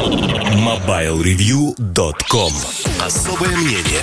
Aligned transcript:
MobileReview.com 0.00 2.52
Особое 3.04 3.54
мнение 3.54 4.00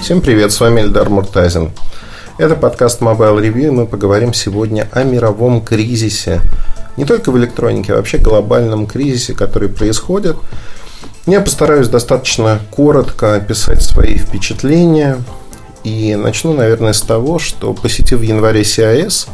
Всем 0.00 0.22
привет, 0.22 0.52
с 0.52 0.60
вами 0.60 0.80
Эльдар 0.80 1.10
Муртазин. 1.10 1.70
Это 2.38 2.56
подкаст 2.56 3.02
Mobile 3.02 3.42
Review, 3.42 3.66
и 3.66 3.70
мы 3.70 3.86
поговорим 3.86 4.32
сегодня 4.32 4.88
о 4.92 5.04
мировом 5.04 5.60
кризисе. 5.60 6.40
Не 6.96 7.04
только 7.04 7.30
в 7.30 7.36
электронике, 7.36 7.92
а 7.92 7.96
вообще 7.96 8.16
глобальном 8.16 8.86
кризисе, 8.86 9.34
который 9.34 9.68
происходит. 9.68 10.38
Я 11.26 11.42
постараюсь 11.42 11.88
достаточно 11.88 12.58
коротко 12.70 13.34
описать 13.34 13.82
свои 13.82 14.16
впечатления. 14.16 15.22
И 15.84 16.16
начну, 16.16 16.54
наверное, 16.54 16.94
с 16.94 17.02
того, 17.02 17.38
что 17.38 17.74
посетив 17.74 18.20
в 18.20 18.22
январе 18.22 18.62
CIS, 18.62 19.28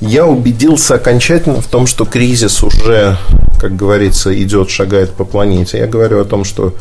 я 0.00 0.26
убедился 0.26 0.94
окончательно 0.94 1.60
в 1.60 1.66
том, 1.66 1.86
что 1.86 2.04
кризис 2.04 2.62
уже, 2.62 3.16
как 3.60 3.74
говорится, 3.74 4.36
идет, 4.40 4.70
шагает 4.70 5.10
по 5.12 5.24
планете. 5.24 5.78
Я 5.78 5.86
говорю 5.86 6.20
о 6.20 6.24
том, 6.24 6.44
что 6.44 6.74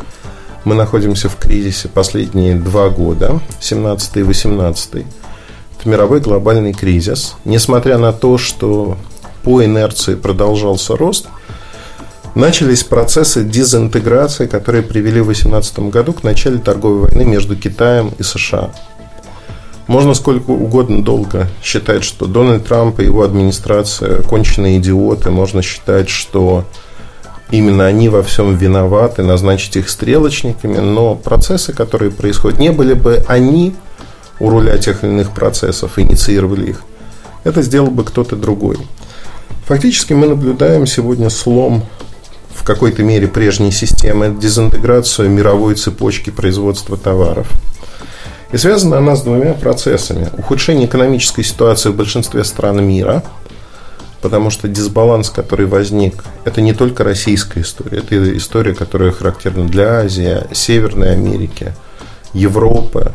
мы 0.66 0.76
находимся 0.76 1.30
в 1.30 1.38
кризисе 1.38 1.88
последние 1.88 2.56
два 2.56 2.90
года, 2.90 3.40
17 3.60 4.18
и 4.18 4.24
18. 4.24 4.94
Это 4.96 5.06
мировой 5.90 6.20
глобальный 6.20 6.74
кризис. 6.74 7.36
Несмотря 7.46 7.98
на 7.98 8.14
то, 8.14 8.38
что 8.38 8.98
по 9.44 9.64
инерции 9.64 10.16
продолжался 10.16 10.96
рост, 10.96 11.28
начались 12.36 12.84
процессы 12.84 13.44
дезинтеграции, 13.44 14.46
которые 14.46 14.84
привели 14.84 15.22
в 15.22 15.26
2018 15.26 15.80
году 15.90 16.14
к 16.14 16.24
началу 16.24 16.60
торговой 16.60 17.10
войны 17.10 17.26
между 17.26 17.56
Китаем 17.56 18.12
и 18.20 18.24
США. 18.24 18.72
Можно 19.88 20.14
сколько 20.14 20.52
угодно 20.52 21.02
долго 21.02 21.48
считать, 21.64 22.04
что 22.04 22.26
Дональд 22.26 22.66
Трамп 22.66 23.00
и 23.00 23.06
его 23.06 23.24
администрация 23.24 24.22
конченые 24.22 24.80
идиоты. 24.80 25.32
Можно 25.32 25.62
считать, 25.62 26.10
что 26.10 26.66
именно 27.52 27.86
они 27.86 28.10
во 28.10 28.22
всем 28.22 28.56
виноваты, 28.58 29.24
назначить 29.24 29.78
их 29.78 29.90
стрелочниками. 29.90 30.80
Но 30.80 31.16
процессы, 31.16 31.72
которые 31.72 32.12
происходят, 32.12 32.60
не 32.60 32.72
были 32.72 32.94
бы 32.94 33.24
они 33.30 33.76
у 34.42 34.50
руля 34.50 34.78
тех 34.78 35.06
или 35.06 35.12
иных 35.12 35.32
процессов, 35.32 35.98
инициировали 35.98 36.72
их. 36.72 36.82
Это 37.46 37.62
сделал 37.62 37.90
бы 37.90 38.04
кто-то 38.04 38.36
другой. 38.36 38.78
Фактически 39.68 40.12
мы 40.12 40.28
наблюдаем 40.28 40.86
сегодня 40.86 41.30
слом 41.30 41.86
в 42.54 42.66
какой-то 42.66 43.04
мере 43.04 43.28
прежней 43.28 43.72
системы, 43.72 44.36
дезинтеграцию 44.38 45.30
мировой 45.30 45.76
цепочки 45.76 46.30
производства 46.30 46.98
товаров– 46.98 47.48
и 48.52 48.58
связана 48.58 48.98
она 48.98 49.16
с 49.16 49.24
двумя 49.24 49.54
процессами. 49.54 50.30
Ухудшение 50.38 50.86
экономической 50.86 51.44
ситуации 51.44 51.90
в 51.90 51.96
большинстве 51.96 52.44
стран 52.44 52.84
мира, 52.86 53.24
потому 54.22 54.50
что 54.50 54.68
дисбаланс, 54.68 55.30
который 55.30 55.66
возник, 55.66 56.24
это 56.46 56.62
не 56.62 56.74
только 56.74 57.04
российская 57.04 57.62
история, 57.62 58.00
это 58.00 58.38
история, 58.38 58.74
которая 58.74 59.12
характерна 59.12 59.68
для 59.68 60.00
Азии, 60.00 60.44
Северной 60.54 61.14
Америки, 61.14 61.74
Европы. 62.34 63.14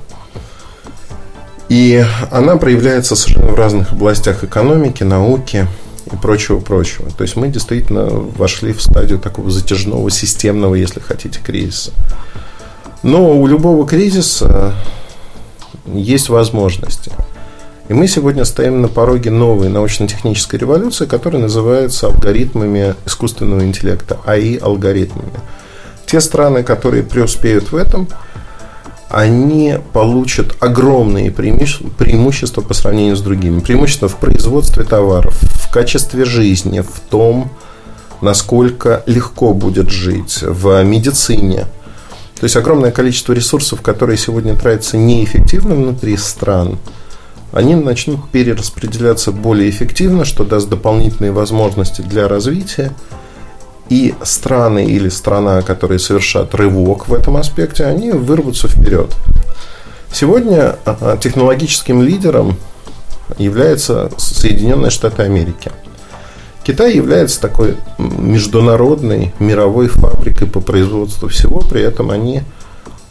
И 1.68 2.04
она 2.30 2.56
проявляется 2.56 3.16
совершенно 3.16 3.52
в 3.52 3.54
разных 3.54 3.92
областях 3.92 4.44
экономики, 4.44 5.02
науки 5.02 5.66
и 6.12 6.16
прочего-прочего. 6.16 7.10
То 7.10 7.22
есть 7.22 7.36
мы 7.36 7.48
действительно 7.48 8.04
вошли 8.04 8.74
в 8.74 8.82
стадию 8.82 9.18
такого 9.18 9.50
затяжного, 9.50 10.10
системного, 10.10 10.74
если 10.74 11.00
хотите, 11.00 11.40
кризиса. 11.42 11.92
Но 13.02 13.38
у 13.38 13.46
любого 13.46 13.88
кризиса 13.88 14.74
есть 15.86 16.28
возможности. 16.28 17.12
И 17.88 17.94
мы 17.94 18.06
сегодня 18.06 18.44
стоим 18.44 18.80
на 18.80 18.88
пороге 18.88 19.30
новой 19.30 19.68
научно-технической 19.68 20.58
революции, 20.58 21.06
которая 21.06 21.42
называется 21.42 22.06
алгоритмами 22.06 22.94
искусственного 23.06 23.64
интеллекта, 23.64 24.18
АИ-алгоритмами. 24.24 25.40
Те 26.06 26.20
страны, 26.20 26.62
которые 26.62 27.02
преуспеют 27.02 27.72
в 27.72 27.76
этом, 27.76 28.08
они 29.10 29.78
получат 29.92 30.56
огромные 30.60 31.30
преимущества 31.30 32.62
по 32.62 32.72
сравнению 32.72 33.16
с 33.16 33.20
другими. 33.20 33.60
Преимущества 33.60 34.08
в 34.08 34.16
производстве 34.16 34.84
товаров, 34.84 35.36
в 35.42 35.70
качестве 35.70 36.24
жизни, 36.24 36.80
в 36.80 37.00
том, 37.10 37.50
насколько 38.20 39.02
легко 39.06 39.52
будет 39.52 39.90
жить, 39.90 40.42
в 40.42 40.82
медицине– 40.84 41.66
то 42.42 42.46
есть 42.46 42.56
огромное 42.56 42.90
количество 42.90 43.34
ресурсов, 43.34 43.82
которые 43.82 44.18
сегодня 44.18 44.56
тратятся 44.56 44.96
неэффективно 44.96 45.76
внутри 45.76 46.16
стран, 46.16 46.76
они 47.52 47.76
начнут 47.76 48.28
перераспределяться 48.30 49.30
более 49.30 49.70
эффективно, 49.70 50.24
что 50.24 50.42
даст 50.42 50.68
дополнительные 50.68 51.30
возможности 51.30 52.02
для 52.02 52.26
развития. 52.26 52.90
И 53.90 54.16
страны 54.24 54.86
или 54.86 55.08
страна, 55.08 55.62
которые 55.62 56.00
совершат 56.00 56.52
рывок 56.56 57.06
в 57.06 57.14
этом 57.14 57.36
аспекте, 57.36 57.84
они 57.84 58.10
вырвутся 58.10 58.66
вперед. 58.66 59.14
Сегодня 60.12 60.74
а, 60.84 61.16
технологическим 61.16 62.02
лидером 62.02 62.56
является 63.38 64.10
Соединенные 64.18 64.90
Штаты 64.90 65.22
Америки– 65.22 65.70
Китай 66.64 66.94
является 66.94 67.40
такой 67.40 67.76
международной 67.98 69.32
мировой 69.40 69.88
фабрикой 69.88 70.46
по 70.46 70.60
производству 70.60 71.28
всего, 71.28 71.60
при 71.60 71.82
этом 71.82 72.10
они 72.10 72.42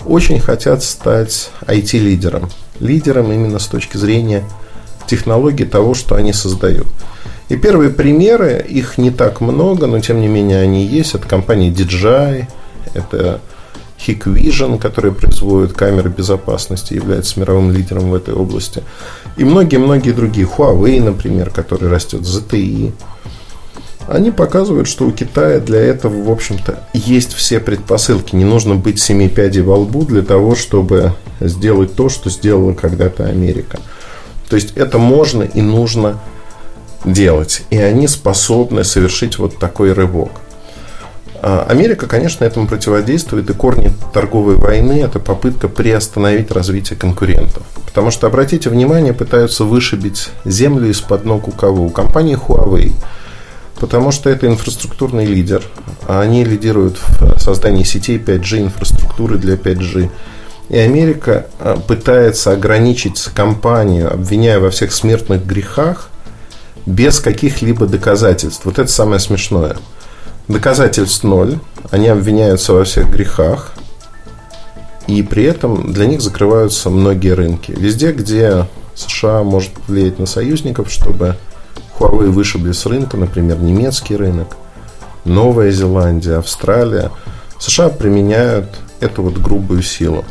очень 0.06 0.39
хотят 0.39 0.84
стать 0.84 1.51
IT-лидером. 1.67 2.50
Лидером 2.79 3.31
именно 3.31 3.59
с 3.59 3.67
точки 3.67 3.97
зрения 3.97 4.44
технологий 5.06 5.66
того, 5.66 5.94
что 5.94 6.16
они 6.16 6.34
создают. 6.34 6.88
И 7.50 7.57
первые 7.57 7.89
примеры, 7.89 8.66
их 8.67 8.97
не 8.97 9.12
так 9.12 9.41
много, 9.41 9.85
но 9.85 10.00
тем 10.00 10.22
не 10.22 10.29
менее 10.29 10.62
они 10.62 10.85
есть. 10.85 11.16
Это 11.16 11.28
компания 11.28 11.69
DJI, 11.69 12.45
это 12.94 13.41
Hikvision, 14.00 14.79
который 14.79 15.12
производит 15.12 15.73
камеры 15.73 16.09
безопасности, 16.09 16.94
является 16.94 17.39
мировым 17.39 17.72
лидером 17.72 18.09
в 18.09 18.16
этой 18.16 18.33
области. 18.33 18.83
И 19.35 19.44
многие-многие 19.44 20.12
другие. 20.12 20.47
Huawei, 20.47 21.01
например, 21.01 21.50
который 21.50 21.89
растет, 21.89 22.22
ZTE 22.22 22.94
они 24.07 24.31
показывают, 24.31 24.88
что 24.88 25.06
у 25.06 25.12
Китая 25.12 25.59
для 25.59 25.79
этого, 25.79 26.23
в 26.23 26.31
общем-то, 26.31 26.84
есть 26.94 27.34
все 27.34 27.59
предпосылки. 27.59 28.35
Не 28.35 28.45
нужно 28.45 28.75
быть 28.75 29.00
семи 29.00 29.29
пядей 29.29 29.62
во 29.62 29.78
лбу 29.78 30.03
для 30.03 30.22
того, 30.22 30.56
чтобы 30.56 31.13
сделать 31.39 31.95
то, 31.95 32.09
что 32.09 32.29
сделала 32.29 32.73
когда-то 32.73 33.25
Америка. 33.25 33.79
То 34.50 34.56
есть 34.56 34.73
это 34.75 34.97
можно 34.97 35.44
и 35.44 35.62
нужно 35.62 36.19
делать. 37.06 37.63
И 37.69 37.78
они 37.78 38.07
способны 38.07 38.84
совершить 38.84 39.38
вот 39.38 39.57
такой 39.57 39.94
рывок. 39.94 40.31
А 41.44 41.66
Америка, 41.68 42.06
конечно, 42.06 42.44
этому 42.44 42.68
противодействует, 42.68 43.50
и 43.50 43.53
корни 43.53 43.91
торговой 44.13 44.57
войны– 44.57 45.01
это 45.03 45.19
попытка 45.19 45.68
приостановить 45.68 46.51
развитие 46.51 47.00
конкурентов. 47.00 47.63
Потому 47.88 48.12
что, 48.12 48.28
обратите 48.28 48.69
внимание, 48.69 49.13
пытаются 49.13 49.63
вышибить 49.63 50.29
землю 50.45 50.89
из-под 50.91 51.25
ног 51.25 51.47
у 51.47 51.51
кого? 51.51 51.85
У 51.85 51.89
компании 51.89 52.38
Huawei– 52.38 52.91
Потому 53.81 54.12
что 54.12 54.30
это 54.30 54.46
инфраструктурный 54.46 55.25
лидер. 55.25 55.64
А 56.08 56.22
они 56.22 56.46
лидируют 56.46 57.00
в 57.19 57.40
создании 57.40 57.84
сетей 57.84 58.19
5G, 58.19 58.62
инфраструктуры 58.62 59.40
для 59.40 59.56
5G. 59.56 60.12
И 60.69 60.78
Америка 60.78 61.47
а, 61.59 61.78
пытается 61.78 62.52
ограничить 62.52 63.19
компанию, 63.34 64.14
обвиняя 64.14 64.59
во 64.59 64.69
всех 64.69 64.94
смертных 64.94 65.47
грехах, 65.47 66.09
без 66.86 67.19
каких-либо 67.19 67.88
доказательств. 67.88 68.66
Вот 68.66 68.78
это 68.78 68.90
самое 68.90 69.19
смешное. 69.19 69.75
Доказательств 70.48 71.24
ноль. 71.24 71.58
Они 71.90 72.08
обвиняются 72.08 72.74
во 72.74 72.84
всех 72.84 73.09
грехах. 73.09 73.74
И 75.08 75.24
при 75.24 75.44
этом 75.44 75.92
для 75.92 76.06
них 76.06 76.22
закрываются 76.22 76.92
многие 76.92 77.34
рынки. 77.34 77.72
Везде, 77.75 78.12
где 78.12 78.68
США 78.94 79.42
может 79.42 79.72
влиять 79.88 80.19
на 80.19 80.28
союзников, 80.28 80.92
чтобы 80.92 81.36
Huawei 82.01 82.31
вышибли 82.31 82.72
с 82.72 82.88
рынка, 82.88 83.16
например, 83.16 83.59
немецкий 83.59 84.16
рынок, 84.16 84.57
Новая 85.23 85.72
Зеландия, 85.72 86.38
Австралия. 86.38 87.12
США 87.59 87.89
применяют 87.89 88.69
эту 89.00 89.21
вот 89.21 89.38
грубую 89.38 89.83
силу. 89.83 90.25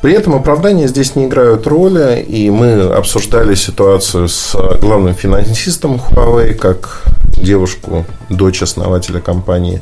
При 0.00 0.12
этом 0.12 0.34
оправдания 0.34 0.88
здесь 0.88 1.14
не 1.14 1.26
играют 1.26 1.68
роли, 1.68 2.20
и 2.20 2.50
мы 2.50 2.80
обсуждали 2.80 3.54
ситуацию 3.54 4.26
с 4.26 4.56
главным 4.80 5.14
финансистом 5.14 6.00
Huawei, 6.10 6.54
как 6.54 7.04
девушку, 7.36 8.04
дочь 8.28 8.62
основателя 8.62 9.20
компании, 9.20 9.80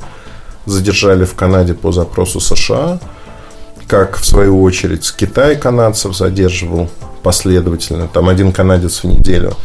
задержали 0.67 1.25
в 1.25 1.35
Канаде 1.35 1.73
по 1.73 1.93
запросу 1.93 2.41
США, 2.41 3.01
как 3.87 4.19
в 4.19 4.27
свою 4.27 4.61
очередь 4.63 5.11
Китай 5.17 5.57
канадцев 5.57 6.15
задерживал 6.15 6.91
последовательно, 7.23 8.07
там 8.07 8.29
один 8.29 8.53
канадец 8.53 9.03
в 9.03 9.05
неделю– 9.05 9.55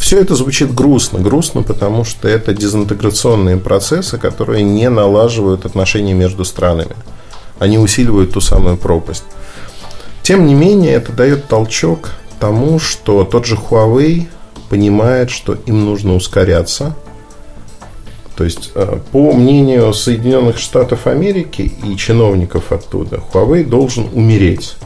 все 0.00 0.18
это 0.18 0.34
звучит 0.34 0.74
грустно. 0.74 1.18
Грустно, 1.18 1.62
потому 1.62 2.04
что 2.04 2.26
это 2.26 2.54
дезинтеграционные 2.54 3.58
процессы, 3.58 4.16
которые 4.16 4.64
не 4.64 4.88
налаживают 4.88 5.66
отношения 5.66 6.14
между 6.14 6.44
странами. 6.44 6.96
Они 7.58 7.78
усиливают 7.78 8.32
ту 8.32 8.40
самую 8.40 8.78
пропасть. 8.78 9.24
Тем 10.22 10.46
не 10.46 10.54
менее, 10.54 10.94
это 10.94 11.12
дает 11.12 11.48
толчок 11.48 12.12
тому, 12.40 12.78
что 12.78 13.24
тот 13.24 13.44
же 13.44 13.56
Huawei 13.56 14.26
понимает, 14.70 15.30
что 15.30 15.52
им 15.66 15.84
нужно 15.84 16.14
ускоряться. 16.14 16.96
То 18.36 18.44
есть, 18.44 18.72
э, 18.74 18.98
по 19.12 19.32
мнению 19.32 19.92
Соединенных 19.92 20.56
Штатов 20.56 21.06
Америки 21.06 21.72
и 21.84 21.96
чиновников 21.96 22.72
оттуда, 22.72 23.20
Huawei 23.32 23.64
должен 23.64 24.08
умереть. 24.14 24.76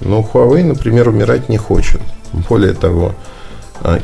Но 0.00 0.20
Huawei, 0.20 0.64
например, 0.64 1.08
умирать 1.08 1.48
не 1.48 1.58
хочет. 1.58 2.00
Более 2.48 2.74
того, 2.74 3.14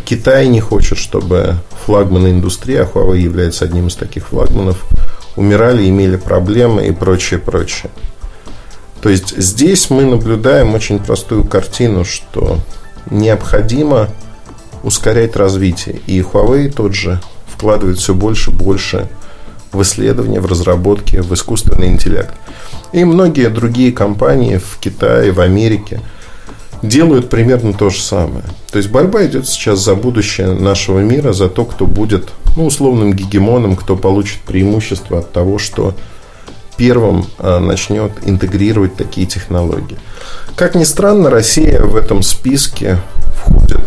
Китай 0.05 0.49
не 0.49 0.61
хочет, 0.61 0.99
чтобы 0.99 1.57
флагманы 1.85 2.29
индустрии, 2.29 2.77
а 2.77 2.85
Huawei 2.85 3.19
является 3.19 3.65
одним 3.65 3.87
из 3.89 3.97
таких 3.97 4.29
флагманов, 4.29 4.85
умирали, 5.37 5.89
имели 5.89 6.17
проблемы 6.17 6.87
и 6.87 6.93
прочее, 6.93 7.41
прочее. 7.41 7.91
То 9.01 9.09
есть 9.09 9.37
здесь 9.37 9.89
мы 9.89 10.05
наблюдаем 10.05 10.75
очень 10.75 10.99
простую 10.99 11.45
картину, 11.45 12.05
что 12.05 12.59
необходимо 13.11 14.09
ускорять 14.83 15.37
развитие. 15.37 16.01
И 16.07 16.21
Huawei 16.21 16.71
тот 16.71 16.95
же 16.95 17.21
вкладывает 17.47 17.99
все 17.99 18.15
больше 18.15 18.51
и 18.51 18.55
больше 18.55 19.09
в 19.73 19.81
исследования, 19.83 20.41
в 20.41 20.47
разработки, 20.47 21.17
в 21.17 21.33
искусственный 21.33 21.89
интеллект. 21.89 22.35
И 22.93 23.05
многие 23.05 23.49
другие 23.49 23.93
компании 23.93 24.59
в 24.59 24.79
Китае, 24.81 25.33
в 25.33 25.41
Америке 25.41 26.01
делают 26.83 27.31
примерно 27.31 27.73
то 27.73 27.91
же 27.91 28.01
самое. 28.01 28.45
То 28.71 28.79
есть 28.79 28.91
борьба 28.91 29.27
идет 29.27 29.47
сейчас 29.47 29.81
за 29.81 29.95
будущее 29.95 30.53
нашего 30.53 31.01
мира, 31.01 31.33
за 31.33 31.49
то, 31.49 31.65
кто 31.65 31.87
будет 31.87 32.29
ну, 32.57 32.67
условным 32.67 33.13
гегемоном, 33.13 33.77
кто 33.77 33.97
получит 33.97 34.41
преимущество 34.41 35.19
от 35.21 35.33
того, 35.33 35.59
что 35.59 35.95
первым 36.77 37.27
а, 37.39 37.61
начнет 37.61 38.13
интегрировать 38.25 38.97
такие 38.97 39.27
технологии. 39.27 39.99
Как 40.57 40.75
ни 40.75 40.85
странно, 40.85 41.31
Россия 41.31 41.81
в 41.83 41.97
этом 41.97 42.23
списке 42.23 42.99
входит, 43.35 43.81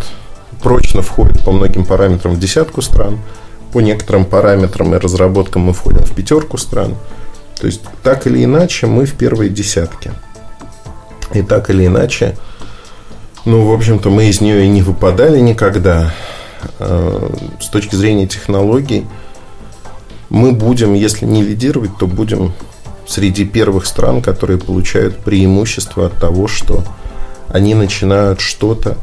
прочно 0.61 1.01
входит 1.01 1.43
по 1.43 1.51
многим 1.51 1.85
параметрам 1.85 2.33
в 2.33 2.39
десятку 2.39 2.81
стран– 2.81 3.19
по 3.73 3.79
некоторым 3.79 4.25
параметрам 4.25 4.93
и 4.93 4.99
разработкам 4.99 5.63
мы 5.63 5.73
входим 5.73 6.03
в 6.03 6.15
пятерку 6.15 6.57
стран. 6.57 6.95
То 7.59 7.65
есть, 7.65 7.81
так 8.03 8.27
или 8.27 8.43
иначе, 8.43 8.85
мы 8.85 9.05
в 9.05 9.13
первой 9.13 9.49
десятке. 9.49 10.13
И 11.33 11.41
так 11.41 11.71
или 11.71 11.87
иначе, 11.87 12.37
ну, 13.45 13.67
в 13.67 13.73
общем-то, 13.73 14.09
мы 14.09 14.29
из 14.29 14.41
нее 14.41 14.65
и 14.65 14.69
не 14.69 14.81
выпадали 14.81 15.39
никогда. 15.39 16.13
А, 16.79 17.31
с 17.59 17.67
точки 17.67 17.95
зрения 17.95 18.27
технологий, 18.27 19.05
мы 20.29 20.51
будем, 20.51 20.93
если 20.93 21.25
не 21.25 21.43
лидировать, 21.43 21.97
то 21.97 22.07
будем 22.07 22.53
среди 23.07 23.45
первых 23.45 23.85
стран, 23.85 24.21
которые 24.21 24.57
получают 24.57 25.17
преимущество 25.17 26.07
от 26.07 26.13
того, 26.13 26.47
что 26.47 26.83
они 27.49 27.75
начинают 27.75 28.39
что-то 28.39 28.97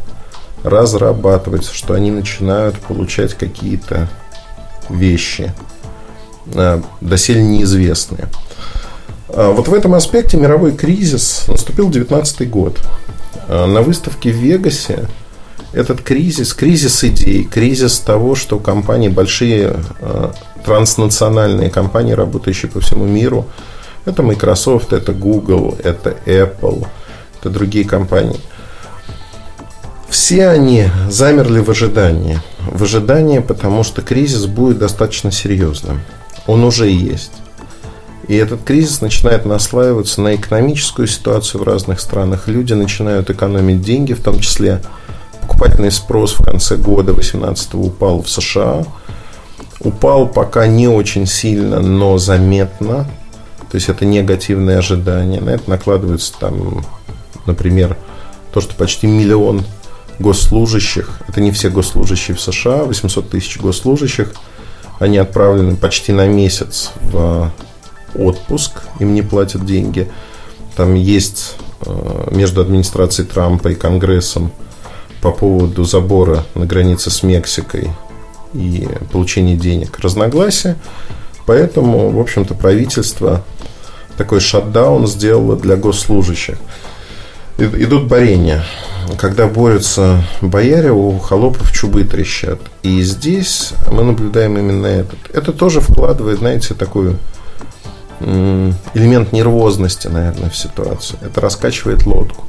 разрабатывать, 0.62 1.66
что 1.66 1.94
они 1.94 2.10
начинают 2.10 2.78
получать 2.78 3.34
какие-то 3.34 4.08
вещи, 4.88 5.54
э, 6.52 6.82
доселе 7.00 7.42
неизвестные. 7.42 8.28
А 9.28 9.52
вот 9.52 9.68
в 9.68 9.74
этом 9.74 9.94
аспекте 9.94 10.36
мировой 10.36 10.72
кризис 10.72 11.44
наступил 11.46 11.90
19 11.90 12.50
год. 12.50 12.80
А 13.48 13.66
на 13.66 13.82
выставке 13.82 14.32
в 14.32 14.36
Вегасе 14.36 15.08
этот 15.72 16.02
кризис, 16.02 16.52
кризис 16.54 17.04
идей, 17.04 17.44
кризис 17.44 17.98
того, 18.00 18.34
что 18.34 18.58
компании, 18.58 19.08
большие 19.08 19.76
э, 20.00 20.32
транснациональные 20.64 21.70
компании, 21.70 22.12
работающие 22.12 22.70
по 22.70 22.80
всему 22.80 23.04
миру, 23.04 23.46
это 24.04 24.22
Microsoft, 24.22 24.92
это 24.92 25.12
Google, 25.12 25.76
это 25.82 26.16
Apple, 26.26 26.86
это 27.38 27.50
другие 27.50 27.84
компании– 27.84 28.40
все 30.10 30.48
они 30.48 30.88
замерли 31.08 31.60
в 31.60 31.70
ожидании. 31.70 32.40
В 32.58 32.82
ожидании, 32.82 33.38
потому 33.38 33.84
что 33.84 34.02
кризис 34.02 34.46
будет 34.46 34.78
достаточно 34.78 35.30
серьезным. 35.30 36.00
Он 36.48 36.64
уже 36.64 36.88
есть. 36.88 37.32
И 38.30 38.36
этот 38.36 38.62
кризис 38.62 39.00
начинает 39.00 39.44
наслаиваться 39.44 40.20
на 40.20 40.36
экономическую 40.36 41.08
ситуацию 41.08 41.60
в 41.60 41.64
разных 41.64 41.98
странах. 41.98 42.46
Люди 42.46 42.72
начинают 42.74 43.28
экономить 43.28 43.82
деньги, 43.82 44.12
в 44.12 44.22
том 44.22 44.38
числе 44.38 44.80
покупательный 45.40 45.90
спрос 45.90 46.34
в 46.34 46.44
конце 46.44 46.76
года 46.76 47.12
2018 47.12 47.74
упал 47.74 48.22
в 48.22 48.30
США. 48.30 48.84
Упал 49.80 50.28
пока 50.28 50.68
не 50.68 50.86
очень 50.86 51.26
сильно, 51.26 51.80
но 51.80 52.18
заметно. 52.18 53.10
То 53.68 53.74
есть 53.74 53.88
это 53.88 54.04
негативные 54.04 54.78
ожидания. 54.78 55.40
На 55.40 55.50
это 55.50 55.68
накладывается 55.68 56.32
там, 56.38 56.86
например, 57.46 57.96
то, 58.52 58.60
что 58.60 58.76
почти 58.76 59.08
миллион 59.08 59.64
госслужащих, 60.20 61.18
это 61.26 61.40
не 61.40 61.50
все 61.50 61.68
госслужащие 61.68 62.36
в 62.36 62.40
США, 62.40 62.84
800 62.84 63.28
тысяч 63.28 63.58
госслужащих, 63.58 64.34
они 65.00 65.18
отправлены 65.18 65.74
почти 65.74 66.12
на 66.12 66.28
месяц 66.28 66.92
в 67.00 67.50
отпуск, 68.14 68.82
им 68.98 69.14
не 69.14 69.22
платят 69.22 69.64
деньги. 69.64 70.10
Там 70.76 70.94
есть 70.94 71.56
э, 71.84 72.28
между 72.30 72.60
администрацией 72.60 73.26
Трампа 73.26 73.68
и 73.68 73.74
Конгрессом 73.74 74.52
по 75.20 75.30
поводу 75.32 75.84
забора 75.84 76.44
на 76.54 76.66
границе 76.66 77.10
с 77.10 77.22
Мексикой 77.22 77.90
и 78.54 78.88
получения 79.12 79.56
денег 79.56 79.98
разногласия. 79.98 80.76
Поэтому, 81.46 82.10
в 82.10 82.20
общем-то, 82.20 82.54
правительство 82.54 83.44
такой 84.16 84.40
шатдаун 84.40 85.06
сделало 85.06 85.56
для 85.56 85.76
госслужащих. 85.76 86.56
Идут 87.58 88.04
борения 88.04 88.64
когда 89.16 89.46
борются 89.46 90.24
бояре, 90.40 90.92
у 90.92 91.18
холопов 91.18 91.72
чубы 91.72 92.04
трещат. 92.04 92.60
И 92.82 93.02
здесь 93.02 93.72
мы 93.90 94.02
наблюдаем 94.02 94.58
именно 94.58 94.86
этот. 94.86 95.18
Это 95.32 95.52
тоже 95.52 95.80
вкладывает, 95.80 96.38
знаете, 96.38 96.74
такой 96.74 97.16
элемент 98.20 99.32
нервозности, 99.32 100.08
наверное, 100.08 100.50
в 100.50 100.56
ситуацию. 100.56 101.18
Это 101.22 101.40
раскачивает 101.40 102.06
лодку. 102.06 102.44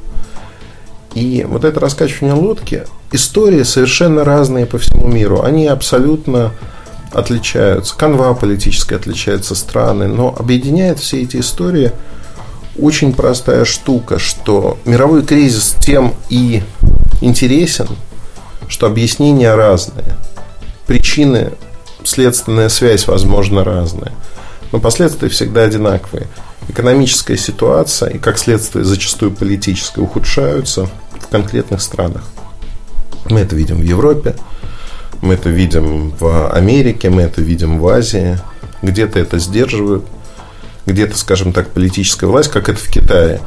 И 1.14 1.46
вот 1.48 1.64
это 1.64 1.78
раскачивание 1.80 2.34
лодки, 2.34 2.84
истории 3.10 3.62
совершенно 3.64 4.24
разные 4.24 4.66
по 4.66 4.78
всему 4.78 5.06
миру. 5.06 5.42
Они 5.42 5.66
абсолютно 5.66 6.52
отличаются. 7.12 7.96
Канва 7.96 8.32
политическая 8.34 8.96
отличается 8.96 9.54
страны, 9.54 10.08
но 10.08 10.34
объединяет 10.38 10.98
все 10.98 11.22
эти 11.22 11.38
истории– 11.38 11.92
очень 12.78 13.12
простая 13.12 13.64
штука, 13.64 14.18
что 14.18 14.78
мировой 14.84 15.24
кризис 15.24 15.76
тем 15.80 16.14
и 16.30 16.62
интересен, 17.20 17.88
что 18.68 18.86
объяснения 18.86 19.54
разные. 19.54 20.16
Причины, 20.86 21.52
следственная 22.04 22.68
связь, 22.68 23.06
возможно, 23.06 23.64
разная. 23.64 24.12
Но 24.72 24.80
последствия 24.80 25.28
всегда 25.28 25.62
одинаковые. 25.62 26.26
Экономическая 26.68 27.36
ситуация 27.36 28.10
и, 28.10 28.18
как 28.18 28.38
следствие, 28.38 28.84
зачастую 28.84 29.32
политическая, 29.32 30.00
ухудшаются 30.00 30.88
в 31.20 31.28
конкретных 31.28 31.82
странах. 31.82 32.24
Мы 33.28 33.40
это 33.40 33.54
видим 33.54 33.76
в 33.76 33.84
Европе, 33.84 34.34
мы 35.20 35.34
это 35.34 35.50
видим 35.50 36.10
в 36.18 36.50
Америке, 36.50 37.10
мы 37.10 37.22
это 37.22 37.42
видим 37.42 37.78
в 37.78 37.86
Азии. 37.86 38.38
Где-то 38.82 39.20
это 39.20 39.38
сдерживают– 39.38 40.04
где-то, 40.86 41.16
скажем 41.16 41.52
так, 41.52 41.70
политическая 41.70 42.26
власть, 42.26 42.50
как 42.50 42.68
это 42.68 42.78
в 42.78 42.88
Китае, 42.88 43.40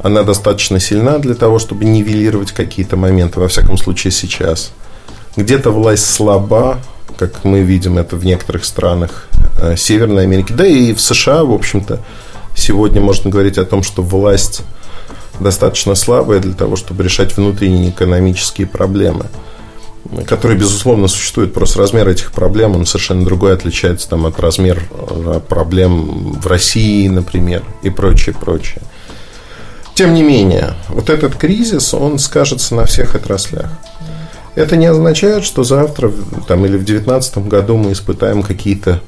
она 0.00 0.22
достаточно 0.22 0.78
сильна 0.78 1.18
для 1.18 1.34
того, 1.34 1.58
чтобы 1.58 1.84
нивелировать 1.84 2.52
какие-то 2.52 2.96
моменты, 2.96 3.40
во 3.40 3.48
всяком 3.48 3.76
случае 3.76 4.12
сейчас. 4.12 4.72
Где-то 5.36 5.70
власть 5.70 6.06
слаба, 6.06 6.78
как 7.18 7.44
мы 7.44 7.60
видим 7.60 7.98
это 7.98 8.16
в 8.16 8.24
некоторых 8.24 8.64
странах 8.64 9.28
э, 9.60 9.76
Северной 9.76 10.22
Америки, 10.22 10.52
да 10.52 10.66
и 10.66 10.94
в 10.94 11.00
США, 11.00 11.44
в 11.44 11.52
общем-то, 11.52 12.00
сегодня 12.54 13.00
можно 13.00 13.30
говорить 13.30 13.58
о 13.58 13.64
том, 13.64 13.82
что 13.82 14.02
власть 14.02 14.62
достаточно 15.40 15.94
слабая 15.94 16.40
для 16.40 16.54
того, 16.54 16.76
чтобы 16.76 17.04
решать 17.04 17.36
внутренние 17.36 17.90
экономические 17.90 18.66
проблемы 18.66 19.26
который, 20.26 20.56
безусловно, 20.56 21.06
существует. 21.08 21.52
Просто 21.52 21.80
размер 21.80 22.08
этих 22.08 22.32
проблем, 22.32 22.74
он 22.74 22.86
совершенно 22.86 23.24
другой, 23.24 23.52
отличается 23.52 24.08
там, 24.08 24.24
от 24.26 24.40
размера 24.40 24.80
проблем 25.48 26.32
в 26.40 26.46
России, 26.46 27.06
например, 27.08 27.62
и 27.82 27.90
прочее, 27.90 28.34
прочее. 28.34 28.80
Тем 29.94 30.14
не 30.14 30.22
менее, 30.22 30.74
вот 30.88 31.10
этот 31.10 31.34
кризис, 31.34 31.92
он 31.92 32.18
скажется 32.18 32.74
на 32.74 32.84
всех 32.84 33.16
отраслях. 33.16 33.68
Это 34.58 34.74
не 34.74 34.86
означает, 34.86 35.44
что 35.44 35.62
завтра 35.62 36.10
там, 36.48 36.66
или 36.66 36.76
в 36.76 36.84
2019 36.84 37.46
году 37.46 37.76
мы 37.76 37.92
испытаем 37.92 38.42
какие-то 38.42 39.00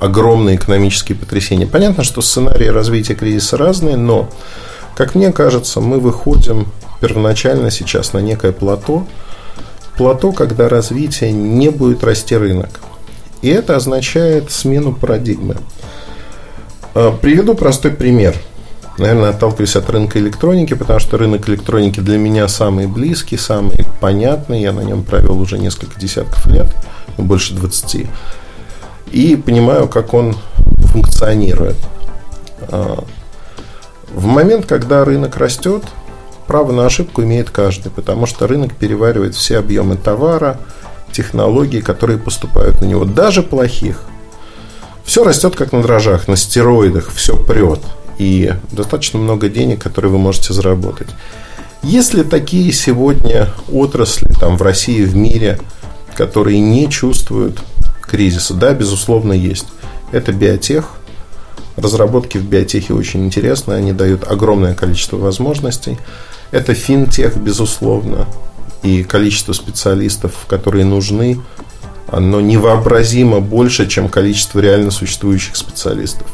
огромные 0.00 0.56
экономические 0.56 1.16
потрясения. 1.16 1.64
Понятно, 1.64 2.02
что 2.02 2.20
сценарии 2.20 2.66
развития 2.66 3.14
кризиса 3.14 3.56
разные, 3.56 3.96
но, 3.96 4.28
как 4.96 5.14
мне 5.14 5.30
кажется, 5.30 5.80
мы 5.80 6.00
выходим 6.00 6.66
первоначально 7.00 7.70
сейчас 7.70 8.14
на 8.14 8.18
некое 8.18 8.50
плато, 8.50 9.06
плато, 9.96 10.32
когда 10.32 10.68
развитие 10.68 11.30
не 11.30 11.68
будет 11.68 12.02
расти 12.02 12.36
рынок. 12.36 12.80
И 13.42 13.48
это 13.48 13.76
означает 13.76 14.50
смену 14.50 14.92
парадигмы. 14.92 15.56
А, 16.94 17.12
приведу 17.12 17.54
простой 17.54 17.92
пример. 17.92 18.34
Наверное, 18.98 19.30
отталкиваюсь 19.30 19.76
от 19.76 19.90
рынка 19.90 20.18
электроники, 20.18 20.72
потому 20.74 21.00
что 21.00 21.18
рынок 21.18 21.48
электроники 21.48 22.00
для 22.00 22.16
меня 22.16 22.48
самый 22.48 22.86
близкий, 22.86 23.36
самый 23.36 23.84
понятный. 24.00 24.62
Я 24.62 24.72
на 24.72 24.80
нем 24.80 25.02
провел 25.04 25.38
уже 25.38 25.58
несколько 25.58 26.00
десятков 26.00 26.46
лет, 26.46 26.74
больше 27.18 27.54
20. 27.54 28.06
и 29.12 29.36
понимаю, 29.36 29.88
как 29.88 30.14
он 30.14 30.36
функционирует. 30.92 31.76
А, 32.68 33.04
в 34.14 34.24
момент, 34.24 34.64
когда 34.64 35.04
рынок 35.04 35.36
растет, 35.36 35.84
право 36.46 36.72
на 36.72 36.86
ошибку 36.86 37.22
имеет 37.22 37.50
каждый, 37.50 37.90
потому 37.90 38.24
что 38.24 38.46
рынок 38.46 38.74
переваривает 38.74 39.34
все 39.34 39.58
объемы 39.58 39.96
товара, 39.96 40.58
технологий, 41.12 41.82
которые 41.82 42.18
поступают 42.18 42.80
на 42.80 42.86
него, 42.86 43.04
даже 43.04 43.42
плохих. 43.42 44.00
Все 45.04 45.22
растет 45.22 45.54
как 45.54 45.72
на 45.72 45.82
дрожжах, 45.82 46.28
на 46.28 46.36
стероидах, 46.36 47.12
все 47.12 47.36
прет. 47.36 47.80
И 48.18 48.52
достаточно 48.72 49.18
много 49.18 49.48
денег, 49.48 49.82
которые 49.82 50.10
вы 50.10 50.18
можете 50.18 50.52
заработать. 50.52 51.08
Есть 51.82 52.14
ли 52.14 52.24
такие 52.24 52.72
сегодня 52.72 53.50
отрасли 53.70 54.28
там, 54.40 54.56
в 54.56 54.62
России, 54.62 55.04
в 55.04 55.14
мире, 55.14 55.60
которые 56.16 56.58
не 56.60 56.88
чувствуют 56.88 57.62
кризиса? 58.02 58.54
Да, 58.54 58.72
безусловно, 58.72 59.32
есть. 59.32 59.66
Это 60.12 60.32
биотех. 60.32 60.90
Разработки 61.76 62.38
в 62.38 62.44
биотехе 62.44 62.94
очень 62.94 63.26
интересны, 63.26 63.74
они 63.74 63.92
дают 63.92 64.24
огромное 64.26 64.74
количество 64.74 65.18
возможностей. 65.18 65.98
Это 66.50 66.72
финтех, 66.72 67.36
безусловно, 67.36 68.26
и 68.82 69.04
количество 69.04 69.52
специалистов, 69.52 70.46
которые 70.48 70.86
нужны, 70.86 71.38
оно 72.08 72.40
невообразимо 72.40 73.40
больше, 73.40 73.86
чем 73.86 74.08
количество 74.08 74.60
реально 74.60 74.90
существующих 74.90 75.56
специалистов. 75.56 76.26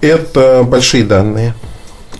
Это 0.00 0.64
большие 0.64 1.04
данные– 1.04 1.54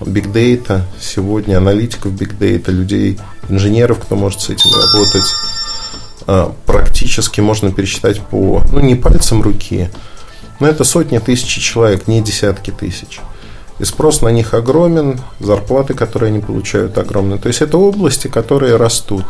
Big 0.00 0.32
Data 0.32 0.82
сегодня, 1.00 1.58
аналитиков 1.58 2.12
Big 2.12 2.36
Data, 2.38 2.70
людей, 2.70 3.18
инженеров, 3.48 4.00
кто 4.00 4.16
может 4.16 4.40
с 4.40 4.50
этим 4.50 4.70
работать, 4.70 5.24
а, 6.26 6.54
практически 6.66 7.40
можно 7.40 7.72
пересчитать 7.72 8.20
по, 8.20 8.62
ну, 8.72 8.80
не 8.80 8.94
пальцем 8.94 9.42
руки, 9.42 9.88
но 10.58 10.66
это 10.66 10.84
сотни 10.84 11.18
тысяч 11.18 11.48
человек, 11.62 12.06
не 12.06 12.22
десятки 12.22 12.70
тысяч. 12.70 13.20
И 13.78 13.84
спрос 13.84 14.20
на 14.20 14.28
них 14.28 14.52
огромен, 14.52 15.20
зарплаты, 15.38 15.94
которые 15.94 16.28
они 16.28 16.40
получают, 16.40 16.98
огромные. 16.98 17.38
То 17.38 17.48
есть 17.48 17.62
это 17.62 17.78
области, 17.78 18.28
которые 18.28 18.76
растут. 18.76 19.24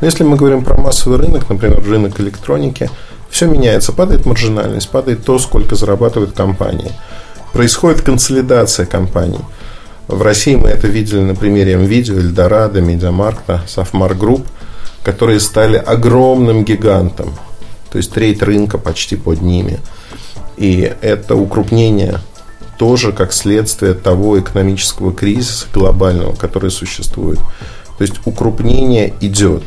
Но 0.00 0.06
если 0.06 0.22
мы 0.22 0.36
говорим 0.36 0.62
про 0.62 0.80
массовый 0.80 1.18
рынок, 1.18 1.48
например, 1.48 1.82
рынок 1.82 2.20
электроники, 2.20 2.88
все 3.28 3.46
меняется, 3.46 3.92
падает 3.92 4.24
маржинальность, 4.24 4.88
падает 4.88 5.24
то, 5.24 5.40
сколько 5.40 5.74
зарабатывают 5.74 6.32
компании. 6.32 6.92
Происходит 7.52 8.02
консолидация 8.02 8.86
компаний– 8.86 9.40
в 10.08 10.22
России 10.22 10.56
мы 10.56 10.70
это 10.70 10.86
видели 10.88 11.20
на 11.20 11.34
примере 11.34 11.76
МВидео, 11.76 12.16
Эльдорадо, 12.16 12.80
Медиамаркта, 12.80 13.62
Сафмар 13.66 14.14
Group, 14.14 14.46
которые 15.04 15.38
стали 15.38 15.76
огромным 15.76 16.64
гигантом. 16.64 17.34
То 17.92 17.98
есть 17.98 18.12
треть 18.12 18.42
рынка 18.42 18.78
почти 18.78 19.16
под 19.16 19.42
ними. 19.42 19.80
И 20.56 20.90
это 21.02 21.36
укрупнение 21.36 22.20
тоже 22.78 23.12
как 23.12 23.34
следствие 23.34 23.92
того 23.92 24.40
экономического 24.40 25.12
кризиса 25.12 25.66
глобального, 25.74 26.34
который 26.34 26.70
существует. 26.70 27.38
То 27.98 28.02
есть 28.02 28.14
укрупнение 28.24 29.12
идет. 29.20 29.64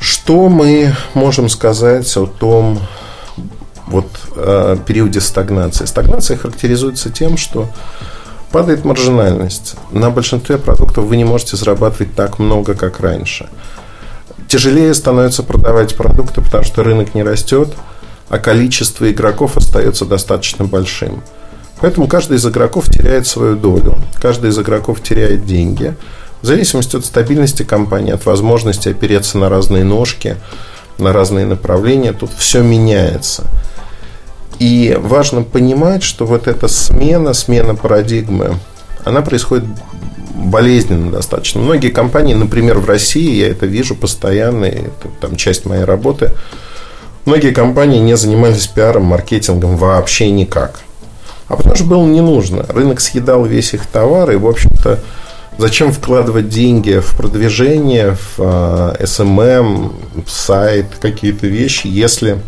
Что 0.00 0.48
мы 0.48 0.94
можем 1.12 1.50
сказать 1.50 2.16
о 2.16 2.24
том 2.26 2.80
вот, 3.90 4.06
э, 4.36 4.76
периоде 4.86 5.20
стагнации? 5.20 5.84
Стагнация 5.84 6.36
характеризуется 6.36 7.10
тем, 7.10 7.36
что 7.36 7.68
Падает 8.50 8.84
маржинальность. 8.84 9.74
На 9.90 10.08
большинстве 10.08 10.56
продуктов 10.56 11.04
вы 11.04 11.18
не 11.18 11.24
можете 11.24 11.56
зарабатывать 11.56 12.14
так 12.14 12.38
много, 12.38 12.74
как 12.74 13.00
раньше. 13.00 13.46
Тяжелее 14.48 14.94
становится 14.94 15.42
продавать 15.42 15.94
продукты, 15.94 16.40
потому 16.40 16.64
что 16.64 16.82
рынок 16.82 17.14
не 17.14 17.22
растет, 17.22 17.68
а 18.30 18.38
количество 18.38 19.10
игроков 19.10 19.58
остается 19.58 20.06
достаточно 20.06 20.64
большим. 20.64 21.22
Поэтому 21.80 22.08
каждый 22.08 22.38
из 22.38 22.46
игроков 22.46 22.88
теряет 22.88 23.26
свою 23.26 23.54
долю, 23.54 23.98
каждый 24.20 24.48
из 24.48 24.58
игроков 24.58 25.02
теряет 25.02 25.44
деньги. 25.44 25.94
В 26.40 26.46
зависимости 26.46 26.96
от 26.96 27.04
стабильности 27.04 27.64
компании, 27.64 28.14
от 28.14 28.24
возможности 28.24 28.88
опереться 28.88 29.36
на 29.36 29.50
разные 29.50 29.84
ножки, 29.84 30.36
на 30.96 31.12
разные 31.12 31.44
направления, 31.44 32.14
тут 32.14 32.30
все 32.32 32.62
меняется– 32.62 33.44
и 34.58 34.96
важно 35.00 35.42
понимать, 35.42 36.02
что 36.02 36.26
вот 36.26 36.48
эта 36.48 36.68
смена, 36.68 37.32
смена 37.32 37.74
парадигмы, 37.74 38.56
она 39.04 39.22
происходит 39.22 39.66
болезненно 40.34 41.10
достаточно. 41.10 41.60
Многие 41.60 41.90
компании, 41.90 42.34
например, 42.34 42.78
в 42.78 42.86
России, 42.86 43.36
я 43.36 43.48
это 43.48 43.66
вижу 43.66 43.94
постоянно, 43.94 44.64
это 44.64 45.08
там 45.20 45.36
часть 45.36 45.64
моей 45.66 45.84
работы, 45.84 46.32
многие 47.24 47.52
компании 47.52 47.98
не 47.98 48.16
занимались 48.16 48.66
пиаром, 48.66 49.04
маркетингом 49.04 49.76
вообще 49.76 50.30
никак. 50.30 50.80
А 51.48 51.56
потому 51.56 51.74
что 51.74 51.84
было 51.84 52.06
не 52.06 52.20
нужно. 52.20 52.64
Рынок 52.68 53.00
съедал 53.00 53.44
весь 53.44 53.74
их 53.74 53.86
товар, 53.86 54.30
и, 54.30 54.36
в 54.36 54.46
общем-то, 54.46 55.00
зачем 55.56 55.92
вкладывать 55.92 56.48
деньги 56.48 56.98
в 56.98 57.16
продвижение, 57.16 58.16
в 58.16 58.38
SMM, 58.38 58.98
а, 58.98 58.98
эм 59.22 59.40
эм, 59.40 59.92
в 60.26 60.30
сайт, 60.30 60.86
какие-то 61.00 61.46
вещи, 61.46 61.86
если 61.86 62.38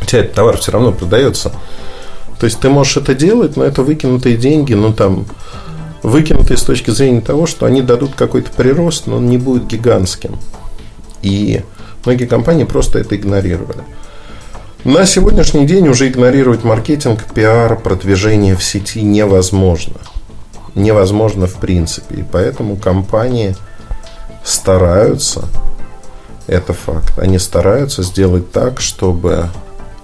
у 0.00 0.04
тебя 0.04 0.20
этот 0.20 0.34
товар 0.34 0.56
все 0.58 0.72
равно 0.72 0.92
продается. 0.92 1.52
То 2.38 2.46
есть 2.46 2.60
ты 2.60 2.68
можешь 2.68 2.96
это 2.96 3.14
делать, 3.14 3.56
но 3.56 3.64
это 3.64 3.82
выкинутые 3.82 4.36
деньги, 4.36 4.74
ну 4.74 4.92
там 4.92 5.26
выкинутые 6.02 6.58
с 6.58 6.62
точки 6.62 6.90
зрения 6.90 7.20
того, 7.20 7.46
что 7.46 7.66
они 7.66 7.80
дадут 7.80 8.14
какой-то 8.14 8.50
прирост, 8.50 9.06
но 9.06 9.16
он 9.16 9.28
не 9.28 9.38
будет 9.38 9.66
гигантским. 9.66 10.38
И 11.22 11.62
многие 12.04 12.26
компании 12.26 12.64
просто 12.64 12.98
это 12.98 13.16
игнорировали. 13.16 13.82
На 14.84 15.06
сегодняшний 15.06 15.66
день 15.66 15.88
уже 15.88 16.08
игнорировать 16.08 16.62
маркетинг, 16.62 17.24
пиар, 17.32 17.78
продвижение 17.80 18.54
в 18.54 18.62
сети 18.62 19.00
невозможно. 19.00 19.94
Невозможно 20.74 21.46
в 21.46 21.54
принципе. 21.54 22.16
И 22.16 22.24
поэтому 22.30 22.76
компании 22.76 23.56
стараются, 24.44 25.46
это 26.46 26.74
факт, 26.74 27.18
они 27.18 27.38
стараются 27.38 28.02
сделать 28.02 28.52
так, 28.52 28.82
чтобы 28.82 29.48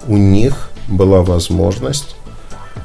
у 0.07 0.17
них 0.17 0.69
была 0.87 1.21
возможность 1.21 2.15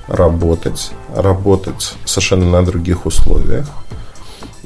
работать, 0.09 0.91
работать 1.15 1.95
совершенно 2.05 2.47
на 2.47 2.65
других 2.65 3.07
условиях. 3.07 3.69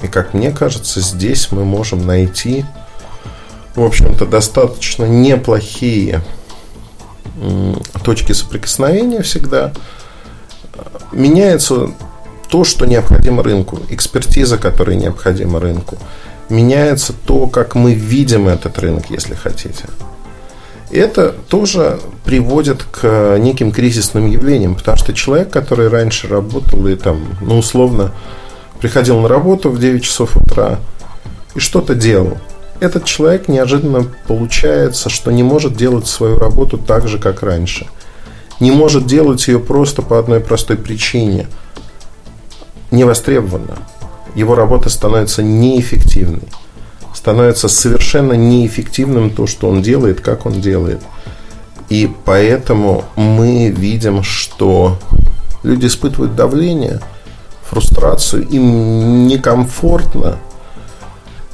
И 0.03 0.07
как 0.07 0.35
мне 0.35 0.51
кажется, 0.51 1.01
здесь 1.01 1.53
мы 1.53 1.65
можем 1.65 2.07
найти, 2.07 2.65
в 3.75 3.83
общем-то, 3.83 4.27
достаточно 4.27 5.05
неплохие 5.05 6.23
точки 8.05 8.33
соприкосновения 8.33 9.23
всегда. 9.23 9.73
Меняется 11.13 11.91
то, 12.49 12.65
что 12.65 12.87
необходимо 12.87 13.43
рынку, 13.43 13.79
экспертиза, 13.89 14.59
которая 14.59 14.97
необходима 14.97 15.61
рынку. 15.61 15.97
Меняется 16.49 17.13
то, 17.13 17.47
как 17.47 17.75
мы 17.75 17.95
видим 17.95 18.49
этот 18.49 18.79
рынок, 18.79 19.11
если 19.11 19.35
хотите 19.35 19.87
это 20.99 21.35
тоже 21.49 22.01
приводит 22.25 22.83
к 22.83 23.37
неким 23.39 23.73
кризисным 23.73 24.29
явлениям, 24.31 24.75
потому 24.75 24.97
что 24.97 25.13
человек, 25.13 25.51
который 25.51 25.89
раньше 25.89 26.29
работал 26.29 26.87
и 26.87 26.97
там, 26.97 27.21
ну, 27.41 27.59
условно, 27.59 28.13
приходил 28.81 29.21
на 29.21 29.29
работу 29.29 29.71
в 29.71 29.79
9 29.79 30.03
часов 30.03 30.37
утра 30.37 30.79
и 31.55 31.61
что-то 31.61 31.95
делал, 31.95 32.39
этот 32.81 33.05
человек 33.05 33.49
неожиданно 33.49 34.07
получается, 34.27 35.11
что 35.11 35.31
не 35.31 35.43
может 35.43 35.77
делать 35.77 36.07
свою 36.07 36.39
работу 36.39 36.79
так 36.79 37.09
же, 37.09 37.19
как 37.19 37.43
раньше. 37.43 37.87
Не 38.59 38.71
может 38.71 39.07
делать 39.07 39.47
ее 39.49 39.59
просто 39.59 40.03
по 40.03 40.19
одной 40.19 40.41
простой 40.41 40.77
причине. 40.77 41.47
Не 42.91 43.05
востребована. 43.05 43.77
Его 44.35 44.55
работа 44.55 44.89
становится 44.89 45.43
неэффективной 45.43 46.49
становится 47.21 47.69
совершенно 47.69 48.33
неэффективным 48.33 49.29
то, 49.29 49.47
что 49.47 49.69
он 49.69 49.83
делает, 49.83 50.23
как 50.23 50.47
он 50.47 50.59
делает. 50.63 51.03
И 51.91 52.11
поэтому 52.25 53.05
мы 53.15 53.69
видим, 53.69 54.23
что 54.23 54.99
люди 55.63 55.85
испытывают 55.85 56.35
давление, 56.35 57.01
фрустрацию, 57.69 58.49
им 58.49 59.27
некомфортно. 59.27 60.39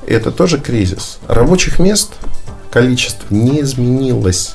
Это 0.06 0.30
тоже 0.30 0.58
кризис. 0.58 1.18
Рабочих 1.26 1.80
мест 1.80 2.12
количество 2.70 3.26
не 3.34 3.60
изменилось. 3.62 4.54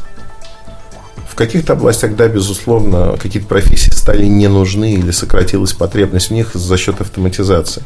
В 1.29 1.35
каких-то 1.35 1.73
областях, 1.73 2.15
да, 2.15 2.29
безусловно, 2.29 3.17
какие-то 3.21 3.49
профессии 3.49 3.91
стали 3.91 4.27
не 4.27 4.47
нужны 4.47 4.93
или 4.93 5.11
сократилась 5.11 5.73
потребность 5.73 6.29
в 6.29 6.31
них 6.31 6.51
за 6.53 6.77
счет 6.77 7.01
автоматизации. 7.01 7.83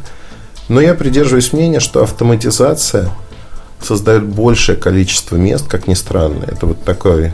Но 0.68 0.82
я 0.82 0.96
придерживаюсь 0.96 1.54
мнения, 1.54 1.80
что 1.80 2.04
автоматизация 2.04 3.12
создает 3.82 4.26
большее 4.26 4.76
количество 4.76 5.36
мест, 5.36 5.68
как 5.68 5.88
ни 5.88 5.94
странно. 5.94 6.44
Это 6.48 6.66
вот 6.66 6.84
такой, 6.84 7.34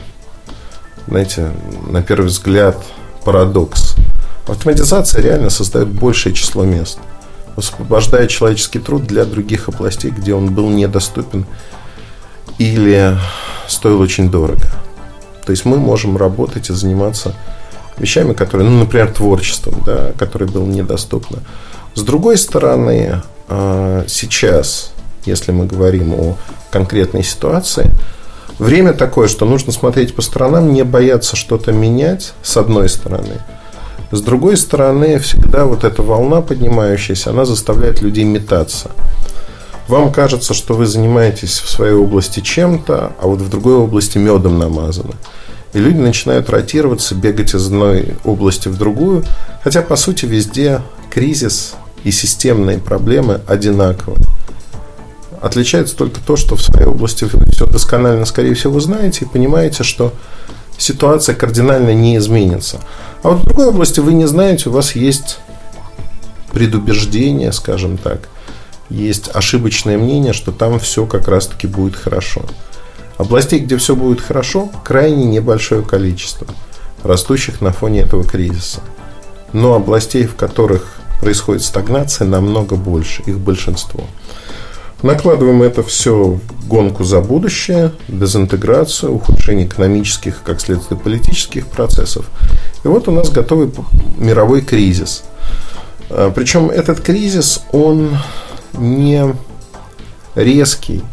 знаете, 1.07 1.51
на 1.87 2.01
первый 2.03 2.27
взгляд 2.27 2.77
парадокс. 3.23 3.95
Автоматизация 4.47 5.21
реально 5.21 5.49
создает 5.49 5.87
большее 5.87 6.33
число 6.33 6.65
мест, 6.65 6.99
освобождая 7.55 8.27
человеческий 8.27 8.79
труд 8.79 9.05
для 9.05 9.23
других 9.23 9.69
областей, 9.69 10.11
где 10.11 10.33
он 10.33 10.53
был 10.53 10.69
недоступен 10.69 11.45
или 12.57 13.17
стоил 13.67 14.01
очень 14.01 14.29
дорого. 14.29 14.67
То 15.45 15.51
есть 15.51 15.65
мы 15.65 15.77
можем 15.77 16.17
работать 16.17 16.69
и 16.69 16.73
заниматься 16.73 17.33
вещами, 17.97 18.33
которые, 18.33 18.69
ну, 18.69 18.79
например, 18.79 19.11
творчеством, 19.11 19.81
да, 19.85 20.11
которое 20.17 20.45
было 20.45 20.65
недоступно. 20.65 21.39
С 21.93 22.03
другой 22.03 22.37
стороны, 22.37 23.21
а, 23.47 24.05
сейчас, 24.07 24.93
если 25.25 25.51
мы 25.51 25.65
говорим 25.65 26.13
о 26.13 26.37
конкретной 26.71 27.23
ситуации, 27.23 27.91
время 28.59 28.93
такое, 28.93 29.27
что 29.27 29.45
нужно 29.45 29.73
смотреть 29.73 30.15
по 30.15 30.21
сторонам, 30.21 30.71
не 30.71 30.83
бояться 30.83 31.35
что-то 31.35 31.73
менять, 31.73 32.33
с 32.43 32.55
одной 32.55 32.87
стороны. 32.87 33.41
С 34.11 34.21
другой 34.21 34.57
стороны, 34.57 35.19
всегда 35.19 35.65
вот 35.65 35.83
эта 35.83 36.01
волна 36.01 36.41
поднимающаяся, 36.41 37.29
она 37.29 37.45
заставляет 37.45 38.01
людей 38.01 38.23
метаться. 38.23 38.91
Вам 39.87 40.13
кажется, 40.13 40.53
что 40.53 40.73
вы 40.73 40.85
занимаетесь 40.85 41.59
в 41.59 41.69
своей 41.69 41.93
области 41.93 42.39
чем-то, 42.39 43.13
а 43.19 43.27
вот 43.27 43.41
в 43.41 43.49
другой 43.49 43.75
области 43.75 44.17
медом 44.17 44.59
намазано. 44.59 45.15
И 45.73 45.79
люди 45.79 45.97
начинают 45.97 46.49
ротироваться, 46.49 47.15
бегать 47.15 47.53
из 47.53 47.67
одной 47.67 48.15
области 48.23 48.69
в 48.69 48.77
другую, 48.77 49.23
хотя, 49.63 49.81
по 49.81 49.95
сути, 49.95 50.25
везде 50.25 50.81
кризис 51.11 51.73
и 52.03 52.11
системные 52.11 52.79
проблемы 52.79 53.41
одинаковы. 53.45 54.17
Отличается 55.41 55.95
только 55.95 56.19
то, 56.25 56.35
что 56.35 56.55
в 56.55 56.61
своей 56.61 56.87
области 56.87 57.25
вы 57.25 57.45
все 57.51 57.65
досконально, 57.65 58.25
скорее 58.25 58.53
всего, 58.53 58.79
знаете 58.79 59.25
и 59.25 59.27
понимаете, 59.27 59.83
что 59.83 60.13
ситуация 60.77 61.35
кардинально 61.35 61.93
не 61.93 62.17
изменится. 62.17 62.79
А 63.23 63.29
вот 63.29 63.39
в 63.39 63.45
другой 63.45 63.67
области 63.67 63.99
вы 63.99 64.13
не 64.13 64.27
знаете, 64.27 64.69
у 64.69 64.71
вас 64.71 64.95
есть 64.95 65.39
предубеждение, 66.53 67.51
скажем 67.51 67.97
так, 67.97 68.29
есть 68.89 69.29
ошибочное 69.33 69.97
мнение, 69.97 70.33
что 70.33 70.51
там 70.51 70.79
все 70.79 71.05
как 71.05 71.27
раз-таки 71.27 71.67
будет 71.67 71.95
хорошо. 71.95 72.43
Областей, 73.17 73.59
где 73.59 73.77
все 73.77 73.95
будет 73.95 74.21
хорошо, 74.21 74.69
крайне 74.83 75.25
небольшое 75.25 75.81
количество, 75.81 76.47
растущих 77.03 77.61
на 77.61 77.71
фоне 77.71 78.01
этого 78.01 78.23
кризиса. 78.23 78.81
Но 79.53 79.73
областей, 79.73 80.25
в 80.25 80.35
которых 80.35 81.00
происходит 81.21 81.63
стагнация, 81.63 82.27
намного 82.27 82.75
больше, 82.75 83.21
их 83.23 83.39
большинство. 83.39 84.03
Накладываем 85.03 85.63
это 85.63 85.81
все 85.81 86.39
гонку 86.67 87.03
за 87.03 87.21
будущее, 87.21 87.91
дезинтеграцию, 88.07 89.13
ухудшение 89.13 89.65
экономических, 89.65 90.43
как 90.43 90.61
следствие, 90.61 90.99
политических 90.99 91.67
процессов. 91.67 92.29
И 92.83 92.87
вот 92.87 93.07
у 93.07 93.11
нас 93.11 93.29
готовый 93.29 93.71
мировой 94.17 94.61
кризис. 94.61 95.23
А, 96.09 96.31
Причем 96.31 96.69
этот 96.69 97.01
кризис, 97.01 97.63
он 97.71 98.17
не 98.73 99.35
резкий, 100.35 101.03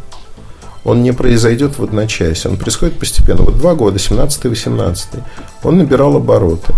он 0.83 1.01
не 1.01 1.11
произойдет 1.11 1.79
в 1.79 1.83
одночасье, 1.83 2.51
он 2.51 2.57
происходит 2.57 2.99
постепенно. 2.99 3.41
Вот 3.41 3.57
два 3.57 3.73
года, 3.73 3.97
17-18, 3.97 5.23
он 5.63 5.77
набирал 5.79 6.15
обороты. 6.15 6.73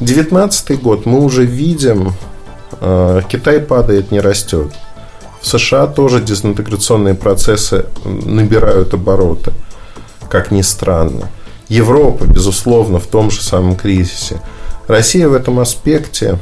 19 0.00 0.80
год 0.80 1.06
мы 1.06 1.20
уже 1.20 1.44
видим, 1.44 2.12
Китай 3.28 3.60
падает, 3.60 4.10
не 4.10 4.20
растет. 4.20 4.72
В 5.40 5.46
США 5.46 5.86
тоже 5.86 6.20
дезинтеграционные 6.20 7.14
процессы 7.14 7.86
набирают 8.04 8.94
обороты, 8.94 9.52
как 10.28 10.50
ни 10.50 10.62
странно. 10.62 11.28
Европа, 11.68 12.24
безусловно, 12.24 12.98
в 12.98 13.06
том 13.06 13.30
же 13.30 13.42
самом 13.42 13.76
кризисе. 13.76 14.40
Россия 14.86 15.28
в 15.28 15.34
этом 15.34 15.60
аспекте, 15.60 16.38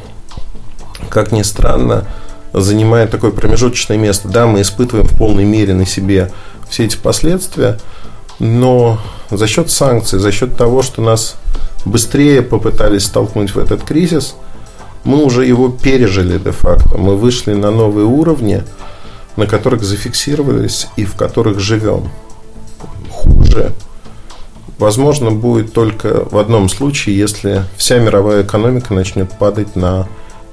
как 1.11 1.33
ни 1.33 1.43
странно, 1.43 2.07
занимает 2.53 3.11
такое 3.11 3.33
промежуточное 3.33 3.99
место. 3.99 4.29
Да, 4.29 4.47
мы 4.47 4.63
испытываем 4.63 5.07
в 5.07 5.17
полной 5.17 5.45
мере 5.45 5.75
на 5.75 5.85
себе 5.85 6.33
все 6.69 6.85
эти 6.85 6.97
последствия, 6.97 7.79
но 8.39 8.99
за 9.31 9.47
счет 9.47 9.71
санкций, 9.71 10.19
за 10.19 10.33
счет 10.33 10.57
того, 10.57 10.83
что 10.83 11.03
нас 11.03 11.37
быстрее 11.85 12.43
попытались 12.43 13.05
столкнуть 13.05 13.55
в 13.55 13.59
этот 13.59 13.83
кризис, 13.83 14.37
мы 15.07 15.23
уже 15.23 15.47
его 15.47 15.69
пережили 15.69 16.37
де-факто. 16.37 16.99
Мы 16.99 17.17
вышли 17.17 17.55
на 17.55 17.71
новые 17.71 18.07
уровни, 18.07 18.65
на 19.37 19.47
которых 19.47 19.85
зафиксировались 19.85 20.89
и 20.97 21.05
в 21.05 21.15
которых 21.15 21.61
живем. 21.61 22.11
Хуже, 23.11 23.73
возможно, 24.79 25.31
будет 25.31 25.73
только 25.73 26.25
в 26.29 26.37
одном 26.37 26.69
случае, 26.69 27.17
если 27.17 27.65
вся 27.77 28.01
мировая 28.01 28.43
экономика 28.43 28.93
начнет 28.95 29.31
падать 29.31 29.77
на 29.77 30.09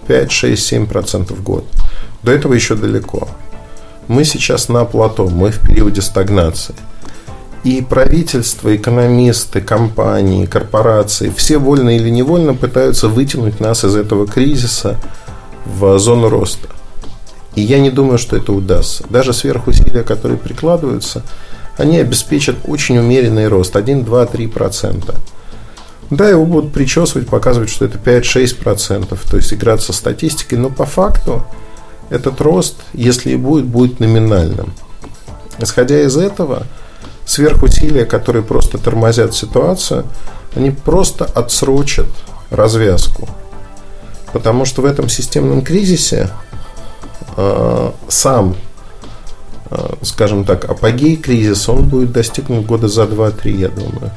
5, 0.07 0.31
6, 0.31 0.73
7% 0.73 1.33
в 1.33 1.43
год. 1.43 1.65
До 2.21 2.31
этого 2.31 2.53
еще 2.53 2.75
далеко. 2.75 3.27
Мы 4.07 4.23
сейчас 4.23 4.69
на 4.69 4.85
плато, 4.85 5.27
мы 5.27 5.49
в 5.49 5.67
периоде 5.67 6.01
стагнации. 6.03 6.75
И 7.63 7.81
правительство, 7.81 8.75
экономисты, 8.75 9.61
компании, 9.61 10.45
корпорации, 10.45 11.31
все 11.35 11.57
вольно 11.57 11.95
или 11.95 12.09
невольно 12.09 12.53
пытаются 12.53 13.07
вытянуть 13.07 13.61
нас 13.61 13.85
из 13.85 13.95
этого 13.95 14.27
кризиса 14.27 14.99
в 15.65 15.97
зону 15.97 16.29
роста. 16.29 16.67
И 17.55 17.61
я 17.61 17.79
не 17.79 17.89
думаю, 17.89 18.17
что 18.17 18.35
это 18.35 18.51
удастся. 18.51 19.05
Даже 19.09 19.31
сверхусилия, 19.31 20.03
которые 20.03 20.37
прикладываются, 20.37 21.23
они 21.77 21.97
обеспечат 21.97 22.57
очень 22.65 22.97
умеренный 22.97 23.47
рост 23.47 23.75
1, 23.75 24.03
2, 24.03 24.25
3%. 24.25 25.15
Да, 26.09 26.29
его 26.29 26.45
будут 26.45 26.73
причесывать, 26.73 27.27
показывать, 27.27 27.69
что 27.69 27.85
это 27.85 27.97
5-6%, 27.97 29.17
то 29.29 29.37
есть 29.37 29.53
играть 29.53 29.81
со 29.81 29.93
статистикой, 29.93 30.59
но 30.59 30.69
по 30.69 30.85
факту 30.85 31.43
этот 32.09 32.41
рост, 32.41 32.75
если 32.93 33.31
и 33.31 33.35
будет, 33.35 33.65
будет 33.65 33.99
номинальным. 33.99 34.73
Исходя 35.59 36.01
из 36.01 36.17
этого, 36.17 36.67
сверхусилия, 37.25 38.05
которые 38.05 38.43
просто 38.43 38.77
тормозят 38.77 39.33
ситуацию, 39.33 40.05
они 40.55 40.71
просто 40.71 41.25
отсрочат 41.25 42.07
развязку. 42.49 43.27
Потому 44.31 44.65
что 44.65 44.81
в 44.81 44.85
этом 44.85 45.09
системном 45.09 45.61
кризисе 45.61 46.29
э, 47.37 47.91
сам, 48.07 48.55
э, 49.69 49.93
скажем 50.01 50.43
так, 50.43 50.65
апогей 50.65 51.15
кризиса, 51.15 51.71
он 51.71 51.87
будет 51.87 52.11
достигнут 52.11 52.65
года 52.65 52.87
за 52.87 53.03
2-3, 53.03 53.51
я 53.51 53.69
думаю. 53.69 54.11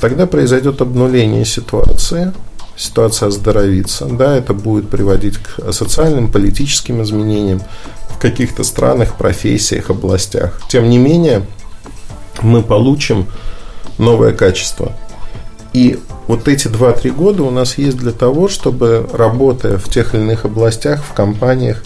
Тогда 0.00 0.26
произойдет 0.26 0.80
обнуление 0.80 1.44
ситуации– 1.44 2.32
ситуация 2.76 3.28
оздоровится. 3.28 4.06
Да, 4.06 4.36
это 4.36 4.54
будет 4.54 4.88
приводить 4.88 5.38
к 5.38 5.72
социальным, 5.72 6.30
политическим 6.30 7.02
изменениям 7.02 7.62
в 8.10 8.18
каких-то 8.18 8.64
странах, 8.64 9.16
профессиях, 9.16 9.90
областях. 9.90 10.60
Тем 10.68 10.88
не 10.88 10.98
менее, 10.98 11.46
мы 12.44 12.62
получим 12.62 13.26
новое 13.98 14.32
качество. 14.32 14.92
И 15.72 15.98
вот 16.28 16.46
эти 16.48 16.68
2-3 16.68 17.10
года 17.10 17.42
у 17.42 17.50
нас 17.50 17.78
есть 17.78 17.96
для 17.96 18.12
того, 18.12 18.48
чтобы, 18.48 19.08
работая 19.12 19.76
в 19.78 19.88
тех 19.88 20.14
или 20.14 20.22
иных 20.22 20.44
областях, 20.44 21.02
в 21.02 21.12
компаниях, 21.12 21.82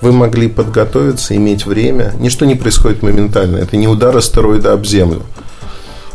вы 0.00 0.12
могли 0.12 0.48
подготовиться, 0.48 1.34
иметь 1.36 1.66
время. 1.66 2.12
Ничто 2.18 2.44
не 2.44 2.54
происходит 2.54 3.02
моментально. 3.02 3.56
Это 3.56 3.76
не 3.76 3.88
удар 3.88 4.16
астероида 4.16 4.72
об 4.72 4.84
Землю. 4.84 5.22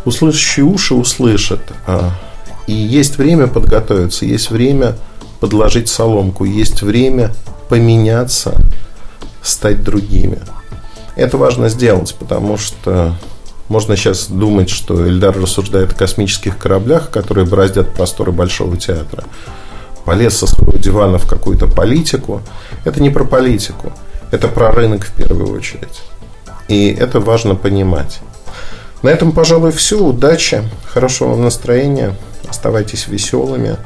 Услышащие 0.06 0.66
уши 0.66 0.94
услышат. 0.94 1.62
А 1.86 2.12
и 2.68 2.74
есть 2.74 3.18
время 3.18 3.48
подготовиться, 3.48 4.26
есть 4.26 4.52
время 4.52 4.96
подложить 5.40 5.90
соломку, 5.90 6.46
есть 6.46 6.82
время 6.84 7.32
поменяться, 7.70 8.56
стать 9.42 9.84
другими. 9.84 10.40
Это 11.16 11.38
важно 11.38 11.68
сделать, 11.70 12.16
потому 12.18 12.58
что 12.58 13.16
можно 13.72 13.96
сейчас 13.96 14.28
думать, 14.28 14.70
что 14.70 15.08
Эльдар 15.08 15.34
рассуждает 15.40 15.94
о 15.94 15.96
космических 15.96 16.58
кораблях, 16.58 17.10
которые 17.10 17.48
бороздят 17.48 17.94
просторы 17.94 18.34
Большого 18.34 18.76
театра. 18.76 19.24
Полез 20.04 20.38
со 20.38 20.46
своего 20.46 20.78
дивана 20.78 21.18
в 21.18 21.26
какую-то 21.26 21.68
политику. 21.68 22.42
Это 22.84 23.02
не 23.02 23.10
про 23.10 23.24
политику, 23.24 23.94
это 24.30 24.50
про 24.50 24.72
рынок 24.72 25.06
в 25.06 25.14
первую 25.14 25.56
очередь. 25.56 26.02
И 26.68 26.90
это 26.90 27.22
важно 27.22 27.56
понимать. 27.56 28.20
На 29.04 29.10
этом, 29.10 29.32
пожалуй, 29.32 29.72
все. 29.72 30.04
Удачи, 30.04 30.64
хорошего 30.86 31.38
настроения. 31.38 32.18
Оставайтесь 32.50 33.08
веселыми. 33.08 33.78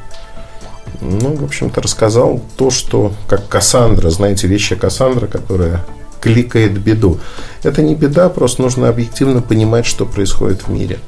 Ну, 1.00 1.36
в 1.36 1.44
общем-то, 1.44 1.80
рассказал 1.80 2.40
то, 2.56 2.70
что 2.70 3.12
как 3.28 3.46
Кассандра, 3.48 4.10
знаете, 4.10 4.48
вещи 4.48 4.74
Кассандра, 4.74 5.28
которая 5.28 5.84
кликает 6.20 6.78
беду. 6.78 7.18
Это 7.62 7.82
не 7.82 7.94
беда, 7.94 8.28
просто 8.28 8.62
нужно 8.62 8.88
объективно 8.88 9.42
понимать, 9.42 9.86
что 9.86 10.06
происходит 10.06 10.66
в 10.66 10.70
мире. 10.70 10.98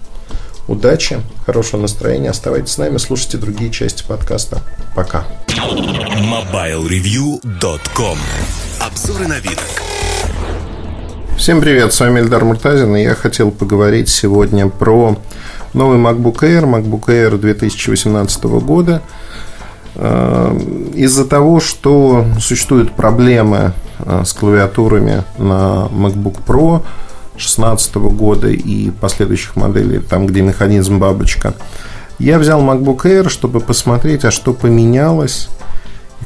Удачи, 0.69 1.21
хорошего 1.47 1.81
настроения. 1.81 2.31
Оставайтесь 2.31 2.73
с 2.73 2.79
нами, 2.79 2.99
слушайте 2.99 3.39
другие 3.39 3.71
части 3.71 4.05
подкаста. 4.07 4.61
Пока. 4.95 5.25
MobileReview.com 5.49 8.19
Обзоры 8.81 9.29
на 9.29 9.39
вид. 9.39 9.59
Всем 11.39 11.63
привет, 11.63 11.95
с 11.95 12.01
вами 12.01 12.21
Эльдар 12.21 12.45
Муртазин, 12.45 12.95
и 12.97 13.03
я 13.03 13.15
хотел 13.15 13.51
поговорить 13.51 14.09
сегодня 14.09 14.69
про 14.69 15.17
новый 15.73 15.97
MacBook 15.97 16.41
Air, 16.41 16.65
MacBook 16.65 17.07
Air 17.07 17.39
2018 17.39 18.45
года. 18.45 19.03
Э, 19.95 20.59
из-за 20.95 21.25
того, 21.25 21.61
что 21.61 22.25
существуют 22.41 22.93
проблемы 22.93 23.73
э, 23.99 24.23
с 24.25 24.33
клавиатурами 24.33 25.25
на 25.39 25.89
MacBook 25.91 26.39
Pro, 26.47 26.83
2016 27.39 27.95
года 27.97 28.49
и 28.49 28.91
последующих 28.91 29.57
моделей, 29.57 30.01
там, 30.01 30.27
где 30.27 30.43
механизм 30.43 30.99
бабочка. 30.99 31.55
Я 32.19 32.39
взял 32.39 32.61
MacBook 32.61 33.03
Air, 33.05 33.29
чтобы 33.29 33.61
посмотреть, 33.61 34.25
а 34.25 34.33
что 34.33 34.53
поменялось, 34.53 35.49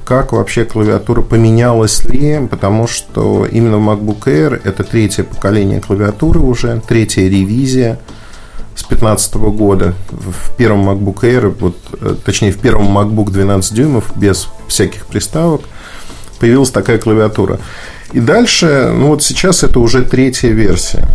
как 0.05 0.33
вообще 0.33 0.64
клавиатура 0.64 1.20
поменялась 1.20 2.05
ли, 2.07 2.46
потому 2.51 2.87
что 2.87 3.44
именно 3.44 3.77
MacBook 3.77 4.25
Air 4.25 4.61
это 4.64 4.85
третье 4.85 5.22
поколение 5.22 5.81
клавиатуры 5.81 6.40
уже, 6.40 6.81
третья 6.88 7.22
ревизия 7.22 7.98
с 8.74 8.85
2015 8.85 9.35
года. 9.35 9.94
В 10.11 10.54
первом 10.56 10.88
MacBook 10.88 11.20
Air, 11.22 11.54
вот, 11.58 11.76
э, 12.00 12.14
точнее 12.24 12.52
в 12.52 12.58
первом 12.58 12.96
MacBook 12.96 13.30
12 13.30 13.74
дюймов 13.74 14.12
без 14.16 14.48
всяких 14.68 15.06
приставок 15.06 15.62
появилась 16.38 16.70
такая 16.70 16.98
клавиатура. 16.98 17.61
И 18.12 18.20
дальше, 18.20 18.92
ну 18.94 19.08
вот 19.08 19.22
сейчас 19.22 19.62
это 19.62 19.80
уже 19.80 20.02
третья 20.02 20.50
версия. 20.50 21.06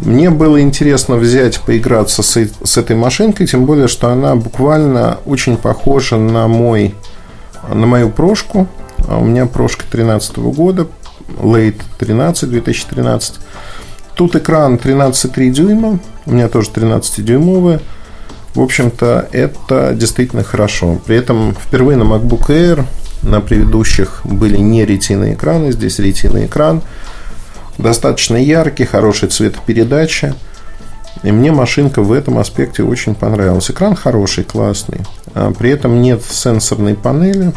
Мне 0.00 0.30
было 0.30 0.60
интересно 0.60 1.16
взять, 1.16 1.60
поиграться 1.60 2.22
с, 2.22 2.48
с 2.64 2.76
этой 2.76 2.96
машинкой, 2.96 3.46
тем 3.46 3.66
более, 3.66 3.86
что 3.86 4.08
она 4.08 4.34
буквально 4.34 5.18
очень 5.26 5.56
похожа 5.56 6.16
на 6.16 6.48
мой, 6.48 6.94
на 7.68 7.86
мою 7.86 8.10
прошку. 8.10 8.66
А 9.08 9.18
у 9.18 9.24
меня 9.24 9.46
прошка 9.46 9.84
13 9.90 10.38
года, 10.38 10.86
Late 11.40 11.80
13, 11.98 12.50
2013. 12.50 13.34
Тут 14.14 14.36
экран 14.36 14.76
13,3 14.76 15.50
дюйма, 15.50 15.98
у 16.26 16.32
меня 16.32 16.48
тоже 16.48 16.70
13-дюймовый. 16.70 17.80
В 18.54 18.60
общем-то, 18.60 19.28
это 19.32 19.94
действительно 19.94 20.44
хорошо. 20.44 21.00
При 21.06 21.16
этом 21.16 21.54
впервые 21.54 21.96
на 21.96 22.02
MacBook 22.02 22.48
Air 22.48 22.84
на 23.22 23.40
предыдущих 23.40 24.20
были 24.24 24.58
не 24.58 24.84
ретинные 24.84 25.34
экраны, 25.34 25.72
здесь 25.72 25.98
ретинный 25.98 26.46
экран. 26.46 26.82
Достаточно 27.78 28.36
яркий, 28.36 28.84
хороший 28.84 29.28
цветопередача. 29.30 30.34
И 31.22 31.30
мне 31.30 31.52
машинка 31.52 32.02
в 32.02 32.12
этом 32.12 32.38
аспекте 32.38 32.82
очень 32.82 33.14
понравилась. 33.14 33.70
Экран 33.70 33.94
хороший, 33.94 34.44
классный. 34.44 35.00
А 35.34 35.52
при 35.52 35.70
этом 35.70 36.02
нет 36.02 36.22
сенсорной 36.22 36.94
панели. 36.94 37.52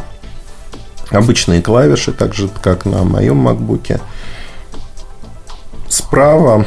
Обычные 1.09 1.61
клавиши, 1.61 2.13
так 2.13 2.33
же, 2.33 2.49
как 2.61 2.85
на 2.85 3.03
моем 3.03 3.47
MacBook. 3.47 3.99
Справа 5.89 6.65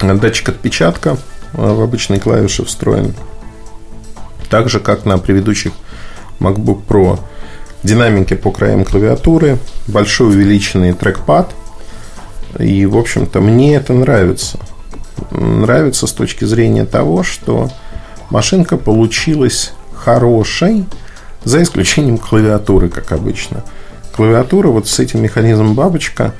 датчик 0.00 0.50
отпечатка 0.50 1.16
в 1.52 1.80
обычной 1.80 2.20
клавише 2.20 2.64
встроен. 2.64 3.14
Так 4.50 4.68
же, 4.68 4.80
как 4.80 5.04
на 5.04 5.18
предыдущих 5.18 5.72
MacBook 6.40 6.84
Pro 6.86 7.18
динамики 7.82 8.34
по 8.34 8.50
краям 8.50 8.84
клавиатуры, 8.84 9.58
большой 9.86 10.28
увеличенный 10.28 10.92
трекпад. 10.92 11.50
И, 12.58 12.86
в 12.86 12.96
общем-то, 12.96 13.40
мне 13.40 13.76
это 13.76 13.92
нравится. 13.92 14.58
Нравится 15.30 16.06
с 16.06 16.12
точки 16.12 16.44
зрения 16.44 16.84
того, 16.84 17.22
что 17.22 17.70
машинка 18.30 18.76
получилась 18.76 19.72
хорошей, 19.94 20.84
за 21.44 21.62
исключением 21.62 22.18
клавиатуры, 22.18 22.88
как 22.88 23.12
обычно. 23.12 23.64
Клавиатура 24.14 24.68
вот 24.68 24.88
с 24.88 24.98
этим 24.98 25.22
механизмом 25.22 25.74
бабочка, 25.74 26.34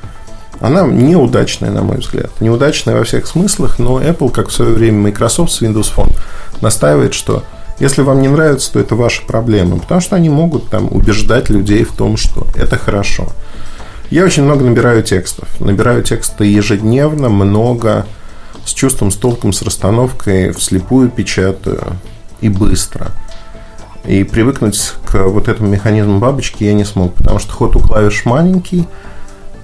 она 0.59 0.83
неудачная, 0.83 1.71
на 1.71 1.81
мой 1.81 1.97
взгляд. 1.97 2.31
Неудачная 2.39 2.95
во 2.95 3.03
всех 3.03 3.27
смыслах, 3.27 3.79
но 3.79 4.01
Apple, 4.01 4.31
как 4.31 4.49
в 4.49 4.53
свое 4.53 4.73
время 4.73 4.99
Microsoft 4.99 5.51
с 5.51 5.61
Windows 5.61 5.93
Phone, 5.95 6.15
настаивает, 6.61 7.13
что 7.13 7.43
если 7.79 8.01
вам 8.01 8.21
не 8.21 8.29
нравится, 8.29 8.71
то 8.71 8.79
это 8.79 8.95
ваша 8.95 9.21
проблема, 9.25 9.77
потому 9.79 9.99
что 9.99 10.15
они 10.15 10.29
могут 10.29 10.69
там 10.69 10.87
убеждать 10.91 11.49
людей 11.49 11.83
в 11.83 11.91
том, 11.91 12.15
что 12.15 12.47
это 12.55 12.77
хорошо. 12.77 13.27
Я 14.09 14.23
очень 14.23 14.43
много 14.43 14.63
набираю 14.63 15.03
текстов. 15.03 15.47
Набираю 15.59 16.03
тексты 16.03 16.45
ежедневно, 16.45 17.27
много, 17.29 18.05
с 18.63 18.73
чувством, 18.73 19.11
с 19.11 19.15
толком, 19.15 19.51
с 19.51 19.61
расстановкой, 19.61 20.51
вслепую 20.51 21.09
печатаю 21.09 21.97
и 22.39 22.49
быстро. 22.49 23.07
И 24.05 24.23
привыкнуть 24.23 24.93
к 25.05 25.23
вот 25.23 25.47
этому 25.47 25.69
механизму 25.69 26.19
бабочки 26.19 26.63
я 26.63 26.73
не 26.73 26.85
смог, 26.85 27.13
потому 27.15 27.39
что 27.39 27.51
ход 27.51 27.75
у 27.75 27.79
клавиш 27.79 28.25
маленький, 28.25 28.87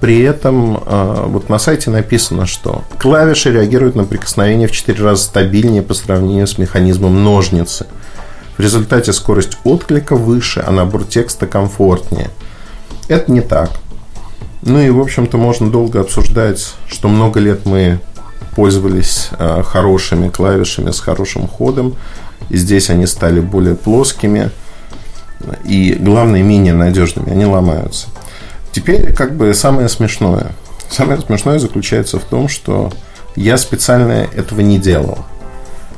при 0.02 0.20
этом 0.20 0.82
а, 0.84 1.24
вот 1.26 1.48
на 1.48 1.58
сайте 1.58 1.88
написано, 1.88 2.44
что 2.44 2.82
клавиши 2.98 3.50
реагируют 3.50 3.96
на 3.96 4.04
прикосновение 4.04 4.68
в 4.68 4.72
4 4.72 5.02
раза 5.02 5.22
стабильнее 5.22 5.80
по 5.80 5.94
сравнению 5.94 6.46
с 6.46 6.58
механизмом 6.58 7.24
ножницы– 7.24 7.86
в 8.56 8.60
результате 8.60 9.12
скорость 9.12 9.58
отклика 9.64 10.14
выше, 10.14 10.62
а 10.64 10.70
набор 10.70 11.04
текста 11.04 11.46
комфортнее. 11.46 12.30
Это 13.08 13.32
не 13.32 13.40
так. 13.40 13.70
Ну 14.62 14.80
и, 14.80 14.90
в 14.90 15.00
общем-то, 15.00 15.36
можно 15.38 15.70
долго 15.70 16.00
обсуждать, 16.00 16.74
что 16.86 17.08
много 17.08 17.40
лет 17.40 17.66
мы 17.66 17.98
пользовались 18.54 19.30
э, 19.38 19.62
хорошими 19.64 20.28
клавишами 20.28 20.90
с 20.90 21.00
хорошим 21.00 21.48
ходом, 21.48 21.96
и 22.50 22.56
здесь 22.56 22.90
они 22.90 23.06
стали 23.06 23.40
более 23.40 23.74
плоскими 23.74 24.50
и, 25.64 25.96
главное, 25.98 26.42
менее 26.42 26.74
надежными, 26.74 27.32
они 27.32 27.46
ломаются. 27.46 28.08
Теперь, 28.72 29.12
как 29.14 29.36
бы, 29.36 29.54
самое 29.54 29.88
смешное. 29.88 30.52
Самое 30.90 31.20
смешное 31.20 31.58
заключается 31.58 32.18
в 32.18 32.24
том, 32.24 32.48
что 32.48 32.92
я 33.36 33.56
специально 33.56 34.26
этого 34.34 34.60
не 34.60 34.78
делал 34.78 35.18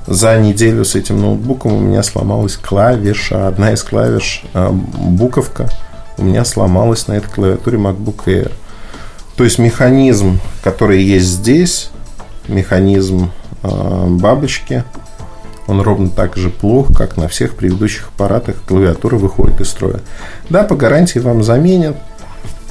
за 0.07 0.39
неделю 0.39 0.85
с 0.85 0.95
этим 0.95 1.21
ноутбуком 1.21 1.73
у 1.73 1.81
меня 1.81 2.03
сломалась 2.03 2.57
клавиша. 2.57 3.49
Одна 3.49 3.73
из 3.73 3.83
клавиш, 3.83 4.43
а, 4.53 4.71
буковка, 4.71 5.71
у 6.19 6.25
меня 6.25 6.45
сломалась 6.45 7.09
на 7.09 7.15
этой 7.15 7.31
клавиатуре 7.31 7.79
MacBook 7.79 8.25
Air. 8.27 8.53
То 9.37 9.45
есть 9.45 9.59
механизм, 9.59 10.41
который 10.63 11.03
есть 11.03 11.27
здесь, 11.27 11.91
механизм 12.47 13.33
э, 13.65 14.07
бабочки, 14.07 14.85
он 15.67 15.81
ровно 15.81 16.09
так 16.09 16.37
же 16.37 16.51
плох, 16.51 16.95
как 16.97 17.17
на 17.17 17.27
всех 17.27 17.57
предыдущих 17.57 18.11
аппаратах 18.15 18.63
клавиатура 18.65 19.17
выходит 19.17 19.61
из 19.61 19.71
строя. 19.71 20.01
Да, 20.51 20.63
по 20.63 20.77
гарантии 20.77 21.19
вам 21.19 21.43
заменят, 21.43 21.97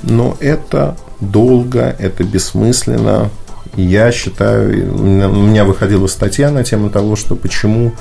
но 0.03 0.37
это 0.39 0.95
долго, 1.19 1.95
это 1.97 2.23
бессмысленно, 2.23 3.29
я 3.75 4.11
считаю, 4.11 4.93
у 4.93 5.03
меня 5.03 5.65
выходила 5.65 6.07
статья 6.07 6.51
на 6.51 6.63
тему 6.63 6.89
того, 6.89 7.15
что 7.15 7.35
почему 7.35 7.93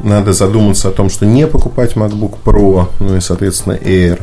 надо 0.00 0.32
задуматься 0.32 0.88
о 0.88 0.92
том, 0.92 1.08
что 1.08 1.24
не 1.24 1.46
покупать 1.46 1.94
MacBook 1.94 2.38
Pro, 2.44 2.90
ну 3.00 3.16
и, 3.16 3.20
соответственно, 3.20 3.74
Air. 3.74 4.20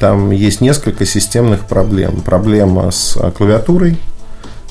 Там 0.00 0.32
есть 0.32 0.60
несколько 0.60 1.06
системных 1.06 1.66
проблем. 1.66 2.20
Проблема 2.22 2.90
с 2.90 3.16
клавиатурой, 3.36 3.96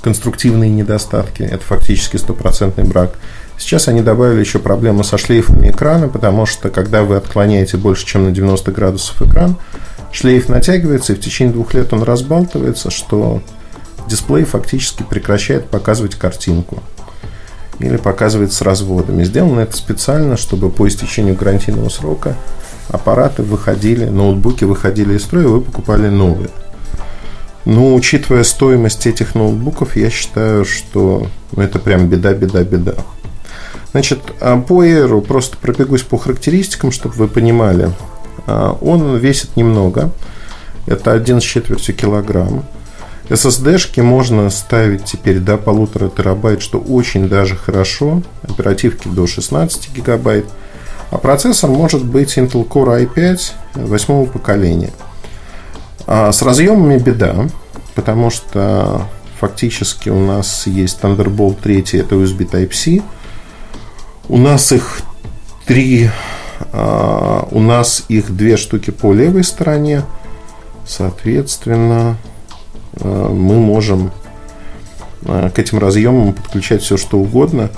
конструктивные 0.02 0.70
недостатки, 0.70 1.44
это 1.44 1.64
фактически 1.64 2.18
стопроцентный 2.18 2.84
брак. 2.84 3.14
Сейчас 3.58 3.88
они 3.88 4.02
добавили 4.02 4.42
еще 4.42 4.60
проблему 4.60 5.06
со 5.06 5.18
шлейфами 5.18 5.70
экрана, 5.70 6.10
потому 6.10 6.46
что 6.46 6.70
когда 6.70 7.04
вы 7.04 7.16
отклоняете 7.16 7.78
больше, 7.78 8.06
чем 8.06 8.26
на 8.26 8.32
90 8.32 8.72
градусов 8.74 9.22
экран, 9.22 9.56
шлейф 10.14 10.48
натягивается, 10.48 11.14
и 11.14 11.16
в 11.16 11.20
течение 11.20 11.54
двух 11.54 11.74
лет 11.74 11.92
он 11.92 12.04
разбалтывается, 12.04 12.92
что 12.92 13.42
дисплей 14.08 14.46
фактически 14.46 15.04
прекращает 15.04 15.70
показывать 15.70 16.16
картинку 16.16 16.80
или 17.80 17.98
показывает 17.98 18.54
с 18.54 18.62
разводами. 18.62 19.24
Сделано 19.24 19.62
это 19.62 19.76
специально, 19.76 20.38
чтобы 20.38 20.70
по 20.70 20.88
истечению 20.88 21.36
гарантийного 21.36 21.90
срока 21.90 22.36
аппараты 22.90 23.42
выходили, 23.42 24.06
ноутбуки 24.06 24.64
выходили 24.64 25.16
из 25.16 25.24
строя, 25.24 25.48
вы 25.48 25.62
покупали 25.62 26.08
новые. 26.10 26.50
Но 27.66 27.96
учитывая 27.96 28.44
стоимость 28.44 29.08
этих 29.08 29.36
ноутбуков, 29.36 29.96
я 29.96 30.10
считаю, 30.10 30.66
что 30.66 31.28
ну, 31.54 31.64
это 31.64 31.80
прям 31.80 32.08
беда, 32.08 32.34
беда, 32.34 32.64
беда. 32.64 32.96
Значит, 33.94 34.20
а 34.42 34.60
по 34.60 34.84
Air 34.84 35.22
просто 35.22 35.58
пробегусь 35.58 36.02
по 36.02 36.18
характеристикам, 36.18 36.92
чтобы 36.92 37.16
вы 37.16 37.28
понимали. 37.28 37.90
А, 38.48 38.78
он 38.82 39.18
весит 39.18 39.56
немного. 39.56 40.12
Это 40.86 41.12
один 41.12 41.40
с 41.40 41.44
четвертью 41.44 41.96
килограмм. 41.96 42.66
SSD-шки 43.30 44.02
можно 44.02 44.50
ставить 44.50 45.06
теперь 45.06 45.40
до 45.40 45.58
полутора 45.58 46.10
терабайт, 46.10 46.62
что 46.62 46.80
очень 46.80 47.30
даже 47.30 47.56
хорошо. 47.56 48.22
Оперативки 48.44 49.08
до 49.08 49.28
16 49.28 49.94
гигабайт. 49.96 50.46
А 51.10 51.18
процессор 51.18 51.70
может 51.70 52.04
быть 52.04 52.38
Intel 52.38 52.68
Core 52.68 53.08
i5 53.08 53.52
восьмого 53.76 54.26
поколения. 54.26 54.92
А 56.06 56.32
с 56.32 56.42
разъемами 56.42 56.98
беда, 56.98 57.48
потому 57.96 58.30
что 58.30 59.08
фактически 59.40 60.10
у 60.10 60.20
нас 60.20 60.68
есть 60.68 61.00
Thunderbolt 61.02 61.62
3, 61.62 62.00
это 62.00 62.16
USB 62.16 62.50
Type-C. 62.50 63.02
У 64.28 64.38
нас 64.38 64.72
их 64.72 65.02
три, 65.66 66.10
у 66.74 67.60
нас 67.60 68.04
их 68.08 68.36
две 68.36 68.58
штуки 68.58 68.90
по 68.90 69.14
левой 69.14 69.44
стороне. 69.44 70.04
Соответственно, 70.88 72.18
Э, 73.00 73.28
мы 73.30 73.56
можем 73.56 74.12
э, 75.26 75.50
к 75.54 75.60
этим 75.60 75.80
разъемам 75.80 76.34
подключать 76.34 76.82
все, 76.82 76.98
что 76.98 77.18
угодно. 77.18 77.70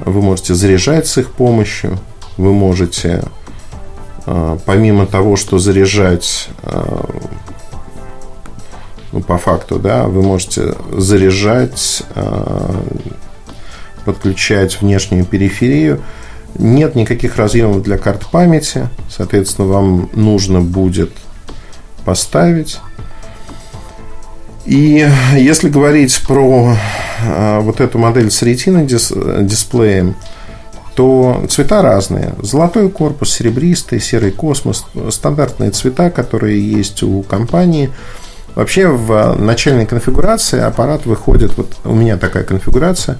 Вы 0.00 0.20
можете 0.20 0.54
заряжать 0.54 1.06
с 1.06 1.18
их 1.18 1.32
помощью. 1.32 1.98
Вы 2.36 2.52
можете, 2.52 3.22
помимо 4.66 5.06
того, 5.06 5.36
что 5.36 5.58
заряжать, 5.58 6.50
ну, 9.12 9.22
по 9.22 9.38
факту, 9.38 9.78
да, 9.78 10.06
вы 10.06 10.20
можете 10.20 10.74
заряжать, 10.92 12.02
а, 12.14 12.84
подключать 14.04 14.82
внешнюю 14.82 15.24
периферию. 15.24 16.02
Нет 16.58 16.94
никаких 16.94 17.36
разъемов 17.36 17.82
для 17.82 17.98
карт 17.98 18.26
памяти, 18.26 18.88
соответственно, 19.10 19.68
вам 19.68 20.10
нужно 20.14 20.60
будет 20.60 21.10
поставить. 22.04 22.78
И 24.64 25.08
если 25.34 25.68
говорить 25.68 26.20
про 26.26 26.76
а, 27.24 27.60
вот 27.60 27.80
эту 27.80 27.98
модель 27.98 28.30
с 28.30 28.42
ретиной 28.42 28.86
дисплеем, 28.86 30.16
то 30.94 31.44
цвета 31.48 31.82
разные. 31.82 32.34
Золотой 32.40 32.88
корпус, 32.90 33.32
серебристый, 33.32 34.00
серый 34.00 34.32
космос, 34.32 34.86
стандартные 35.10 35.70
цвета, 35.70 36.10
которые 36.10 36.58
есть 36.58 37.02
у 37.02 37.22
компании. 37.22 37.90
Вообще 38.54 38.88
в 38.88 39.36
начальной 39.38 39.84
конфигурации 39.84 40.58
аппарат 40.58 41.04
выходит, 41.04 41.56
вот 41.58 41.76
у 41.84 41.94
меня 41.94 42.16
такая 42.16 42.42
конфигурация, 42.42 43.18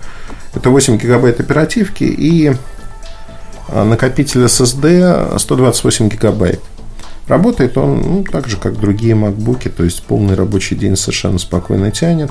это 0.55 0.71
8 0.71 0.97
гигабайт 0.97 1.39
оперативки 1.39 2.05
и 2.05 2.55
накопитель 3.73 4.45
SSD 4.45 5.39
128 5.39 6.09
гигабайт. 6.09 6.61
Работает 7.27 7.77
он 7.77 8.01
ну, 8.01 8.25
так 8.25 8.47
же, 8.47 8.57
как 8.57 8.79
другие 8.79 9.15
MacBook, 9.15 9.69
то 9.71 9.83
есть 9.83 10.03
полный 10.05 10.35
рабочий 10.37 10.77
день 10.77 10.97
совершенно 10.97 11.39
спокойно 11.39 11.91
тянет. 11.91 12.31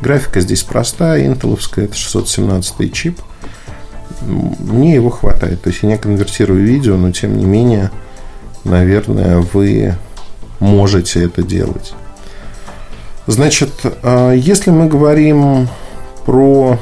Графика 0.00 0.40
здесь 0.40 0.62
простая, 0.62 1.26
интеловская, 1.26 1.84
это 1.84 1.94
617 1.94 2.92
чип– 2.92 3.18
мне 4.22 4.94
его 4.94 5.10
хватает. 5.10 5.62
То 5.62 5.70
есть 5.70 5.82
я 5.82 5.88
не 5.88 5.98
конвертирую 5.98 6.64
видео, 6.64 6.96
но 6.96 7.10
тем 7.12 7.36
не 7.36 7.44
менее, 7.44 7.90
наверное, 8.64 9.38
вы 9.52 9.94
можете 10.58 11.24
это 11.24 11.42
делать. 11.42 11.94
Значит, 13.26 13.70
а, 14.02 14.32
если 14.32 14.70
мы 14.70 14.88
говорим 14.88 15.68
про 16.26 16.78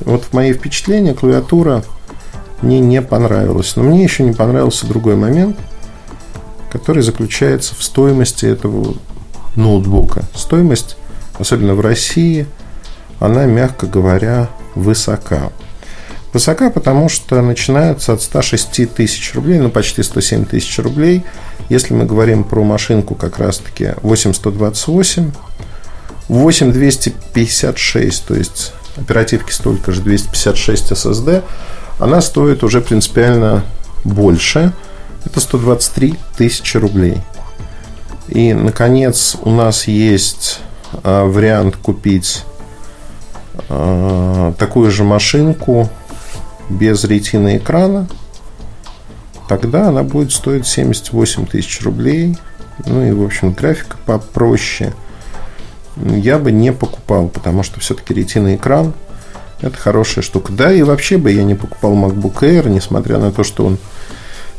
вот 0.00 0.24
в 0.24 0.32
мои 0.32 0.52
впечатления, 0.52 1.14
клавиатура 1.14 1.84
мне 2.62 2.80
не 2.80 3.02
понравилась. 3.02 3.76
Но 3.76 3.82
мне 3.82 4.02
еще 4.02 4.22
не 4.22 4.32
понравился 4.32 4.86
другой 4.86 5.16
момент, 5.16 5.56
который 6.70 7.02
заключается 7.02 7.74
в 7.74 7.82
стоимости 7.82 8.46
этого 8.46 8.94
ноутбука. 9.56 10.24
Стоимость, 10.34 10.96
особенно 11.38 11.74
в 11.74 11.80
России, 11.80 12.46
она, 13.20 13.46
мягко 13.46 13.86
говоря, 13.86 14.48
высока. 14.74 15.50
Высока, 16.32 16.70
потому 16.70 17.08
что 17.08 17.40
начинается 17.40 18.12
от 18.12 18.20
106 18.20 18.92
тысяч 18.94 19.34
рублей, 19.34 19.58
ну 19.58 19.70
почти 19.70 20.02
107 20.02 20.44
тысяч 20.44 20.78
рублей. 20.78 21.24
Если 21.70 21.94
мы 21.94 22.04
говорим 22.04 22.44
про 22.44 22.62
машинку 22.62 23.14
как 23.14 23.38
раз-таки 23.38 23.94
8128, 24.02 25.32
8256, 26.28 28.26
то 28.26 28.34
есть 28.34 28.74
оперативки 28.96 29.50
столько 29.50 29.92
же, 29.92 30.02
256 30.02 30.92
SSD, 30.92 31.42
она 31.98 32.20
стоит 32.20 32.62
уже 32.62 32.80
принципиально 32.80 33.64
больше. 34.04 34.72
Это 35.24 35.40
123 35.40 36.14
тысячи 36.36 36.76
рублей. 36.76 37.18
И, 38.28 38.52
наконец, 38.54 39.36
у 39.42 39.50
нас 39.50 39.86
есть 39.88 40.60
а, 41.02 41.24
вариант 41.26 41.76
купить 41.76 42.44
а, 43.68 44.52
такую 44.58 44.90
же 44.90 45.04
машинку 45.04 45.88
без 46.68 47.04
ретины 47.04 47.58
экрана, 47.58 48.08
тогда 49.48 49.88
она 49.88 50.02
будет 50.02 50.32
стоить 50.32 50.66
78 50.66 51.46
тысяч 51.46 51.82
рублей. 51.82 52.36
Ну 52.84 53.04
и, 53.04 53.12
в 53.12 53.24
общем, 53.24 53.52
графика 53.52 53.96
попроще. 54.04 54.92
Я 55.96 56.38
бы 56.38 56.52
не 56.52 56.72
покупал, 56.72 57.28
потому 57.28 57.62
что 57.62 57.80
все-таки 57.80 58.12
ретина 58.12 58.56
экран 58.56 58.92
это 59.60 59.76
хорошая 59.76 60.22
штука. 60.22 60.52
Да, 60.52 60.72
и 60.72 60.82
вообще 60.82 61.18
бы 61.18 61.30
я 61.30 61.44
не 61.44 61.54
покупал 61.54 61.94
MacBook 61.94 62.40
Air, 62.40 62.68
несмотря 62.68 63.18
на 63.18 63.32
то, 63.32 63.44
что 63.44 63.64
он 63.64 63.78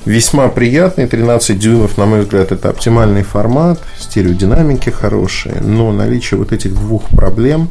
весьма 0.06 0.48
приятный. 0.48 1.08
13 1.08 1.58
дюймов, 1.58 1.98
на 1.98 2.06
мой 2.06 2.22
взгляд, 2.22 2.52
это 2.52 2.70
оптимальный 2.70 3.24
формат. 3.24 3.82
Стереодинамики 4.00 4.90
хорошие. 4.90 5.62
Но 5.62 5.92
наличие 5.92 6.38
вот 6.38 6.52
этих 6.52 6.74
двух 6.74 7.04
проблем... 7.10 7.70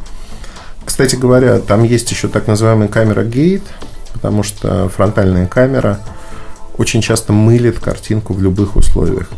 Кстати 0.85 1.17
говоря, 1.17 1.59
там 1.59 1.83
есть 1.83 2.09
еще 2.11 2.29
так 2.29 2.47
называемая 2.47 2.87
камера 2.87 3.25
Gate 3.25 3.61
потому 4.17 4.41
что 4.41 4.89
фронтальная 4.89 5.45
камера 5.45 5.99
очень 6.77 7.01
часто 7.01 7.33
мылит 7.33 7.79
картинку 7.79 8.33
в 8.33 8.41
любых 8.41 8.75
условиях. 8.75 9.29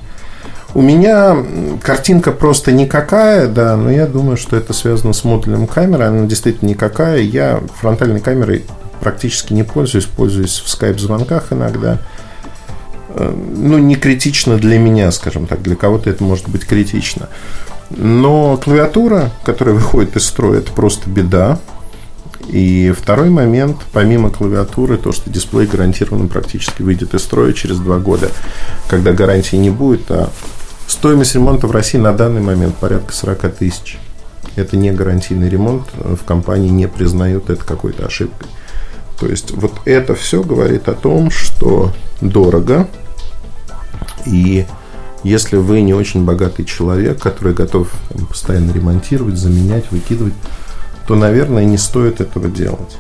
У 0.76 0.82
меня 0.82 1.36
картинка 1.82 2.32
просто 2.32 2.72
никакая, 2.72 3.48
да, 3.48 3.76
но 3.76 3.90
я 3.90 4.06
думаю, 4.06 4.38
что 4.38 4.56
это 4.56 4.74
связано 4.74 5.14
с 5.14 5.24
модулем 5.24 5.66
камеры. 5.66 6.04
Она 6.04 6.28
действительно 6.28 6.70
никакая. 6.70 7.22
Я 7.22 7.62
фронтальной 7.80 8.20
камерой 8.20 8.66
практически 9.00 9.54
не 9.54 9.64
пользуюсь, 9.64 10.06
пользуюсь 10.06 10.62
в 10.64 10.70
скайп-звонках 10.70 11.52
иногда. 11.52 11.98
Э, 13.16 13.34
ну, 13.56 13.80
не 13.80 13.96
критично 13.96 14.58
для 14.58 14.78
меня, 14.78 15.12
скажем 15.12 15.48
так. 15.48 15.64
Для 15.64 15.76
кого-то 15.76 16.10
это 16.10 16.24
может 16.24 16.48
быть 16.50 16.66
критично. 16.66 17.30
Но 17.90 18.58
клавиатура, 18.58 19.32
которая 19.44 19.74
выходит 19.76 20.16
из 20.16 20.26
строя, 20.26 20.60
это 20.60 20.72
просто 20.72 21.10
беда. 21.10 21.60
И 22.48 22.94
второй 22.98 23.30
момент, 23.30 23.78
помимо 23.92 24.30
клавиатуры, 24.30 24.98
то, 24.98 25.12
что 25.12 25.30
дисплей 25.30 25.68
гарантированно 25.68 26.28
практически 26.28 26.82
выйдет 26.82 27.14
из 27.14 27.22
строя 27.22 27.54
через 27.54 27.78
два 27.78 28.00
года, 28.00 28.30
когда 28.88 29.12
гарантии 29.14 29.56
не 29.56 29.70
будет, 29.70 30.10
а 30.10 30.30
стоимость 30.90 31.36
ремонта 31.36 31.68
в 31.68 31.72
России 31.72 31.98
на 31.98 32.14
данный 32.14 32.42
момент 32.42 32.76
порядка 32.76 33.14
40 33.14 33.56
тысяч. 33.56 33.98
Это 34.56 34.76
не 34.76 34.92
гарантийный 34.92 35.50
ремонт, 35.50 35.84
в 35.94 36.24
компании 36.26 36.70
не 36.70 36.88
признают 36.88 37.50
это 37.50 37.64
какой-то 37.64 38.06
ошибкой. 38.06 38.48
То 39.20 39.28
есть 39.28 39.52
вот 39.52 39.74
это 39.86 40.16
все 40.16 40.44
говорит 40.44 40.88
о 40.90 40.94
том, 40.94 41.30
что 41.30 41.92
дорого, 42.22 42.88
и 44.26 44.66
если 45.24 45.58
вы 45.58 45.82
не 45.82 45.94
очень 45.94 46.24
богатый 46.24 46.64
человек, 46.64 47.22
который 47.22 47.54
готов 47.54 47.92
постоянно 48.30 48.72
ремонтировать, 48.72 49.38
заменять, 49.38 49.92
выкидывать, 49.92 50.34
то, 51.08 51.16
наверное, 51.16 51.66
не 51.66 51.78
стоит 51.78 52.22
этого 52.22 52.48
делать. 52.48 52.98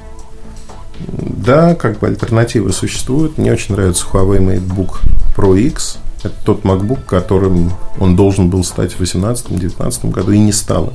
Да, 1.07 1.75
как 1.75 1.99
бы 1.99 2.07
альтернативы 2.07 2.73
существуют. 2.73 3.37
Мне 3.37 3.53
очень 3.53 3.75
нравится 3.75 4.05
Huawei 4.11 4.39
MateBook 4.39 4.99
Pro 5.35 5.57
X. 5.57 5.99
Это 6.23 6.33
тот 6.43 6.63
MacBook, 6.63 7.05
которым 7.05 7.71
он 7.99 8.15
должен 8.15 8.49
был 8.49 8.63
стать 8.63 8.93
в 8.93 9.01
2018-2019 9.01 10.11
году 10.11 10.31
и 10.31 10.39
не 10.39 10.51
стал. 10.51 10.91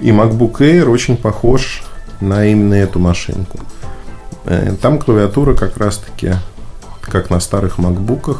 И 0.00 0.10
MacBook 0.10 0.58
Air 0.58 0.88
очень 0.88 1.16
похож 1.16 1.82
на 2.20 2.46
именно 2.46 2.74
эту 2.74 2.98
машинку. 2.98 3.58
Э, 4.44 4.74
там 4.80 4.98
клавиатура 4.98 5.54
как 5.54 5.76
раз-таки, 5.76 6.34
как 7.02 7.30
на 7.30 7.40
старых 7.40 7.78
MacBook'ах, 7.78 8.38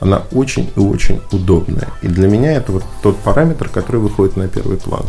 она 0.00 0.22
очень 0.32 0.70
и 0.74 0.80
очень 0.80 1.20
удобная. 1.30 1.88
И 2.02 2.08
для 2.08 2.26
меня 2.26 2.52
это 2.52 2.72
вот 2.72 2.84
тот 3.02 3.16
параметр, 3.18 3.68
который 3.68 4.00
выходит 4.00 4.36
на 4.36 4.48
первый 4.48 4.78
план. 4.78 5.04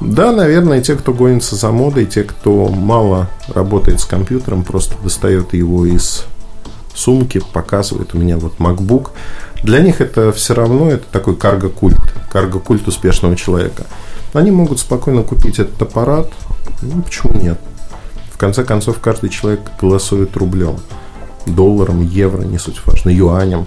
Да, 0.00 0.32
наверное, 0.32 0.80
те, 0.80 0.96
кто 0.96 1.12
гонится 1.12 1.56
за 1.56 1.70
модой, 1.70 2.06
те, 2.06 2.24
кто 2.24 2.68
мало 2.68 3.28
работает 3.48 4.00
с 4.00 4.04
компьютером, 4.04 4.64
просто 4.64 4.94
достает 5.02 5.52
его 5.52 5.86
из 5.86 6.24
сумки, 6.94 7.42
показывает 7.52 8.14
у 8.14 8.18
меня 8.18 8.38
вот 8.38 8.58
MacBook. 8.58 9.10
Для 9.62 9.80
них 9.80 10.00
это 10.00 10.32
все 10.32 10.54
равно 10.54 10.90
это 10.90 11.04
такой 11.10 11.36
карго-культ, 11.36 12.00
карго-культ 12.32 12.86
успешного 12.88 13.36
человека. 13.36 13.86
Они 14.32 14.50
могут 14.50 14.78
спокойно 14.78 15.22
купить 15.22 15.58
этот 15.58 15.80
аппарат. 15.82 16.30
Ну, 16.82 17.02
почему 17.02 17.34
нет? 17.34 17.58
В 18.32 18.38
конце 18.38 18.64
концов, 18.64 19.00
каждый 19.00 19.28
человек 19.28 19.60
голосует 19.80 20.36
рублем, 20.36 20.78
долларом, 21.46 22.00
евро, 22.02 22.42
не 22.42 22.58
суть 22.58 22.80
важно, 22.86 23.10
юанем. 23.10 23.66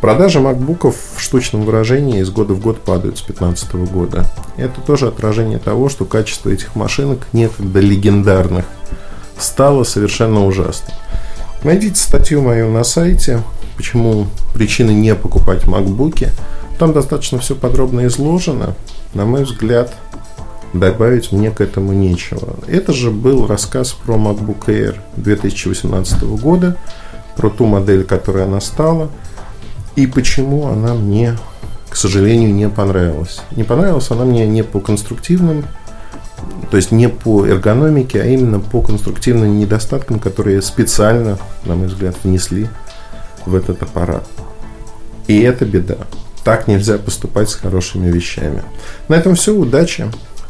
Продажи 0.00 0.40
макбуков 0.40 0.94
в 1.16 1.20
штучном 1.20 1.62
выражении 1.62 2.20
из 2.20 2.30
года 2.30 2.52
в 2.54 2.60
год 2.60 2.80
падают 2.80 3.18
с 3.18 3.22
2015 3.22 3.74
года. 3.90 4.26
Это 4.56 4.80
тоже 4.80 5.08
отражение 5.08 5.58
того, 5.58 5.88
что 5.88 6.04
качество 6.04 6.50
этих 6.50 6.74
машинок, 6.74 7.26
некогда 7.32 7.80
легендарных, 7.80 8.66
стало 9.38 9.84
совершенно 9.84 10.44
ужасным. 10.44 10.94
Найдите 11.66 11.96
статью 11.96 12.40
мою 12.40 12.70
на 12.70 12.82
сайте, 12.82 13.42
почему 13.76 14.26
причины 14.54 14.92
не 14.92 15.14
покупать 15.14 15.66
макбуки. 15.66 16.30
Там 16.78 16.94
достаточно 16.94 17.38
все 17.38 17.54
подробно 17.54 18.06
изложено. 18.06 18.74
На 19.12 19.26
мой 19.26 19.44
взгляд, 19.44 19.92
добавить 20.72 21.32
мне 21.32 21.50
к 21.50 21.60
этому 21.60 21.92
нечего. 21.92 22.56
Это 22.66 22.94
же 22.94 23.10
был 23.10 23.46
рассказ 23.46 23.92
про 23.92 24.14
MacBook 24.14 24.66
Air 24.68 24.96
2018 25.16 26.22
года, 26.40 26.78
про 27.36 27.50
ту 27.50 27.66
модель, 27.66 28.04
которая 28.04 28.44
она 28.44 28.62
стала– 28.62 29.10
и 29.96 30.06
почему 30.06 30.66
она 30.66 30.94
мне, 30.94 31.36
к 31.88 31.96
сожалению, 31.96 32.54
не 32.54 32.68
понравилась. 32.68 33.40
Не 33.52 33.64
понравилась 33.64 34.10
она 34.10 34.24
мне 34.24 34.46
не 34.46 34.62
по 34.62 34.78
конструктивным, 34.78 35.64
то 36.70 36.76
есть 36.76 36.92
не 36.92 37.08
по 37.08 37.46
эргономике, 37.46 38.20
а 38.20 38.26
именно 38.26 38.60
по 38.60 38.82
конструктивным 38.82 39.58
недостаткам, 39.58 40.18
которые 40.18 40.60
специально, 40.62 41.38
на 41.64 41.76
мой 41.76 41.86
взгляд, 41.86 42.16
внесли 42.22 42.68
в 43.44 43.54
этот 43.54 43.82
аппарат. 43.82 44.26
И 45.26 45.40
это 45.40 45.64
беда. 45.64 45.96
так 46.44 46.68
нельзя 46.68 46.98
поступать 46.98 47.48
с 47.50 47.54
хорошими 47.54 48.10
вещами. 48.10 48.62
На 49.08 49.16
этом 49.16 49.34
все. 49.34 49.52
Удачи. 49.52 50.06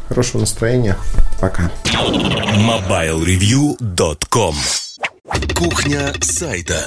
Хорошего 0.07 0.41
настроения. 0.41 0.95
Пока. 1.41 1.71
MobileReview.com 1.85 4.55
Кухня 5.55 6.13
сайта. 6.21 6.77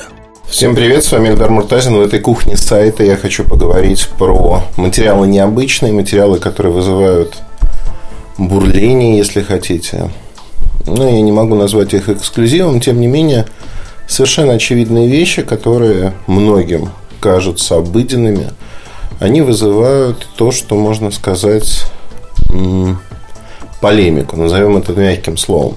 Всем 0.49 0.75
привет, 0.75 1.05
с 1.05 1.13
вами 1.13 1.29
Эльдар 1.29 1.51
Муртазин. 1.51 1.97
В 1.97 2.01
этой 2.01 2.21
кухне 2.21 2.57
сайта 2.57 3.05
я 3.05 3.17
хочу 3.17 3.45
поговорить 3.45 4.09
про 4.19 4.65
материалы 4.77 5.29
необычные, 5.29 5.93
материалы, 5.93 6.39
которые 6.39 6.73
вызывают 6.73 7.37
бурление, 8.41 9.19
если 9.19 9.43
хотите. 9.43 10.11
Но 10.87 11.07
я 11.07 11.21
не 11.21 11.31
могу 11.31 11.55
назвать 11.55 11.95
их 11.95 12.09
эксклюзивом, 12.09 12.81
тем 12.81 13.01
не 13.01 13.07
менее, 13.07 13.47
совершенно 14.09 14.55
очевидные 14.55 15.09
вещи, 15.09 15.43
которые 15.43 16.15
многим 16.27 16.91
кажутся 17.21 17.77
обыденными, 17.77 18.51
они 19.21 19.43
вызывают 19.43 20.27
то, 20.37 20.51
что 20.51 20.75
можно 20.75 21.11
сказать 21.11 21.85
полемику, 23.81 24.37
назовем 24.37 24.79
это 24.79 24.93
мягким 24.95 25.37
словом. 25.37 25.77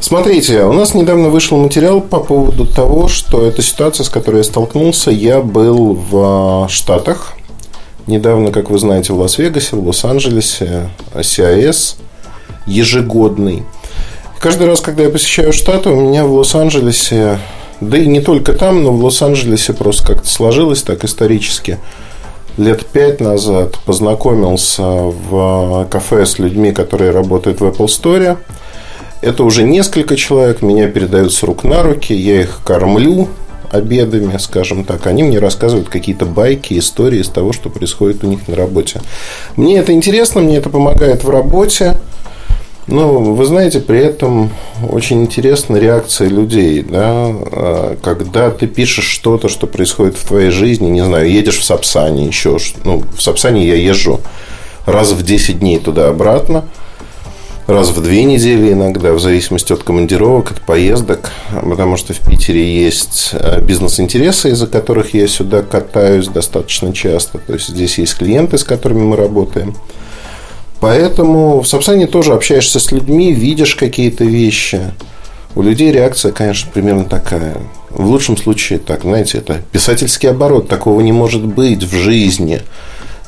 Смотрите, 0.00 0.64
у 0.64 0.72
нас 0.72 0.94
недавно 0.94 1.28
вышел 1.28 1.56
материал 1.56 2.00
по 2.00 2.20
поводу 2.20 2.66
того, 2.66 3.08
что 3.08 3.46
эта 3.46 3.62
ситуация, 3.62 4.04
с 4.04 4.08
которой 4.08 4.38
я 4.38 4.44
столкнулся, 4.44 5.10
я 5.10 5.40
был 5.40 5.94
в 5.94 6.66
Штатах. 6.68 7.34
Недавно, 8.08 8.50
как 8.50 8.70
вы 8.70 8.78
знаете, 8.78 9.12
в 9.12 9.18
Лас-Вегасе, 9.18 9.76
в 9.76 9.86
Лос-Анджелесе, 9.86 10.88
CIS 11.14 11.94
ежегодный. 12.66 13.62
Каждый 14.40 14.66
раз, 14.66 14.80
когда 14.80 15.04
я 15.04 15.10
посещаю 15.10 15.52
Штаты, 15.52 15.90
у 15.90 16.00
меня 16.00 16.24
в 16.24 16.32
Лос-Анджелесе, 16.32 17.38
да 17.80 17.98
и 17.98 18.06
не 18.06 18.20
только 18.20 18.54
там, 18.54 18.82
но 18.82 18.92
в 18.92 19.04
Лос-Анджелесе 19.04 19.74
просто 19.74 20.06
как-то 20.06 20.28
сложилось 20.28 20.82
так 20.82 21.04
исторически. 21.04 21.78
Лет 22.56 22.84
пять 22.86 23.20
назад 23.20 23.78
познакомился 23.84 24.82
в 24.82 25.86
кафе 25.90 26.26
с 26.26 26.40
людьми, 26.40 26.72
которые 26.72 27.12
работают 27.12 27.60
в 27.60 27.64
Apple 27.64 27.86
Store– 27.86 28.38
это 29.20 29.42
уже 29.42 29.64
несколько 29.64 30.16
человек, 30.16 30.62
меня 30.62 30.88
передают 30.88 31.32
с 31.32 31.42
рук 31.42 31.64
на 31.64 31.82
руки, 31.82 32.14
я 32.14 32.42
их 32.42 32.60
кормлю 32.64 33.28
обедами, 33.70 34.36
скажем 34.38 34.84
так. 34.84 35.06
Они 35.06 35.22
мне 35.22 35.38
рассказывают 35.38 35.88
какие-то 35.88 36.26
байки, 36.26 36.78
истории 36.78 37.20
из 37.20 37.28
того, 37.28 37.52
что 37.52 37.70
происходит 37.70 38.24
у 38.24 38.26
них 38.26 38.48
на 38.48 38.56
работе. 38.56 39.00
Мне 39.56 39.78
это 39.78 39.92
интересно, 39.92 40.40
мне 40.40 40.56
это 40.56 40.70
помогает 40.70 41.24
в 41.24 41.30
работе. 41.30 41.98
Но 42.88 43.18
вы 43.18 43.44
знаете, 43.44 43.80
при 43.80 43.98
этом 43.98 44.50
очень 44.88 45.20
интересна 45.20 45.76
реакция 45.76 46.28
людей, 46.28 46.82
да, 46.82 47.02
а, 47.02 47.96
когда 48.02 48.50
ты 48.50 48.66
пишешь 48.66 49.04
что-то, 49.04 49.50
что 49.50 49.66
происходит 49.66 50.16
в 50.16 50.26
твоей 50.26 50.50
жизни, 50.50 50.88
не 50.88 51.04
знаю, 51.04 51.30
едешь 51.30 51.58
в 51.58 51.64
Сапсане 51.64 52.26
еще, 52.26 52.56
ну, 52.84 53.02
в 53.14 53.20
Сапсане 53.20 53.66
я 53.66 53.74
езжу 53.74 54.20
раз 54.86 55.12
в 55.12 55.22
10 55.22 55.60
дней 55.60 55.78
туда-обратно, 55.78 56.64
раз 57.68 57.90
в 57.90 58.02
две 58.02 58.24
недели 58.24 58.72
иногда, 58.72 59.12
в 59.12 59.20
зависимости 59.20 59.72
от 59.72 59.82
командировок, 59.82 60.52
от 60.52 60.60
поездок, 60.62 61.30
потому 61.52 61.96
что 61.96 62.14
в 62.14 62.20
Питере 62.20 62.82
есть 62.82 63.30
э, 63.32 63.60
бизнес-интересы, 63.60 64.50
из-за 64.50 64.66
которых 64.66 65.12
я 65.14 65.28
сюда 65.28 65.62
катаюсь 65.62 66.28
достаточно 66.28 66.92
часто. 66.94 67.38
То 67.38 67.52
есть 67.52 67.68
здесь 67.68 67.98
есть 67.98 68.16
клиенты, 68.16 68.56
с 68.56 68.64
которыми 68.64 69.02
мы 69.02 69.16
работаем. 69.16 69.76
Поэтому 70.80 71.60
в 71.60 71.68
Сапсане 71.68 72.06
тоже 72.06 72.32
общаешься 72.32 72.80
с 72.80 72.90
людьми, 72.90 73.34
видишь 73.34 73.74
какие-то 73.74 74.24
вещи. 74.24 74.80
У 75.54 75.62
людей 75.62 75.92
реакция, 75.92 76.32
конечно, 76.32 76.70
примерно 76.72 77.04
такая. 77.04 77.58
В 77.90 78.06
лучшем 78.06 78.36
случае, 78.36 78.78
так, 78.78 79.02
знаете, 79.02 79.38
это 79.38 79.60
писательский 79.72 80.30
оборот. 80.30 80.68
Такого 80.68 81.00
не 81.00 81.12
может 81.12 81.44
быть 81.44 81.82
в 81.82 81.94
жизни. 81.94 82.62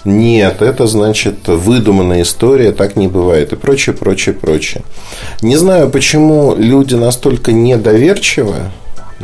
Нет, 0.05 0.63
это 0.63 0.87
значит 0.87 1.47
выдуманная 1.47 2.23
история, 2.23 2.73
так 2.73 2.97
не 2.97 3.09
бывает 3.09 3.53
и 3.53 3.57
прочее, 3.57 3.95
прочее, 3.95 4.35
прочее. 4.35 4.83
Не 5.43 5.57
знаю, 5.57 5.91
почему 5.91 6.55
люди 6.57 6.95
настолько 6.95 7.53
недоверчивы, 7.53 8.71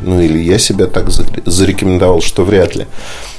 ну 0.03 0.21
или 0.21 0.39
я 0.39 0.59
себя 0.59 0.87
так 0.87 1.11
зарекомендовал, 1.11 2.21
что 2.21 2.45
вряд 2.45 2.77
ли. 2.77 2.87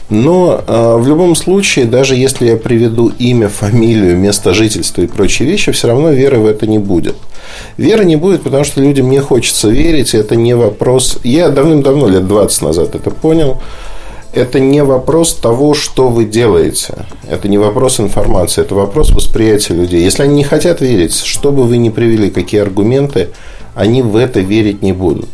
Но 0.09 0.63
э, 0.65 0.95
в 0.97 1.07
любом 1.07 1.35
случае, 1.35 1.85
даже 1.85 2.15
если 2.15 2.47
я 2.47 2.55
приведу 2.55 3.11
имя, 3.19 3.49
фамилию, 3.49 4.17
место 4.17 4.53
жительства 4.53 5.01
и 5.01 5.07
прочие 5.07 5.49
вещи, 5.49 5.73
все 5.73 5.89
равно 5.89 6.11
веры 6.11 6.39
в 6.39 6.45
это 6.45 6.65
не 6.65 6.79
будет. 6.79 7.17
Веры 7.75 8.05
не 8.05 8.15
будет, 8.15 8.43
потому 8.43 8.63
что 8.63 8.81
людям 8.81 9.09
не 9.09 9.19
хочется 9.19 9.67
верить, 9.67 10.13
и 10.13 10.17
это 10.17 10.37
не 10.37 10.55
вопрос. 10.55 11.19
Я 11.23 11.49
давным-давно, 11.49 12.07
лет 12.07 12.25
20 12.25 12.61
назад 12.61 12.95
это 12.95 13.11
понял 13.11 13.61
это 14.37 14.59
не 14.59 14.83
вопрос 14.83 15.33
того, 15.33 15.73
что 15.73 16.09
вы 16.09 16.25
делаете. 16.25 17.05
Это 17.27 17.47
не 17.47 17.57
вопрос 17.57 17.99
информации, 17.99 18.61
это 18.61 18.75
вопрос 18.75 19.09
восприятия 19.09 19.73
людей. 19.73 20.03
Если 20.03 20.23
они 20.23 20.35
не 20.35 20.43
хотят 20.43 20.79
верить, 20.79 21.15
что 21.15 21.51
бы 21.51 21.63
вы 21.63 21.77
ни 21.77 21.89
привели, 21.89 22.29
какие 22.29 22.61
аргументы, 22.61 23.29
они 23.75 24.01
в 24.01 24.15
это 24.15 24.39
верить 24.39 24.81
не 24.81 24.93
будут. 24.93 25.29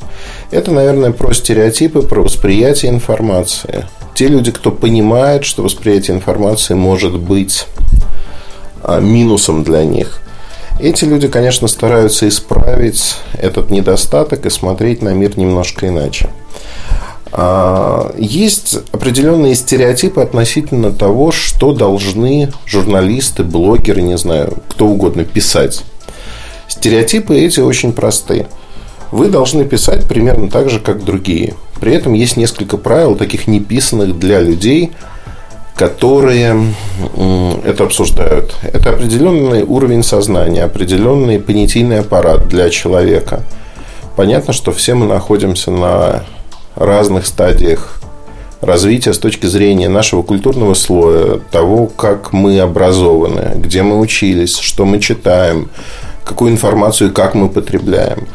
Это, 0.52 0.72
наверное, 0.72 1.12
про 1.12 1.34
стереотипы, 1.34 2.02
про 2.02 2.22
восприятие 2.22 2.92
информации. 2.92 3.86
Те 4.16 4.28
люди, 4.28 4.52
кто 4.52 4.72
понимает, 4.72 5.44
что 5.44 5.63
восприятие 5.63 6.16
информации 6.16 6.74
может 6.74 7.18
быть 7.20 7.66
а, 8.84 9.00
минусом 9.00 9.63
для 9.63 9.84
них, 9.84 10.22
эти 10.80 11.06
люди, 11.06 11.28
конечно, 11.28 11.68
стараются 11.68 12.28
исправить 12.28 13.16
этот 13.34 13.70
недостаток 13.70 14.46
и 14.46 14.50
смотреть 14.50 15.02
на 15.02 15.10
мир 15.10 15.38
немножко 15.38 15.88
иначе. 15.88 16.30
А, 17.36 18.13
есть 18.15 18.78
определенные 18.91 19.56
стереотипы 19.56 20.22
относительно 20.22 20.91
того, 20.91 21.32
что 21.32 21.74
должны 21.74 22.54
журналисты, 22.67 23.43
блогеры, 23.43 24.04
не 24.04 24.17
знаю, 24.19 24.60
кто 24.69 24.86
угодно 24.86 25.26
писать. 25.26 25.82
Стереотипы 26.67 27.36
эти 27.36 27.60
очень 27.60 27.91
простые. 27.91 28.46
Вы 29.12 29.30
должны 29.30 29.65
писать 29.65 30.08
примерно 30.08 30.48
так 30.48 30.69
же, 30.69 30.80
как 30.80 31.04
другие. 31.04 31.56
При 31.80 31.96
этом 31.96 32.13
есть 32.13 32.38
несколько 32.38 32.78
правил, 32.78 33.15
таких 33.15 33.48
неписанных 33.48 34.19
для 34.19 34.39
людей, 34.39 34.91
которые 35.76 36.56
это 37.65 37.86
обсуждают. 37.86 38.56
Это 38.62 38.91
определенный 38.91 39.63
уровень 39.63 40.04
сознания, 40.04 40.63
определенный 40.63 41.39
понятийный 41.39 42.02
аппарат 42.02 42.48
для 42.48 42.69
человека. 42.69 43.41
Понятно, 44.15 44.54
что 44.54 44.72
все 44.72 44.93
мы 44.93 45.08
находимся 45.08 45.72
на 45.72 46.24
разных 46.76 47.26
стадиях 47.26 48.00
развития 48.62 49.14
с 49.14 49.20
точки 49.20 49.46
зрения 49.46 49.90
нашего 49.90 50.24
культурного 50.24 50.74
слоя, 50.74 51.40
того, 51.52 51.88
как 51.88 52.34
мы 52.34 52.60
образованы, 52.60 53.54
где 53.56 53.84
мы 53.84 54.00
учились, 54.00 54.58
что 54.58 54.86
мы 54.86 55.00
читаем, 55.00 55.70
какую 56.24 56.52
информацию 56.52 57.10
и 57.10 57.14
как 57.14 57.36
мы 57.36 57.50
потребляем. 57.50 58.28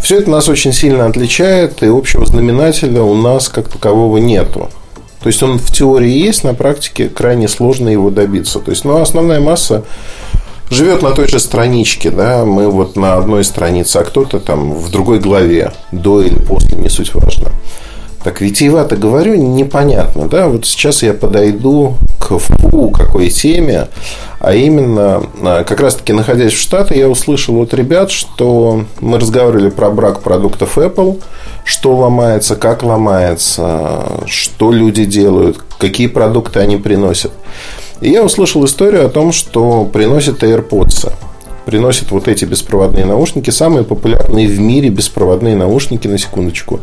Все 0.00 0.18
это 0.18 0.30
нас 0.30 0.48
очень 0.48 0.72
сильно 0.72 1.06
отличает, 1.06 1.82
и 1.82 1.86
общего 1.86 2.24
знаменателя 2.24 3.02
у 3.02 3.14
нас 3.14 3.48
как 3.48 3.68
такового 3.68 4.18
нету. 4.18 4.70
То 5.20 5.28
есть 5.28 5.42
он 5.42 5.58
в 5.58 5.70
теории 5.70 6.10
есть, 6.10 6.42
на 6.42 6.54
практике 6.54 7.08
крайне 7.08 7.46
сложно 7.46 7.88
его 7.88 8.10
добиться. 8.10 8.58
То 8.58 8.70
есть, 8.72 8.84
ну, 8.84 9.00
основная 9.00 9.40
масса 9.40 9.84
живет 10.72 11.02
на 11.02 11.10
той 11.10 11.28
же 11.28 11.38
страничке, 11.38 12.10
да, 12.10 12.44
мы 12.44 12.68
вот 12.68 12.96
на 12.96 13.14
одной 13.14 13.44
странице, 13.44 13.98
а 13.98 14.04
кто-то 14.04 14.40
там 14.40 14.72
в 14.72 14.90
другой 14.90 15.20
главе, 15.20 15.72
до 15.92 16.22
или 16.22 16.38
после, 16.38 16.76
не 16.76 16.88
суть 16.88 17.14
важно. 17.14 17.48
Так 18.22 18.40
витиевато 18.40 18.96
говорю, 18.96 19.34
непонятно, 19.34 20.28
да, 20.28 20.46
вот 20.46 20.64
сейчас 20.64 21.02
я 21.02 21.12
подойду 21.12 21.96
к 22.20 22.38
фу 22.38 22.90
какой 22.90 23.30
теме, 23.30 23.88
а 24.38 24.54
именно, 24.54 25.24
а, 25.42 25.64
как 25.64 25.80
раз 25.80 25.96
таки 25.96 26.12
находясь 26.12 26.52
в 26.52 26.60
Штаты, 26.60 26.96
я 26.96 27.08
услышал 27.08 27.60
от 27.60 27.74
ребят, 27.74 28.12
что 28.12 28.84
мы 29.00 29.18
разговаривали 29.18 29.70
про 29.70 29.90
брак 29.90 30.20
продуктов 30.20 30.78
Apple, 30.78 31.20
что 31.64 31.96
ломается, 31.96 32.54
как 32.54 32.84
ломается, 32.84 34.04
что 34.26 34.70
люди 34.70 35.04
делают, 35.04 35.58
какие 35.78 36.06
продукты 36.06 36.60
они 36.60 36.76
приносят. 36.76 37.32
И 38.02 38.10
я 38.10 38.24
услышал 38.24 38.64
историю 38.64 39.06
о 39.06 39.08
том, 39.08 39.30
что 39.30 39.84
приносят 39.84 40.42
AirPods. 40.42 41.12
Приносят 41.64 42.10
вот 42.10 42.26
эти 42.26 42.44
беспроводные 42.44 43.04
наушники, 43.04 43.50
самые 43.50 43.84
популярные 43.84 44.48
в 44.48 44.58
мире 44.58 44.88
беспроводные 44.88 45.54
наушники, 45.54 46.08
на 46.08 46.18
секундочку. 46.18 46.80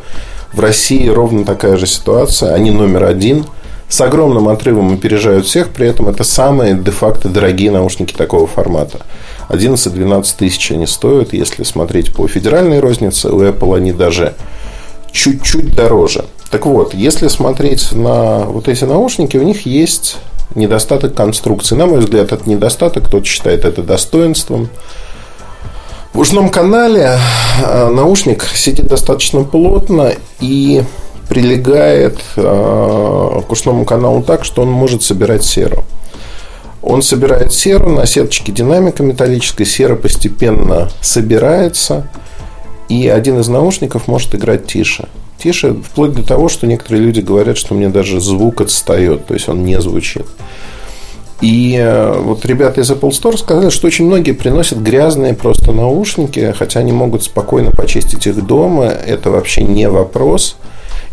В 0.53 0.61
России 0.61 1.09
ровно 1.09 1.43
такая 1.43 1.75
же 1.75 1.87
ситуация. 1.87 2.53
Они 2.53 2.71
номер 2.71 3.03
один. 3.03 3.45
С 3.89 3.99
огромным 3.99 4.47
отрывом 4.47 4.93
опережают 4.93 5.45
всех. 5.45 5.69
При 5.69 5.87
этом 5.87 6.07
это 6.07 6.23
самые 6.23 6.73
де-факто 6.73 7.27
дорогие 7.27 7.71
наушники 7.71 8.13
такого 8.13 8.47
формата. 8.47 9.01
11-12 9.49 10.25
тысяч 10.37 10.71
они 10.71 10.87
стоят. 10.87 11.33
Если 11.33 11.63
смотреть 11.63 12.15
по 12.15 12.29
федеральной 12.29 12.79
рознице, 12.79 13.27
у 13.27 13.41
Apple 13.41 13.75
они 13.75 13.91
даже 13.91 14.35
чуть-чуть 15.11 15.75
дороже. 15.75 16.23
Так 16.49 16.65
вот, 16.65 16.93
если 16.93 17.27
смотреть 17.27 17.91
на 17.91 18.45
вот 18.45 18.69
эти 18.69 18.85
наушники, 18.85 19.35
у 19.35 19.43
них 19.43 19.65
есть 19.65 20.15
недостаток 20.55 21.13
конструкции. 21.13 21.75
На 21.75 21.85
мой 21.85 21.99
взгляд, 21.99 22.31
это 22.31 22.49
недостаток, 22.49 23.05
кто-то 23.05 23.25
считает 23.25 23.65
это 23.65 23.83
достоинством. 23.83 24.69
В 26.13 26.19
ушном 26.19 26.49
канале 26.49 27.17
э, 27.63 27.89
наушник 27.89 28.43
сидит 28.43 28.87
достаточно 28.87 29.43
плотно, 29.43 30.13
и 30.39 30.83
прилегает 31.29 32.19
к 32.35 33.51
ушному 33.51 33.85
каналу 33.85 34.23
так, 34.23 34.43
что 34.43 34.63
он 34.63 34.69
может 34.69 35.03
собирать 35.03 35.45
серу. 35.45 35.85
Он 36.81 37.01
собирает 37.01 37.53
серу 37.53 37.89
на 37.89 38.05
сеточке 38.05 38.51
динамика 38.51 39.03
металлической. 39.03 39.65
Сера 39.65 39.95
постепенно 39.95 40.89
собирается. 41.01 42.09
И 42.87 43.07
один 43.07 43.39
из 43.39 43.47
наушников 43.47 44.07
может 44.07 44.33
играть 44.33 44.65
тише. 44.65 45.07
Тише, 45.41 45.73
вплоть 45.73 46.13
до 46.13 46.23
того, 46.23 46.49
что 46.49 46.67
некоторые 46.67 47.03
люди 47.03 47.21
говорят, 47.21 47.57
что 47.57 47.73
мне 47.73 47.89
даже 47.89 48.19
звук 48.19 48.61
отстает, 48.61 49.25
то 49.25 49.33
есть 49.33 49.47
он 49.47 49.63
не 49.63 49.79
звучит. 49.79 50.25
И 51.41 51.77
э, 51.79 52.19
вот 52.19 52.45
ребята 52.45 52.81
из 52.81 52.91
Apple 52.91 53.11
Store 53.11 53.37
сказали, 53.37 53.69
что 53.69 53.87
очень 53.87 54.05
многие 54.05 54.33
приносят 54.33 54.79
грязные 54.79 55.33
просто 55.33 55.71
наушники, 55.71 56.53
хотя 56.57 56.81
они 56.81 56.91
могут 56.91 57.23
спокойно 57.23 57.71
почистить 57.71 58.27
их 58.27 58.45
дома. 58.45 58.85
Это 58.85 59.31
вообще 59.31 59.63
не 59.63 59.87
вопрос. 59.87 60.57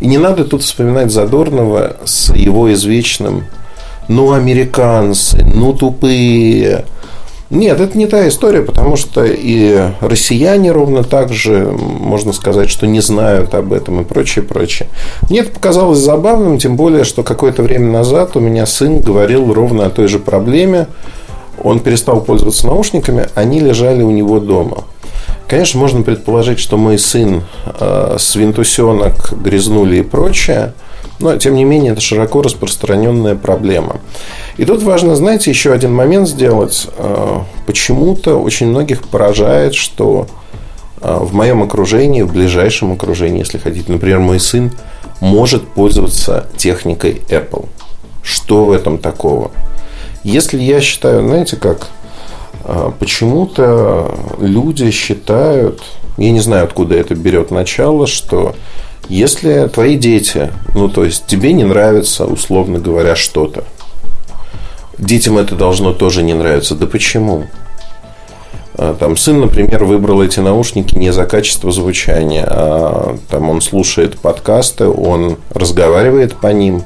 И 0.01 0.07
не 0.07 0.17
надо 0.17 0.43
тут 0.43 0.63
вспоминать 0.63 1.11
Задорнова 1.11 1.97
с 2.03 2.33
его 2.35 2.71
извечным 2.73 3.45
«ну, 4.09 4.33
американцы, 4.33 5.43
ну, 5.43 5.73
тупые». 5.73 6.83
Нет, 7.49 7.79
это 7.79 7.97
не 7.97 8.07
та 8.07 8.27
история, 8.27 8.61
потому 8.61 8.97
что 8.97 9.23
и 9.23 9.91
россияне 10.01 10.71
ровно 10.71 11.03
так 11.03 11.31
же, 11.31 11.71
можно 11.71 12.33
сказать, 12.33 12.69
что 12.69 12.87
не 12.87 12.99
знают 12.99 13.55
об 13.55 13.71
этом 13.71 14.01
и 14.01 14.03
прочее, 14.03 14.43
прочее. 14.43 14.89
Мне 15.29 15.39
это 15.39 15.51
показалось 15.51 15.99
забавным, 15.99 16.57
тем 16.57 16.75
более, 16.75 17.05
что 17.05 17.23
какое-то 17.23 17.63
время 17.63 17.89
назад 17.89 18.35
у 18.35 18.41
меня 18.41 18.65
сын 18.65 18.99
говорил 18.99 19.53
ровно 19.53 19.85
о 19.85 19.89
той 19.89 20.07
же 20.07 20.19
проблеме. 20.19 20.87
Он 21.63 21.79
перестал 21.79 22.21
пользоваться 22.21 22.67
наушниками, 22.67 23.29
они 23.33 23.61
лежали 23.61 24.03
у 24.03 24.11
него 24.11 24.39
дома. 24.39 24.83
Конечно, 25.47 25.79
можно 25.79 26.01
предположить, 26.01 26.59
что 26.59 26.75
мой 26.77 26.99
сын, 26.99 27.43
э, 27.79 28.17
свинтусенок, 28.19 29.31
грязнули 29.41 29.97
и 29.97 30.01
прочее– 30.01 30.73
но, 31.19 31.35
тем 31.37 31.55
не 31.55 31.63
менее, 31.63 31.93
это 31.93 32.01
широко 32.01 32.41
распространенная 32.41 33.35
проблема. 33.35 33.97
И 34.57 34.65
тут 34.65 34.81
важно, 34.81 35.15
знаете, 35.15 35.51
еще 35.51 35.71
один 35.71 35.93
момент 35.93 36.27
сделать. 36.27 36.87
Э, 36.97 37.41
почему-то 37.65 38.37
очень 38.37 38.67
многих 38.67 39.07
поражает, 39.07 39.75
что 39.75 40.27
э, 40.99 41.17
в 41.19 41.33
моем 41.33 41.61
окружении, 41.61 42.23
в 42.23 42.33
ближайшем 42.33 42.91
окружении, 42.91 43.39
если 43.39 43.59
хотите, 43.59 43.91
например, 43.91 44.19
мой 44.19 44.39
сын 44.39 44.71
может 45.19 45.67
пользоваться 45.67 46.47
техникой 46.57 47.21
Apple. 47.29 47.67
Что 48.23 48.65
в 48.65 48.71
этом 48.71 48.97
такого? 48.97 49.51
Если 50.23 50.59
я 50.59 50.81
считаю, 50.81 51.21
знаете 51.21 51.55
как, 51.55 51.89
э, 52.63 52.91
почему-то 52.97 54.17
люди 54.39 54.89
считают, 54.89 55.83
я 56.17 56.31
не 56.31 56.39
знаю, 56.39 56.63
откуда 56.63 56.95
это 56.95 57.13
берет 57.13 57.51
начало, 57.51 58.07
что 58.07 58.55
если 59.07 59.67
твои 59.67 59.95
дети, 59.95 60.51
ну, 60.73 60.89
то 60.89 61.05
есть 61.05 61.27
тебе 61.27 61.53
не 61.53 61.63
нравится, 61.63 62.25
условно 62.25 62.79
говоря, 62.79 63.15
что-то, 63.15 63.63
детям 64.97 65.37
это 65.37 65.55
должно 65.55 65.93
тоже 65.93 66.23
не 66.23 66.33
нравиться. 66.33 66.75
Да 66.75 66.87
почему? 66.87 67.45
А, 68.75 68.95
там 68.95 69.17
сын, 69.17 69.39
например, 69.39 69.83
выбрал 69.85 70.21
эти 70.21 70.39
наушники 70.39 70.95
не 70.95 71.11
за 71.11 71.25
качество 71.25 71.71
звучания, 71.71 72.45
а 72.47 73.17
там 73.29 73.49
он 73.49 73.61
слушает 73.61 74.19
подкасты, 74.19 74.87
он 74.87 75.37
разговаривает 75.53 76.35
по 76.35 76.47
ним 76.47 76.83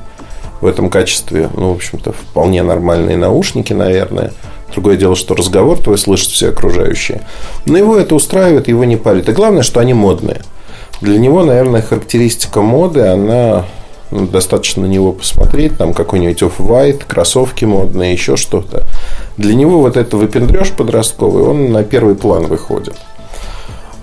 в 0.62 0.66
этом 0.66 0.90
качестве. 0.90 1.50
Ну, 1.56 1.74
в 1.74 1.76
общем-то, 1.76 2.14
вполне 2.14 2.64
нормальные 2.64 3.18
наушники, 3.18 3.74
наверное. 3.74 4.32
Другое 4.72 4.96
дело, 4.96 5.16
что 5.18 5.36
разговор 5.36 5.78
твой 5.80 5.98
слышат 5.98 6.30
все 6.30 6.50
окружающие. 6.50 7.22
Но 7.66 7.78
его 7.78 7.98
это 7.98 8.16
устраивает, 8.16 8.70
его 8.70 8.86
не 8.86 8.96
парит. 8.96 9.28
И 9.28 9.34
главное, 9.34 9.64
что 9.64 9.82
они 9.82 9.94
модные. 9.94 10.42
Для 11.02 11.18
него, 11.18 11.44
наверное, 11.44 11.82
характеристика 11.82 12.62
моды, 12.62 13.02
она 13.02 13.66
достаточно 14.12 14.84
на 14.84 14.88
него 14.88 15.14
посмотреть, 15.14 15.78
там 15.78 15.94
какой-нибудь 15.94 16.42
off-white, 16.42 17.04
кроссовки 17.08 17.66
модные, 17.66 18.14
еще 18.14 18.36
что-то. 18.36 18.84
Для 19.38 19.56
него 19.56 19.80
вот 19.80 19.98
это 19.98 20.18
выпендреж 20.18 20.72
подростковый, 20.72 21.44
он 21.44 21.72
на 21.72 21.84
первый 21.84 22.16
план 22.16 22.46
выходит. 22.46 22.96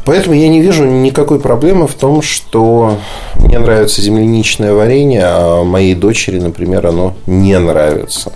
Поэтому 0.05 0.35
я 0.35 0.49
не 0.49 0.63
вижу 0.63 0.87
никакой 0.87 1.39
проблемы 1.39 1.87
в 1.87 1.93
том, 1.93 2.23
что 2.23 2.97
мне 3.35 3.59
нравится 3.59 4.01
земляничное 4.01 4.73
варенье, 4.73 5.25
а 5.25 5.65
моей 5.65 5.95
дочери, 5.95 6.41
например, 6.41 6.87
оно 6.87 7.15
не 7.27 7.59
нравится. 7.59 8.33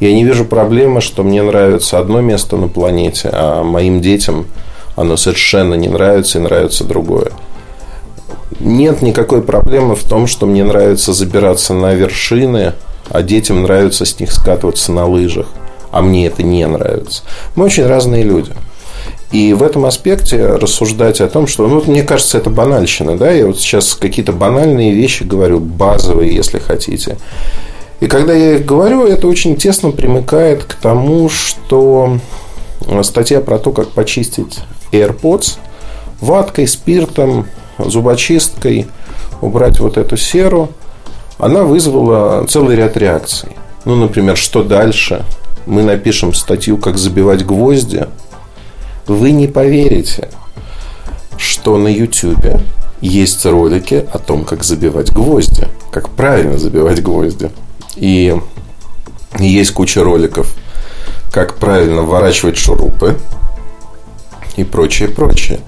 Я 0.00 0.12
не 0.12 0.24
вижу 0.24 0.44
проблемы, 0.44 1.00
что 1.00 1.22
мне 1.22 1.42
нравится 1.42 2.00
одно 2.00 2.20
место 2.20 2.56
на 2.56 2.66
планете, 2.66 3.30
а 3.32 3.62
моим 3.62 4.00
детям 4.00 4.46
оно 4.96 5.16
совершенно 5.16 5.74
не 5.74 5.86
нравится 5.86 6.38
и 6.38 6.42
нравится 6.42 6.82
другое. 6.82 7.30
Нет 8.60 9.02
никакой 9.02 9.42
проблемы 9.42 9.94
в 9.94 10.04
том, 10.04 10.26
что 10.26 10.46
мне 10.46 10.64
нравится 10.64 11.12
забираться 11.12 11.74
на 11.74 11.94
вершины, 11.94 12.72
а 13.10 13.22
детям 13.22 13.62
нравится 13.62 14.04
с 14.04 14.18
них 14.18 14.32
скатываться 14.32 14.92
на 14.92 15.06
лыжах, 15.06 15.48
а 15.90 16.02
мне 16.02 16.26
это 16.26 16.42
не 16.42 16.66
нравится. 16.66 17.22
Мы 17.54 17.66
очень 17.66 17.86
разные 17.86 18.22
люди. 18.22 18.52
И 19.30 19.52
в 19.52 19.62
этом 19.62 19.84
аспекте 19.84 20.46
рассуждать 20.46 21.20
о 21.20 21.28
том, 21.28 21.46
что, 21.46 21.68
ну, 21.68 21.82
мне 21.86 22.02
кажется, 22.02 22.38
это 22.38 22.48
банальщина, 22.48 23.18
да, 23.18 23.30
я 23.30 23.46
вот 23.46 23.58
сейчас 23.58 23.94
какие-то 23.94 24.32
банальные 24.32 24.92
вещи 24.94 25.22
говорю, 25.22 25.60
базовые, 25.60 26.34
если 26.34 26.58
хотите. 26.58 27.18
И 28.00 28.06
когда 28.06 28.32
я 28.32 28.54
их 28.54 28.64
говорю, 28.64 29.06
это 29.06 29.26
очень 29.26 29.56
тесно 29.56 29.90
примыкает 29.90 30.64
к 30.64 30.74
тому, 30.74 31.28
что 31.28 32.18
статья 33.02 33.40
про 33.40 33.58
то, 33.58 33.72
как 33.72 33.88
почистить 33.88 34.60
AirPods 34.92 35.58
ваткой, 36.20 36.66
спиртом, 36.66 37.46
зубочисткой 37.78 38.86
убрать 39.40 39.80
вот 39.80 39.96
эту 39.96 40.16
серу, 40.16 40.70
она 41.38 41.62
вызвала 41.62 42.44
целый 42.46 42.76
ряд 42.76 42.96
реакций. 42.96 43.50
Ну, 43.84 43.94
например, 43.96 44.36
что 44.36 44.62
дальше? 44.62 45.24
Мы 45.66 45.82
напишем 45.82 46.34
статью 46.34 46.78
«Как 46.78 46.98
забивать 46.98 47.44
гвозди». 47.44 48.06
Вы 49.06 49.30
не 49.30 49.46
поверите, 49.46 50.28
что 51.36 51.78
на 51.78 51.88
YouTube 51.88 52.60
есть 53.00 53.46
ролики 53.46 54.06
о 54.12 54.18
том, 54.18 54.44
как 54.44 54.64
забивать 54.64 55.12
гвозди, 55.12 55.68
как 55.90 56.10
правильно 56.10 56.58
забивать 56.58 57.02
гвозди. 57.02 57.50
И 57.96 58.36
есть 59.38 59.72
куча 59.72 60.02
роликов, 60.02 60.52
как 61.30 61.56
правильно 61.56 62.02
вворачивать 62.02 62.56
шурупы 62.56 63.16
и 64.58 64.64
прочее, 64.64 65.08
прочее. 65.08 65.60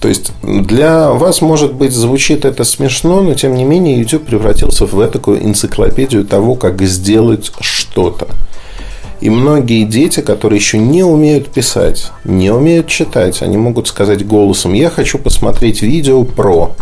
То 0.00 0.08
есть 0.08 0.32
для 0.42 1.10
вас, 1.10 1.42
может 1.42 1.74
быть, 1.74 1.92
звучит 1.92 2.44
это 2.46 2.64
смешно, 2.64 3.20
но 3.22 3.34
тем 3.34 3.54
не 3.54 3.64
менее 3.64 3.98
YouTube 3.98 4.24
превратился 4.24 4.86
в 4.86 5.06
такую 5.08 5.44
энциклопедию 5.44 6.24
того, 6.24 6.54
как 6.54 6.80
сделать 6.82 7.52
что-то. 7.60 8.28
И 9.20 9.28
многие 9.28 9.84
дети, 9.84 10.20
которые 10.20 10.58
еще 10.58 10.78
не 10.78 11.02
умеют 11.02 11.50
писать, 11.50 12.10
не 12.24 12.50
умеют 12.50 12.86
читать, 12.86 13.42
они 13.42 13.58
могут 13.58 13.88
сказать 13.88 14.26
голосом, 14.26 14.72
я 14.72 14.88
хочу 14.88 15.18
посмотреть 15.18 15.82
видео 15.82 16.24
про 16.24 16.74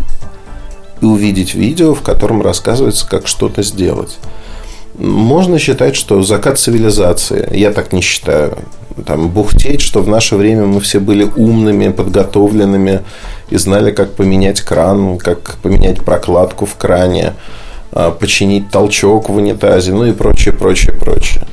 и 1.01 1.05
увидеть 1.05 1.55
видео, 1.55 1.95
в 1.95 2.03
котором 2.03 2.43
рассказывается, 2.43 3.09
как 3.09 3.27
что-то 3.27 3.65
сделать. 3.65 4.19
Можно 4.97 5.59
считать, 5.59 5.97
что 5.97 6.23
закат 6.23 6.59
цивилизации, 6.59 7.49
я 7.57 7.73
так 7.73 7.93
не 7.93 8.01
считаю, 8.01 8.59
там, 9.07 9.29
бухтеть, 9.29 9.81
что 9.81 10.03
в 10.03 10.09
наше 10.09 10.37
время 10.37 10.67
мы 10.67 10.81
все 10.81 11.01
были 11.01 11.25
умными, 11.37 11.89
подготовленными 11.89 13.03
и 13.51 13.57
знали, 13.57 13.91
как 13.91 14.15
поменять 14.15 14.61
кран, 14.61 15.19
как 15.19 15.57
поменять 15.63 16.05
прокладку 16.05 16.67
в 16.67 16.77
кране, 16.77 17.35
а, 17.93 18.11
починить 18.11 18.71
толчок 18.71 19.29
в 19.29 19.37
унитазе, 19.37 19.93
ну 19.93 20.05
и 20.07 20.13
прочее, 20.13 20.55
прочее, 20.55 20.95
прочее. 20.95 21.45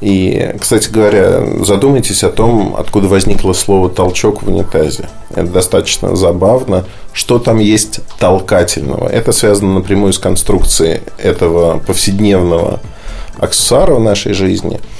И, 0.00 0.54
кстати 0.60 0.90
говоря, 0.90 1.64
задумайтесь 1.64 2.24
о 2.24 2.30
том, 2.30 2.76
откуда 2.78 3.08
возникло 3.08 3.54
слово 3.54 3.88
толчок 3.88 4.42
в 4.42 4.48
унитазе. 4.48 5.08
Это 5.30 5.46
достаточно 5.46 6.14
забавно. 6.14 6.84
Что 7.14 7.38
там 7.38 7.58
есть 7.58 8.00
толкательного? 8.18 9.08
Это 9.08 9.32
связано 9.32 9.74
напрямую 9.74 10.12
с 10.12 10.18
конструкцией 10.18 11.00
этого 11.16 11.78
повседневного 11.78 12.80
аксессуара 13.38 13.94
в 13.94 14.00
нашей 14.00 14.34
жизни– 14.34 14.80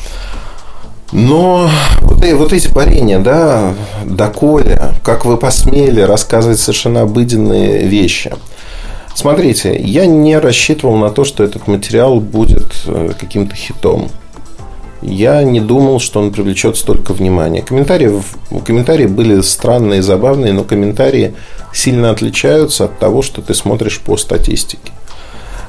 но 1.12 1.70
вот, 2.02 2.24
вот 2.24 2.52
эти 2.52 2.68
парения, 2.68 3.18
да, 3.18 3.74
доколе, 4.04 4.94
как 5.02 5.24
вы 5.24 5.36
посмели 5.36 6.00
рассказывать 6.00 6.58
совершенно 6.58 7.02
обыденные 7.02 7.86
вещи. 7.86 8.32
Смотрите, 9.14 9.80
я 9.80 10.06
не 10.06 10.36
рассчитывал 10.38 10.96
на 10.96 11.10
то, 11.10 11.24
что 11.24 11.44
этот 11.44 11.68
материал 11.68 12.18
будет 12.18 12.72
э, 12.86 13.12
каким-то 13.18 13.54
хитом. 13.54 14.08
Я 15.02 15.44
не 15.44 15.60
думал, 15.60 16.00
что 16.00 16.20
он 16.20 16.32
привлечет 16.32 16.76
столько 16.76 17.12
внимания. 17.12 17.62
Комментарии, 17.62 18.10
комментарии 18.64 19.06
были 19.06 19.40
странные 19.42 20.02
забавные, 20.02 20.52
но 20.52 20.64
комментарии 20.64 21.34
сильно 21.72 22.10
отличаются 22.10 22.86
от 22.86 22.98
того, 22.98 23.22
что 23.22 23.42
ты 23.42 23.54
смотришь 23.54 24.00
по 24.00 24.16
статистике. 24.16 24.92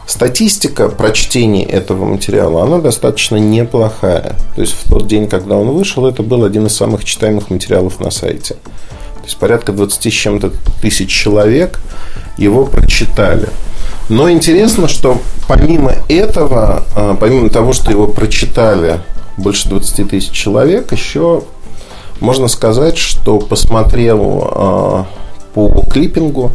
Статистика 0.08 0.90
прочтения 0.90 1.66
этого 1.66 2.06
материала, 2.06 2.64
она 2.64 2.78
достаточно 2.78 3.38
неплохая. 3.38 4.36
То 4.56 4.62
есть, 4.62 4.74
в 4.74 4.90
тот 4.90 5.08
день, 5.08 5.28
когда 5.28 5.56
он 5.56 5.72
вышел, 5.72 6.06
это 6.06 6.22
был 6.22 6.44
один 6.44 6.68
из 6.68 6.76
самых 6.76 7.04
читаемых 7.04 7.50
материалов 7.50 8.00
на 8.00 8.12
сайте. 8.12 8.54
То 8.54 9.24
есть 9.30 9.38
порядка 9.38 9.72
20 9.72 10.06
с 10.06 10.16
чем-то 10.16 10.52
тысяч 10.82 11.10
человек 11.10 11.80
его 12.38 12.66
прочитали. 12.66 13.50
Но 14.08 14.30
интересно, 14.30 14.88
что 14.88 15.20
помимо 15.48 15.94
этого, 16.08 16.84
а, 16.96 17.16
помимо 17.16 17.50
того, 17.50 17.74
что 17.74 17.90
его 17.90 18.06
прочитали 18.06 19.00
больше 19.38 19.68
20 19.70 20.08
тысяч 20.08 20.32
человек, 20.32 20.92
еще 20.92 21.44
можно 22.20 22.48
сказать, 22.48 23.00
что 23.00 23.40
посмотрел 23.40 24.50
а, 24.52 25.08
по 25.56 25.70
клиппингу, 25.92 26.52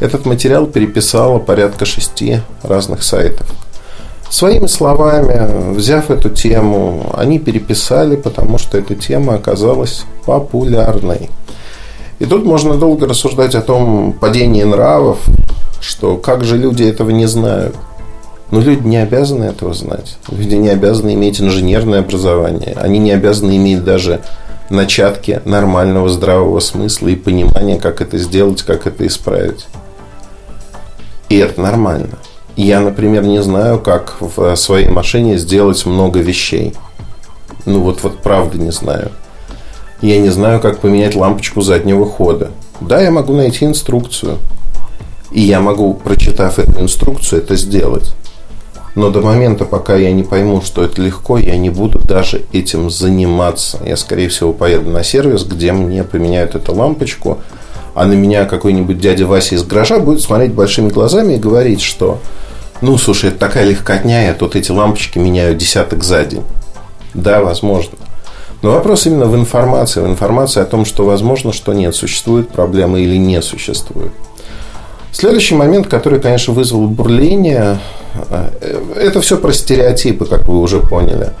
этот 0.00 0.26
материал 0.26 0.66
переписало 0.66 1.38
порядка 1.38 1.84
шести 1.84 2.40
разных 2.62 3.02
сайтов. 3.02 3.46
Своими 4.30 4.66
словами, 4.66 5.74
взяв 5.74 6.10
эту 6.10 6.28
тему, 6.28 7.10
они 7.16 7.38
переписали, 7.38 8.16
потому 8.16 8.58
что 8.58 8.76
эта 8.76 8.94
тема 8.94 9.34
оказалась 9.34 10.04
популярной. 10.26 11.30
И 12.18 12.26
тут 12.26 12.44
можно 12.44 12.76
долго 12.76 13.06
рассуждать 13.06 13.54
о 13.54 13.62
том 13.62 14.12
падении 14.12 14.64
нравов, 14.64 15.18
что 15.80 16.16
как 16.16 16.44
же 16.44 16.58
люди 16.58 16.82
этого 16.82 17.10
не 17.10 17.26
знают. 17.26 17.74
Но 18.50 18.60
люди 18.60 18.86
не 18.86 18.96
обязаны 18.96 19.44
этого 19.44 19.72
знать. 19.74 20.16
Люди 20.30 20.54
не 20.54 20.68
обязаны 20.68 21.14
иметь 21.14 21.40
инженерное 21.40 22.00
образование. 22.00 22.74
Они 22.76 22.98
не 22.98 23.12
обязаны 23.12 23.56
иметь 23.56 23.84
даже 23.84 24.20
начатки 24.70 25.40
нормального 25.44 26.08
здравого 26.08 26.60
смысла 26.60 27.08
и 27.08 27.16
понимания, 27.16 27.78
как 27.78 28.00
это 28.00 28.18
сделать, 28.18 28.62
как 28.62 28.86
это 28.86 29.06
исправить. 29.06 29.66
И 31.28 31.36
это 31.36 31.60
нормально. 31.60 32.18
Я, 32.56 32.80
например, 32.80 33.24
не 33.24 33.42
знаю, 33.42 33.78
как 33.78 34.16
в 34.20 34.56
своей 34.56 34.88
машине 34.88 35.38
сделать 35.38 35.84
много 35.86 36.20
вещей. 36.20 36.74
Ну 37.66 37.80
вот, 37.80 38.02
вот 38.02 38.18
правда 38.18 38.58
не 38.58 38.72
знаю. 38.72 39.12
Я 40.00 40.18
не 40.18 40.30
знаю, 40.30 40.60
как 40.60 40.80
поменять 40.80 41.14
лампочку 41.14 41.60
заднего 41.60 42.06
хода. 42.06 42.50
Да, 42.80 43.00
я 43.00 43.10
могу 43.10 43.34
найти 43.34 43.64
инструкцию. 43.64 44.38
И 45.30 45.40
я 45.40 45.60
могу, 45.60 45.94
прочитав 45.94 46.58
эту 46.58 46.80
инструкцию, 46.80 47.42
это 47.42 47.56
сделать. 47.56 48.14
Но 48.94 49.10
до 49.10 49.20
момента, 49.20 49.64
пока 49.64 49.94
я 49.96 50.10
не 50.12 50.22
пойму, 50.24 50.60
что 50.62 50.82
это 50.82 51.00
легко, 51.02 51.38
я 51.38 51.56
не 51.56 51.70
буду 51.70 52.00
даже 52.00 52.42
этим 52.52 52.90
заниматься. 52.90 53.78
Я, 53.84 53.96
скорее 53.96 54.28
всего, 54.28 54.52
поеду 54.52 54.90
на 54.90 55.04
сервис, 55.04 55.44
где 55.44 55.72
мне 55.72 56.02
поменяют 56.02 56.54
эту 56.54 56.74
лампочку, 56.74 57.38
а 57.94 58.06
на 58.06 58.12
меня 58.12 58.44
какой-нибудь 58.44 58.98
дядя 58.98 59.26
Вася 59.26 59.54
из 59.54 59.64
гаража 59.64 59.98
будет 59.98 60.20
смотреть 60.20 60.52
большими 60.52 60.88
глазами 60.88 61.34
и 61.34 61.38
говорить, 61.38 61.80
что 61.80 62.18
ну, 62.80 62.96
слушай, 62.96 63.30
это 63.30 63.38
такая 63.38 63.64
легкотня, 63.64 64.26
я 64.26 64.34
тут 64.34 64.54
эти 64.54 64.70
лампочки 64.70 65.18
меняю 65.18 65.56
десяток 65.56 66.04
за 66.04 66.24
день. 66.24 66.44
Да, 67.12 67.42
возможно. 67.42 67.98
Но 68.62 68.72
вопрос 68.72 69.06
именно 69.06 69.26
в 69.26 69.34
информации. 69.34 70.00
В 70.00 70.06
информации 70.06 70.60
о 70.60 70.64
том, 70.64 70.84
что 70.84 71.04
возможно, 71.04 71.52
что 71.52 71.72
нет, 71.72 71.94
существует 71.94 72.48
проблема 72.48 73.00
или 73.00 73.16
не 73.16 73.40
существует. 73.42 74.12
Следующий 75.10 75.54
момент, 75.54 75.86
который, 75.88 76.20
конечно, 76.20 76.52
вызвал 76.52 76.86
бурление, 76.86 77.78
э, 78.30 78.82
это 78.96 79.20
все 79.20 79.38
про 79.38 79.52
стереотипы, 79.52 80.26
как 80.26 80.46
вы 80.46 80.60
уже 80.60 80.80
поняли. 80.80 81.32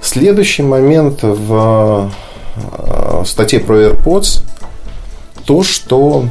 Следующий 0.00 0.62
момент 0.62 1.22
в 1.22 2.10
э, 2.56 3.22
статье 3.26 3.60
про 3.60 3.88
AirPods 3.88 4.42
то, 5.44 5.62
что 5.62 6.26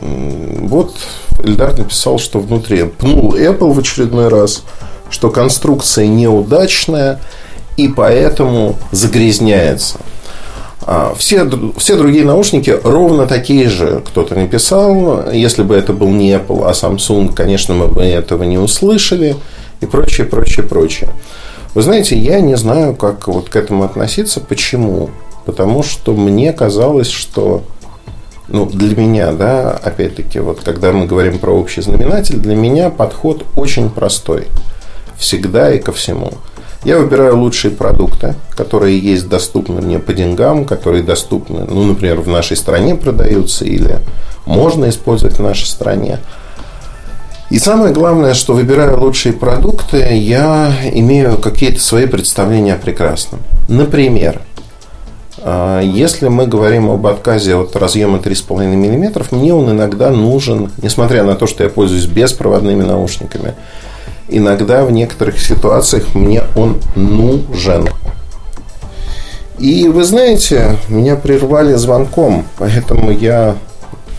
вот 0.00 0.96
Эльдар 1.42 1.76
написал, 1.76 2.18
что 2.18 2.38
внутри 2.40 2.84
пнул 2.84 3.34
Apple 3.34 3.72
в 3.72 3.78
очередной 3.78 4.28
раз, 4.28 4.64
что 5.10 5.30
конструкция 5.30 6.06
неудачная 6.06 7.20
и 7.76 7.88
поэтому 7.88 8.76
загрязняется. 8.92 9.98
А, 10.86 11.14
все, 11.16 11.48
все 11.76 11.96
другие 11.96 12.24
наушники 12.24 12.78
ровно 12.82 13.26
такие 13.26 13.68
же, 13.68 14.02
кто-то 14.06 14.34
написал. 14.34 15.30
Если 15.32 15.62
бы 15.62 15.74
это 15.74 15.92
был 15.92 16.08
не 16.08 16.32
Apple, 16.32 16.64
а 16.66 16.72
Samsung, 16.72 17.34
конечно, 17.34 17.74
мы 17.74 17.88
бы 17.88 18.02
этого 18.02 18.42
не 18.42 18.58
услышали. 18.58 19.36
И 19.80 19.86
прочее, 19.86 20.26
прочее, 20.26 20.66
прочее. 20.66 21.10
Вы 21.74 21.82
знаете, 21.82 22.16
я 22.16 22.40
не 22.40 22.56
знаю, 22.56 22.94
как 22.94 23.28
вот 23.28 23.48
к 23.48 23.56
этому 23.56 23.84
относиться. 23.84 24.40
Почему? 24.40 25.10
Потому 25.46 25.82
что 25.82 26.14
мне 26.14 26.52
казалось, 26.52 27.10
что 27.10 27.64
ну, 28.48 28.66
для 28.66 28.94
меня, 28.96 29.32
да, 29.32 29.70
опять-таки, 29.70 30.38
вот 30.38 30.60
когда 30.60 30.92
мы 30.92 31.06
говорим 31.06 31.38
про 31.38 31.52
общий 31.52 31.80
знаменатель, 31.80 32.36
для 32.36 32.54
меня 32.54 32.90
подход 32.90 33.44
очень 33.56 33.88
простой. 33.88 34.48
Всегда 35.16 35.72
и 35.72 35.78
ко 35.78 35.92
всему. 35.92 36.32
Я 36.84 36.98
выбираю 36.98 37.38
лучшие 37.38 37.70
продукты, 37.70 38.34
которые 38.50 38.98
есть 38.98 39.28
доступны 39.28 39.80
мне 39.80 39.98
по 39.98 40.12
деньгам, 40.12 40.66
которые 40.66 41.02
доступны, 41.02 41.64
ну, 41.66 41.84
например, 41.84 42.20
в 42.20 42.28
нашей 42.28 42.58
стране 42.58 42.94
продаются 42.94 43.64
или 43.64 44.00
можно 44.44 44.90
использовать 44.90 45.38
в 45.38 45.42
нашей 45.42 45.66
стране. 45.66 46.18
И 47.48 47.58
самое 47.58 47.94
главное, 47.94 48.34
что 48.34 48.52
выбирая 48.52 48.96
лучшие 48.96 49.32
продукты, 49.32 50.16
я 50.16 50.74
имею 50.92 51.38
какие-то 51.38 51.80
свои 51.80 52.06
представления 52.06 52.74
о 52.74 52.78
прекрасном. 52.78 53.40
Например, 53.68 54.42
если 55.82 56.28
мы 56.28 56.46
говорим 56.46 56.88
об 56.90 57.06
отказе 57.06 57.54
от 57.54 57.76
разъема 57.76 58.18
3,5 58.18 58.74
мм, 58.74 59.26
мне 59.30 59.52
он 59.52 59.70
иногда 59.70 60.10
нужен, 60.10 60.70
несмотря 60.80 61.22
на 61.22 61.34
то, 61.34 61.46
что 61.46 61.64
я 61.64 61.68
пользуюсь 61.68 62.06
беспроводными 62.06 62.82
наушниками. 62.82 63.54
Иногда 64.28 64.84
в 64.84 64.90
некоторых 64.90 65.38
ситуациях 65.38 66.14
мне 66.14 66.42
он 66.56 66.80
нужен. 66.96 67.88
И 69.58 69.86
вы 69.86 70.04
знаете, 70.04 70.78
меня 70.88 71.14
прервали 71.14 71.74
звонком, 71.74 72.44
поэтому 72.58 73.10
я, 73.10 73.56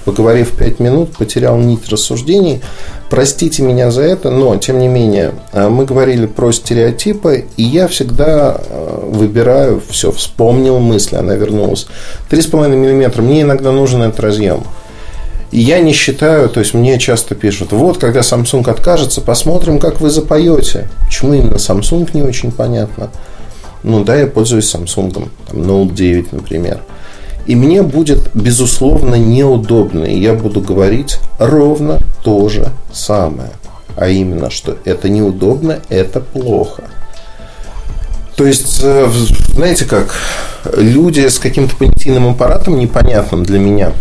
поговорив 0.06 0.52
5 0.52 0.80
минут, 0.80 1.18
потерял 1.18 1.58
нить 1.58 1.90
рассуждений. 1.90 2.62
Простите 3.10 3.64
меня 3.64 3.92
за 3.92 4.04
это, 4.04 4.30
но, 4.30 4.56
тем 4.58 4.80
не 4.80 4.88
менее, 4.88 5.34
э, 5.52 5.68
мы 5.68 5.86
говорили 5.86 6.28
про 6.28 6.52
стереотипы, 6.52 7.46
и 7.58 7.64
я 7.64 7.88
всегда 7.88 8.58
э, 8.58 9.00
выбираю, 9.04 9.82
все, 9.90 10.12
вспомнил 10.12 10.80
мысль, 10.80 11.16
она 11.18 11.34
вернулась. 11.36 11.88
3,5 12.30 12.70
мм, 12.70 13.22
мне 13.22 13.42
иногда 13.42 13.72
нужен 13.72 14.04
этот 14.04 14.20
разъем. 14.20 14.64
Я 15.52 15.80
не 15.80 15.94
считаю, 15.94 16.50
то 16.50 16.60
есть 16.60 16.74
мне 16.74 17.00
часто 17.00 17.34
пишут, 17.34 17.72
вот, 17.72 17.98
когда 17.98 18.20
Samsung 18.20 18.70
откажется, 18.70 19.22
посмотрим, 19.22 19.80
как 19.80 20.02
вы 20.02 20.10
запоете. 20.10 20.90
Почему 21.06 21.34
именно 21.34 21.56
Samsung, 21.56 22.10
не 22.14 22.24
очень 22.24 22.52
понятно. 22.52 23.10
Ну 23.84 24.04
да, 24.04 24.16
я 24.16 24.28
пользуюсь 24.28 24.74
Samsung, 24.74 25.14
там, 25.14 25.30
Note 25.52 25.94
9, 25.94 26.34
например. 26.34 26.82
И 27.46 27.56
мне 27.56 27.84
будет, 27.84 28.32
безусловно, 28.34 29.16
неудобно. 29.16 30.04
И 30.06 30.20
я 30.20 30.34
буду 30.34 30.62
говорить 30.62 31.20
ровно 31.40 32.00
то 32.24 32.50
же 32.50 32.70
самое. 32.92 33.52
А 33.96 34.08
именно, 34.08 34.50
что 34.50 34.78
это 34.84 35.10
неудобно, 35.10 35.80
это 35.90 36.20
плохо. 36.20 36.84
То 38.36 38.46
есть, 38.46 38.82
э, 38.84 39.10
знаете 39.54 39.86
как, 39.86 40.16
люди 40.74 41.28
с 41.28 41.40
каким-то 41.40 41.76
понятийным 41.76 42.28
аппаратом 42.28 42.78
непонятным 42.78 43.44
для 43.44 43.60
меня, 43.60 43.94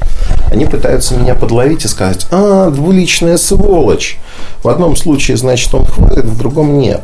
они 0.51 0.67
пытаются 0.67 1.15
меня 1.15 1.35
подловить 1.35 1.85
и 1.85 1.89
сказать, 1.89 2.27
а, 2.31 2.71
двуличная 2.71 3.37
сволочь. 3.37 4.19
В 4.63 4.69
одном 4.69 4.97
случае, 4.97 5.37
значит, 5.37 5.73
он 5.75 5.87
хвалит, 5.87 6.25
в 6.25 6.39
другом 6.39 6.79
нет. 6.79 7.03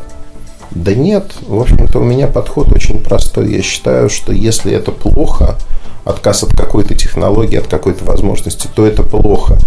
Да 0.71 0.93
нет, 0.93 1.31
в 1.41 1.59
общем-то, 1.59 1.99
у 1.99 2.03
меня 2.03 2.27
подход 2.27 2.71
очень 2.71 3.01
простой. 3.01 3.51
Я 3.53 3.61
считаю, 3.61 4.09
что 4.09 4.31
если 4.31 4.73
это 4.73 4.91
плохо, 4.91 5.57
отказ 6.05 6.43
от 6.43 6.53
какой-то 6.53 6.95
технологии, 6.95 7.57
от 7.57 7.67
какой-то 7.67 8.05
возможности, 8.05 8.67
то 8.73 8.85
это 8.85 9.03
плохо. 9.03 9.57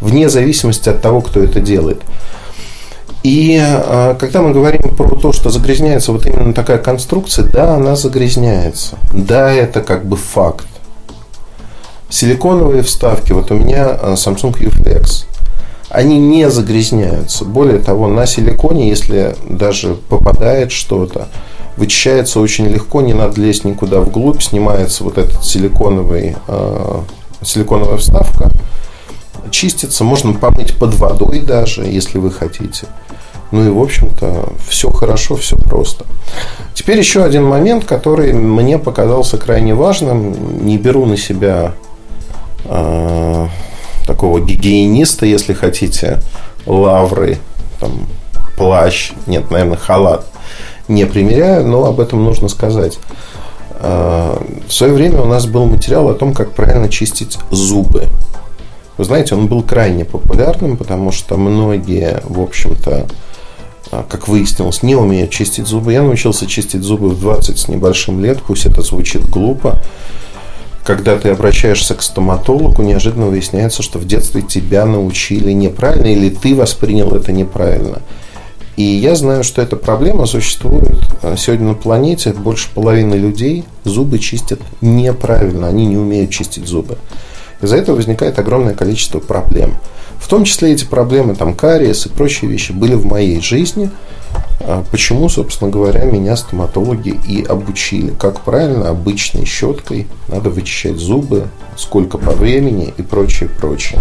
Вне 0.00 0.28
зависимости 0.28 0.88
от 0.88 1.00
того, 1.00 1.20
кто 1.20 1.40
это 1.40 1.60
делает. 1.60 2.02
И 3.22 3.58
э, 3.58 4.16
когда 4.20 4.42
мы 4.42 4.52
говорим 4.52 4.82
про 4.94 5.16
то, 5.16 5.32
что 5.32 5.48
загрязняется 5.48 6.12
вот 6.12 6.26
именно 6.26 6.52
такая 6.52 6.78
конструкция, 6.78 7.46
да, 7.46 7.76
она 7.76 7.96
загрязняется. 7.96 8.98
Да, 9.14 9.50
это 9.50 9.80
как 9.80 10.04
бы 10.04 10.16
факт. 10.16 10.66
Силиконовые 12.10 12.82
вставки, 12.82 13.32
вот 13.32 13.50
у 13.50 13.54
меня 13.54 13.98
э, 13.98 14.12
Samsung 14.12 14.54
U-Flex, 14.62 15.24
они 15.88 16.18
не 16.18 16.50
загрязняются. 16.50 17.44
Более 17.44 17.78
того, 17.78 18.08
на 18.08 18.26
силиконе, 18.26 18.90
если 18.90 19.36
даже 19.48 19.94
попадает 19.94 20.70
что-то, 20.70 21.28
вычищается 21.76 22.40
очень 22.40 22.66
легко, 22.66 23.00
не 23.00 23.14
надо 23.14 23.40
лезть 23.40 23.64
никуда 23.64 24.00
вглубь, 24.00 24.42
снимается 24.42 25.04
вот 25.04 25.18
этот 25.18 25.44
силиконовый, 25.44 26.36
э, 26.46 27.00
силиконовая 27.42 27.96
вставка, 27.96 28.50
чистится, 29.50 30.04
можно 30.04 30.32
помыть 30.32 30.76
под 30.78 30.94
водой 30.94 31.40
даже, 31.40 31.82
если 31.84 32.18
вы 32.18 32.30
хотите. 32.30 32.86
Ну 33.50 33.64
и, 33.64 33.68
в 33.68 33.80
общем-то, 33.80 34.48
все 34.66 34.90
хорошо, 34.90 35.36
все 35.36 35.56
просто. 35.56 36.04
Теперь 36.74 36.98
еще 36.98 37.22
один 37.22 37.44
момент, 37.44 37.84
который 37.84 38.32
мне 38.32 38.78
показался 38.78 39.36
крайне 39.36 39.74
важным. 39.74 40.66
Не 40.66 40.76
беру 40.76 41.06
на 41.06 41.16
себя 41.16 41.72
э, 42.64 43.46
такого 44.06 44.40
гигиениста, 44.40 45.26
если 45.26 45.52
хотите, 45.52 46.20
лавры, 46.66 47.38
там, 47.78 48.06
плащ, 48.56 49.12
нет, 49.26 49.50
наверное, 49.50 49.76
халат 49.76 50.26
не 50.88 51.06
примеряю, 51.06 51.66
но 51.66 51.84
об 51.84 52.00
этом 52.00 52.24
нужно 52.24 52.48
сказать. 52.48 52.98
А, 53.80 54.42
в 54.66 54.72
свое 54.72 54.92
время 54.92 55.20
у 55.20 55.26
нас 55.26 55.46
был 55.46 55.66
материал 55.66 56.08
о 56.08 56.14
том, 56.14 56.32
как 56.32 56.52
правильно 56.52 56.88
чистить 56.88 57.38
зубы. 57.50 58.08
Вы 58.96 59.04
знаете, 59.04 59.34
он 59.34 59.48
был 59.48 59.62
крайне 59.62 60.04
популярным, 60.04 60.76
потому 60.76 61.10
что 61.10 61.36
многие, 61.36 62.22
в 62.24 62.40
общем-то, 62.40 63.06
а, 63.90 64.04
как 64.08 64.28
выяснилось, 64.28 64.82
не 64.82 64.94
умеют 64.94 65.30
чистить 65.30 65.66
зубы. 65.66 65.92
Я 65.92 66.02
научился 66.02 66.46
чистить 66.46 66.82
зубы 66.82 67.08
в 67.10 67.20
20 67.20 67.58
с 67.58 67.68
небольшим 67.68 68.22
лет, 68.22 68.40
пусть 68.46 68.66
это 68.66 68.82
звучит 68.82 69.28
глупо. 69.28 69.82
Когда 70.84 71.16
ты 71.16 71.30
обращаешься 71.30 71.94
к 71.94 72.02
стоматологу, 72.02 72.82
неожиданно 72.82 73.26
выясняется, 73.26 73.82
что 73.82 73.98
в 73.98 74.06
детстве 74.06 74.42
тебя 74.42 74.84
научили 74.84 75.50
неправильно 75.52 76.06
или 76.08 76.28
ты 76.28 76.54
воспринял 76.54 77.14
это 77.14 77.32
неправильно. 77.32 78.02
И 78.76 78.82
я 78.82 79.14
знаю, 79.14 79.44
что 79.44 79.62
эта 79.62 79.76
проблема 79.76 80.26
существует 80.26 80.98
а, 81.22 81.36
сегодня 81.36 81.68
на 81.68 81.74
планете. 81.74 82.32
Больше 82.32 82.68
половины 82.74 83.14
людей 83.14 83.64
зубы 83.84 84.18
чистят 84.18 84.60
неправильно. 84.80 85.68
Они 85.68 85.86
не 85.86 85.96
умеют 85.96 86.30
чистить 86.30 86.66
зубы. 86.66 86.98
Из-за 87.62 87.76
этого 87.76 87.96
возникает 87.96 88.38
огромное 88.38 88.74
количество 88.74 89.20
проблем. 89.20 89.74
В 90.18 90.28
том 90.28 90.44
числе 90.44 90.72
эти 90.72 90.84
проблемы, 90.84 91.34
там, 91.34 91.54
кариес 91.54 92.06
и 92.06 92.08
прочие 92.08 92.50
вещи 92.50 92.72
были 92.72 92.94
в 92.94 93.06
моей 93.06 93.40
жизни. 93.40 93.90
А, 94.60 94.82
почему, 94.90 95.28
собственно 95.28 95.70
говоря, 95.70 96.04
меня 96.04 96.36
стоматологи 96.36 97.18
и 97.28 97.44
обучили, 97.44 98.12
как 98.18 98.40
правильно 98.40 98.88
обычной 98.88 99.44
щеткой 99.44 100.08
надо 100.28 100.50
вычищать 100.50 100.96
зубы, 100.96 101.48
сколько 101.76 102.18
по 102.18 102.32
времени 102.32 102.92
и 102.96 103.02
прочее, 103.02 103.48
прочее. 103.48 104.00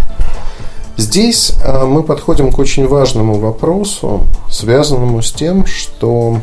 Здесь 0.95 1.53
а, 1.63 1.85
мы 1.85 2.03
подходим 2.03 2.51
к 2.51 2.59
очень 2.59 2.87
важному 2.87 3.35
вопросу, 3.35 4.27
связанному 4.49 5.21
с 5.21 5.31
тем, 5.31 5.65
что 5.65 6.39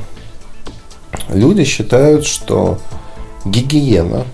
люди 1.28 1.64
считают, 1.64 2.26
что 2.26 2.78
гигиена, 3.44 4.24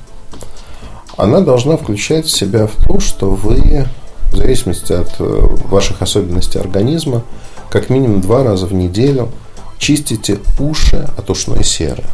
она 1.16 1.40
должна 1.40 1.76
включать 1.76 2.26
в 2.26 2.30
себя 2.30 2.66
в 2.66 2.76
то, 2.86 3.00
что 3.00 3.30
вы, 3.30 3.86
в 4.32 4.36
зависимости 4.36 4.92
от 4.92 5.14
э, 5.18 5.24
ваших 5.68 6.02
особенностей 6.02 6.58
организма, 6.58 7.22
как 7.70 7.90
минимум 7.90 8.20
два 8.20 8.42
раза 8.42 8.66
в 8.66 8.74
неделю 8.74 9.30
чистите 9.78 10.38
уши 10.58 11.08
от 11.16 11.30
ушной 11.30 11.64
серы. 11.64 12.04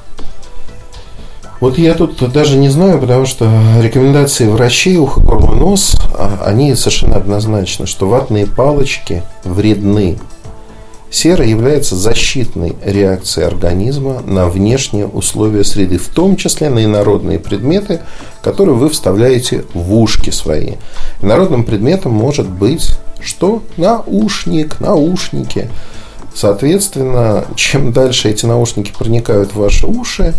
Вот 1.62 1.78
я 1.78 1.94
тут 1.94 2.16
даже 2.32 2.56
не 2.56 2.68
знаю, 2.70 2.98
потому 2.98 3.24
что 3.24 3.48
рекомендации 3.80 4.48
врачей, 4.48 4.96
ухо, 4.96 5.20
горло, 5.20 5.54
нос, 5.54 5.96
а, 6.12 6.42
они 6.44 6.74
совершенно 6.74 7.14
однозначны, 7.14 7.86
что 7.86 8.08
ватные 8.08 8.48
палочки 8.48 9.22
вредны. 9.44 10.18
Сера 11.08 11.46
является 11.46 11.94
защитной 11.94 12.74
реакцией 12.84 13.46
организма 13.46 14.22
на 14.26 14.48
внешние 14.48 15.06
условия 15.06 15.62
среды, 15.62 15.98
в 15.98 16.08
том 16.08 16.34
числе 16.34 16.68
на 16.68 16.84
инородные 16.84 17.38
предметы, 17.38 18.00
которые 18.42 18.74
вы 18.74 18.90
вставляете 18.90 19.64
в 19.72 19.94
ушки 19.96 20.30
свои. 20.30 20.72
Инородным 21.22 21.62
предметом 21.62 22.10
может 22.10 22.48
быть 22.48 22.98
что? 23.20 23.62
Наушник, 23.76 24.80
наушники. 24.80 25.70
Соответственно, 26.34 27.44
чем 27.54 27.92
дальше 27.92 28.30
эти 28.30 28.46
наушники 28.46 28.92
проникают 28.98 29.52
в 29.52 29.58
ваши 29.60 29.86
уши, 29.86 30.34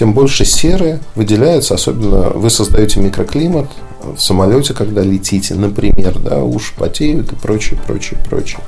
тем 0.00 0.14
больше 0.14 0.46
серы 0.46 0.98
выделяется, 1.14 1.74
особенно 1.74 2.30
вы 2.30 2.48
создаете 2.48 3.00
микроклимат 3.00 3.68
в 4.02 4.18
самолете, 4.18 4.72
когда 4.72 5.02
летите, 5.02 5.54
например, 5.54 6.18
да, 6.18 6.42
уши 6.42 6.72
потеют 6.74 7.30
и 7.34 7.36
прочее, 7.36 7.78
прочее, 7.86 8.18
прочее. 8.26 8.62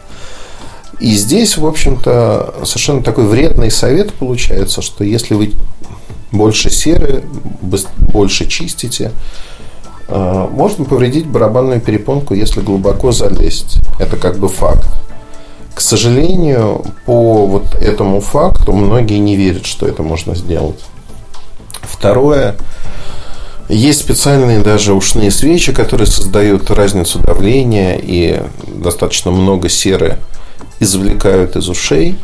И 1.00 1.12
здесь, 1.12 1.56
в 1.56 1.66
общем-то, 1.66 2.56
совершенно 2.64 3.02
такой 3.02 3.24
вредный 3.24 3.70
совет 3.70 4.12
получается, 4.12 4.82
что 4.82 5.04
если 5.04 5.32
вы 5.32 5.54
больше 6.32 6.68
серы, 6.68 7.24
больше 7.96 8.46
чистите, 8.46 9.10
э, 10.08 10.48
можно 10.50 10.84
повредить 10.84 11.26
барабанную 11.26 11.80
перепонку, 11.80 12.34
если 12.34 12.60
глубоко 12.60 13.10
залезть. 13.10 13.78
Это 13.98 14.18
как 14.18 14.38
бы 14.38 14.48
факт. 14.48 14.90
К 15.74 15.80
сожалению, 15.80 16.84
по 17.06 17.46
вот 17.46 17.74
этому 17.74 18.20
факту 18.20 18.74
многие 18.74 19.16
не 19.16 19.34
верят, 19.34 19.64
что 19.64 19.86
это 19.86 20.02
можно 20.02 20.34
сделать. 20.34 20.78
Второе, 21.80 22.56
есть 23.68 24.00
специальные 24.00 24.60
даже 24.60 24.92
ушные 24.92 25.30
свечи, 25.30 25.72
которые 25.72 26.06
создают 26.06 26.70
разницу 26.70 27.18
давления 27.18 27.98
и 28.00 28.42
достаточно 28.66 29.30
много 29.30 29.68
серы 29.68 30.18
извлекают 30.78 31.56
из 31.56 31.68
ушей. 31.68 32.18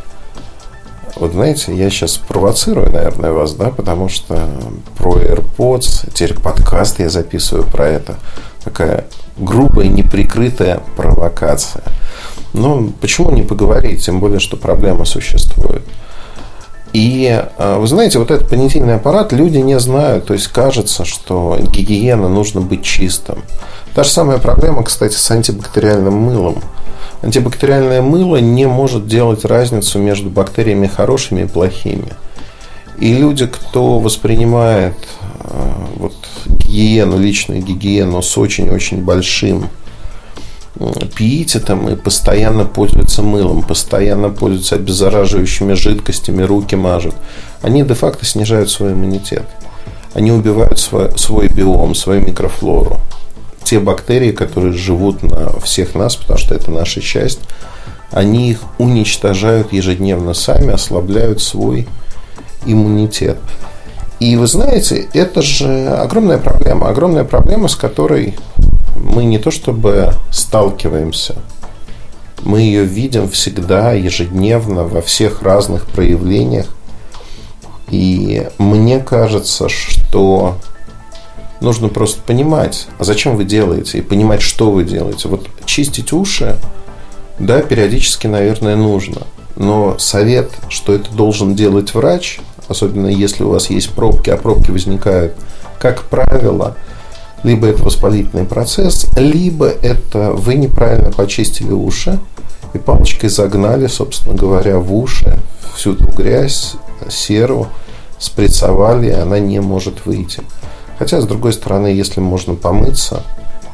Вот 1.17 1.33
знаете, 1.33 1.75
я 1.75 1.91
сейчас 1.91 2.17
провоцирую, 2.17 2.93
наверное, 2.93 3.33
вас, 3.33 3.55
да, 3.55 3.71
потому 3.71 4.09
что 4.09 4.49
про 4.97 5.19
AirPods, 5.19 6.13
теперь 6.13 6.35
подкаст 6.35 7.01
я 7.01 7.09
записываю 7.09 7.65
про 7.65 7.89
это. 7.89 8.17
Такая 8.63 9.07
грубая, 9.37 9.89
неприкрытая 9.89 10.81
провокация. 10.97 11.83
Ну, 12.53 12.93
почему 13.01 13.31
не 13.31 13.43
поговорить, 13.43 14.05
тем 14.05 14.21
более, 14.21 14.39
что 14.41 14.57
проблема 14.57 15.05
существует. 15.05 15.83
И 16.93 17.45
а, 17.59 17.79
вы 17.79 17.87
знаете, 17.87 18.19
вот 18.19 18.31
этот 18.31 18.49
понятийный 18.49 18.97
аппарат 18.97 19.33
люди 19.33 19.59
не 19.59 19.79
знают. 19.79 20.27
То 20.27 20.35
есть 20.35 20.49
кажется, 20.49 21.05
что 21.05 21.59
гигиена 21.61 22.29
нужно 22.29 22.61
быть 22.61 22.83
чистым. 22.83 23.43
Та 23.95 24.05
же 24.05 24.11
самая 24.11 24.39
проблема, 24.39 24.83
кстати, 24.83 25.15
с 25.15 25.31
антибактериальным 25.31 26.15
мылом. 26.15 26.63
Антибактериальное 27.23 28.01
мыло 28.01 28.37
не 28.37 28.67
может 28.67 29.07
делать 29.07 29.45
разницу 29.45 29.99
между 29.99 30.31
бактериями 30.31 30.87
хорошими 30.87 31.43
и 31.43 31.47
плохими. 31.47 32.13
И 33.01 33.15
люди, 33.15 33.47
кто 33.47 33.99
воспринимает 33.99 34.97
а, 35.41 35.89
вот, 35.97 36.15
гигиену, 36.47 37.19
личную 37.19 37.63
гигиену 37.63 38.23
с 38.23 38.39
очень-очень 38.39 39.03
большим 39.03 39.69
пиитетом 41.17 41.89
и 41.89 41.97
постоянно 41.97 42.65
пользуются 42.65 43.23
мылом, 43.23 43.63
постоянно 43.63 44.31
пользуются 44.31 44.77
обеззараживающими 44.77 45.75
жидкостями, 45.75 46.43
руки 46.43 46.77
мажут, 46.77 47.15
они 47.63 47.83
де-факто 47.83 48.25
снижают 48.25 48.71
свой 48.71 48.93
иммунитет. 48.93 49.45
Они 50.15 50.33
убивают 50.33 50.79
свой, 50.79 51.17
свой 51.19 51.49
биом, 51.49 51.95
свою 51.95 52.23
микрофлору. 52.23 52.99
Те 53.63 53.79
бактерии, 53.79 54.33
которые 54.33 54.73
живут 54.73 55.23
на 55.23 55.61
всех 55.61 55.95
нас, 55.95 56.17
потому 56.17 56.39
что 56.39 56.55
это 56.55 56.71
наша 56.71 57.01
часть, 57.01 57.41
они 58.11 58.51
их 58.51 58.61
уничтожают 58.79 59.73
ежедневно 59.73 60.33
сами, 60.33 60.73
ослабляют 60.73 61.43
свой 61.43 61.87
иммунитет. 62.65 63.39
И 64.21 64.37
вы 64.37 64.47
знаете, 64.47 65.07
это 65.13 65.43
же 65.43 65.89
огромная 65.89 66.39
проблема. 66.39 66.89
Огромная 66.89 67.25
проблема, 67.25 67.69
с 67.69 67.77
которой 67.77 68.37
мы 69.03 69.25
не 69.25 69.39
то 69.39 69.51
чтобы 69.51 70.13
сталкиваемся, 70.31 71.37
мы 72.43 72.61
ее 72.61 72.85
видим 72.85 73.29
всегда, 73.29 73.93
ежедневно, 73.93 74.85
во 74.85 75.03
всех 75.03 75.43
разных 75.43 75.87
проявлениях. 75.87 76.67
И 77.91 78.47
мне 78.59 79.01
кажется, 79.01 79.69
что 79.69 80.57
нужно 81.61 81.89
просто 81.89 82.21
понимать, 82.23 82.87
а 82.99 83.05
зачем 83.05 83.37
вы 83.37 83.45
делаете, 83.45 83.99
и 83.99 84.03
понимать, 84.03 84.43
что 84.43 84.71
вы 84.71 84.85
делаете. 84.85 85.29
Вот 85.29 85.49
чистить 85.65 86.13
уши, 86.13 86.57
да, 87.39 87.63
периодически, 87.63 88.27
наверное, 88.27 88.77
нужно. 88.77 89.23
Но 89.57 89.99
совет, 89.99 90.51
что 90.69 90.95
это 90.95 91.11
должен 91.13 91.55
делать 91.55 91.95
врач, 91.95 92.41
особенно 92.69 93.09
если 93.09 93.43
у 93.43 93.51
вас 93.51 93.71
есть 93.71 93.91
пробки, 93.91 94.31
а 94.31 94.37
пробки 94.37 94.71
возникают, 94.71 95.35
как 95.81 96.05
правило, 96.05 96.77
либо 97.43 97.69
это 97.69 97.83
воспалительный 97.83 98.45
процесс, 98.45 99.07
либо 99.17 99.67
это 99.67 100.33
вы 100.33 100.55
неправильно 100.55 101.11
почистили 101.11 101.71
уши 101.71 102.19
и 102.75 102.79
палочкой 102.79 103.31
загнали, 103.31 103.87
собственно 103.87 104.35
говоря, 104.35 104.79
в 104.79 104.95
уши 104.95 105.39
всю 105.75 105.95
эту 105.95 106.07
грязь, 106.09 106.75
серу, 107.09 107.69
сприцовали, 108.19 109.09
и 109.09 109.13
она 109.13 109.39
не 109.39 109.61
может 109.61 110.05
выйти. 110.07 110.43
Хотя, 110.99 111.21
с 111.21 111.27
другой 111.27 111.53
стороны, 111.53 111.89
если 111.89 112.21
можно 112.21 112.55
помыться 112.55 113.23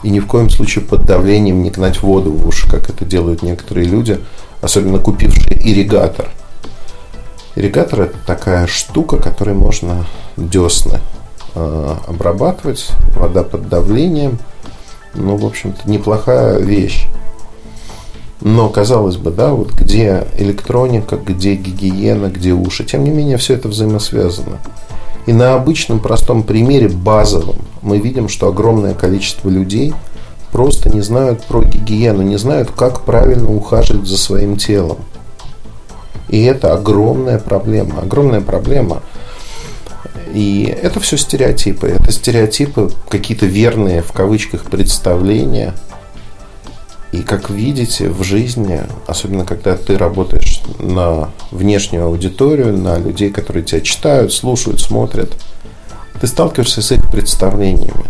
и 0.03 0.11
ни 0.11 0.21
в 0.21 0.27
коем 0.27 0.51
случае 0.51 0.85
под 0.85 1.07
давлением 1.07 1.63
не 1.63 1.71
гнать 1.71 2.03
воду 2.03 2.31
в 2.31 2.47
уши, 2.47 2.69
как 2.69 2.91
это 2.91 3.07
делают 3.07 3.43
некоторые 3.43 3.87
люди, 3.87 4.21
особенно 4.61 4.99
купившие 4.99 5.59
ирригатор. 5.59 6.29
Ирригатор– 7.57 8.01
это 8.03 8.17
такая 8.27 8.67
штука, 8.67 9.17
которой 9.17 9.55
можно 9.55 10.07
десны 10.37 11.01
обрабатывать, 11.55 12.89
вода 13.17 13.43
под 13.43 13.69
давлением. 13.69 14.39
Ну, 15.15 15.37
в 15.37 15.47
общем-то, 15.47 15.89
неплохая 15.89 16.59
вещь. 16.59 17.07
Но, 18.41 18.69
казалось 18.69 19.17
бы, 19.17 19.31
да, 19.31 19.53
вот 19.53 19.73
где 19.73 20.27
электроника, 20.37 21.17
где 21.17 21.55
гигиена, 21.55 22.27
где 22.27 22.53
уши. 22.53 22.85
Тем 22.85 23.05
не 23.05 23.11
менее, 23.11 23.37
все 23.37 23.55
это 23.55 23.69
взаимосвязано. 23.69 24.59
И 25.27 25.33
на 25.33 25.55
обычном 25.55 26.01
простом 26.01 26.43
примере, 26.43 26.89
базовом, 26.89 27.57
мы 27.81 27.99
видим, 27.99 28.29
что 28.29 28.49
огромное 28.49 28.95
количество 28.95 29.49
людей 29.49 29.95
просто 30.53 30.91
не 30.91 31.01
знают 31.01 31.43
про 31.45 31.65
гигиену, 31.65 32.23
не 32.23 32.37
знают, 32.37 32.71
как 32.73 33.03
правильно 33.03 33.51
ухаживать 33.51 34.07
за 34.07 34.19
своим 34.19 34.57
телом. 34.57 34.99
И 36.29 36.43
это 36.43 36.75
огромная 36.75 37.39
проблема. 37.39 38.01
Огромная 38.03 38.41
проблема– 38.41 39.01
И 40.33 40.65
это 40.83 41.01
все 41.01 41.17
стереотипы. 41.17 41.89
Это 41.89 42.13
стереотипы, 42.13 42.91
какие-то 43.09 43.47
верные 43.47 44.03
в 44.03 44.13
кавычках 44.13 44.65
представления. 44.65 45.75
И 47.13 47.23
как 47.23 47.49
видите 47.49 48.09
в 48.09 48.25
жизни, 48.25 48.81
особенно 49.07 49.45
когда 49.45 49.77
ты 49.77 49.97
работаешь 49.97 50.61
на 50.81 51.31
внешнюю 51.53 52.07
аудиторию, 52.07 52.77
на 52.77 52.99
людей, 52.99 53.31
которые 53.31 53.65
тебя 53.65 53.81
читают, 53.81 54.33
слушают, 54.33 54.81
смотрят, 54.81 55.33
ты 56.21 56.27
сталкиваешься 56.27 56.83
с 56.83 56.91
их 56.91 57.09
представлениями. 57.11 58.07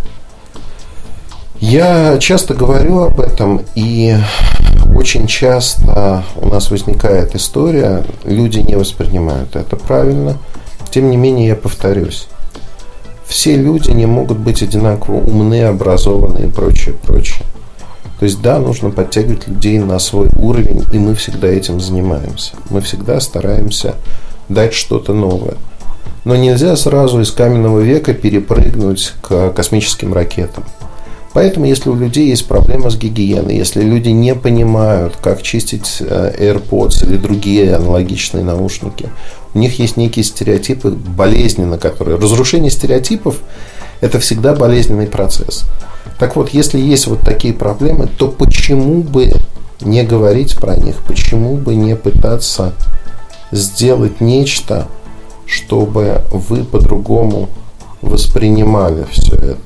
Я 1.61 2.19
часто 2.19 2.55
говорю 2.55 3.01
об 3.01 3.21
этом, 3.21 3.63
и 3.75 4.17
очень 4.95 5.27
часто 5.27 6.25
у 6.37 6.47
нас 6.47 6.71
возникает 6.71 7.35
история, 7.35 8.05
люди 8.25 8.59
не 8.61 8.77
воспринимают 8.77 9.57
это 9.57 9.77
правильно. 9.77 10.39
Тем 10.95 11.11
не 11.11 11.17
менее, 11.17 11.49
я 11.49 11.57
повторюсь. 11.57 12.29
Все 13.27 13.57
люди 13.57 13.91
не 13.91 14.07
могут 14.07 14.39
быть 14.39 14.63
одинаково 14.63 15.17
умны, 15.17 15.65
образованы 15.65 16.47
и 16.47 16.49
прочее, 16.49 16.95
прочее. 16.95 17.45
То 18.21 18.27
есть, 18.27 18.41
да, 18.41 18.61
нужно 18.61 18.91
подтягивать 18.91 19.49
людей 19.49 19.81
на 19.81 19.99
свой 19.99 20.29
уровень, 20.37 20.85
и 20.93 20.99
мы 21.01 21.17
всегда 21.17 21.49
этим 21.49 21.81
занимаемся. 21.81 22.53
Мы 22.71 22.81
всегда 22.81 23.19
стараемся 23.19 23.97
дать 24.49 24.73
что-то 24.73 25.15
новое. 25.15 25.57
Но 26.25 26.37
нельзя 26.37 26.77
сразу 26.77 27.21
из 27.21 27.33
каменного 27.33 27.81
века 27.81 28.15
перепрыгнуть 28.15 29.15
к 29.21 29.51
космическим 29.51 30.15
ракетам. 30.15 30.63
Поэтому, 31.33 31.67
если 31.67 31.91
у 31.91 31.97
людей 31.97 32.29
есть 32.29 32.47
проблема 32.47 32.91
с 32.91 32.97
гигиеной, 32.97 33.57
если 33.57 33.83
люди 33.83 34.11
не 34.11 34.37
понимают, 34.37 35.17
как 35.21 35.43
чистить 35.43 35.97
э, 35.99 36.33
AirPods 36.39 37.05
или 37.05 37.17
другие 37.17 37.75
аналогичные 37.75 38.45
наушники, 38.45 39.09
у 39.55 39.59
них 39.59 39.79
есть 39.79 39.97
некие 39.97 40.25
стереотипы 40.25 40.91
болезненно, 40.91 41.79
которые... 41.79 42.19
Разрушение 42.19 42.71
стереотипов– 42.71 43.39
это 44.01 44.19
всегда 44.19 44.55
болезненный 44.55 45.07
процесс. 45.07 45.65
Так 46.19 46.37
вот, 46.37 46.51
если 46.51 46.79
есть 46.79 47.07
вот 47.07 47.21
такие 47.21 47.55
проблемы, 47.55 48.09
то 48.09 48.29
почему 48.29 49.03
бы 49.03 49.33
не 49.81 50.03
говорить 50.03 50.57
про 50.57 50.77
них, 50.77 50.97
почему 51.07 51.57
бы 51.57 51.75
не 51.75 51.95
пытаться 51.95 52.73
сделать 53.53 54.21
нечто, 54.21 54.89
чтобы 55.47 56.23
вы 56.31 56.65
по-другому 56.65 57.49
воспринимали 58.03 59.07
все 59.11 59.35
это. 59.37 59.59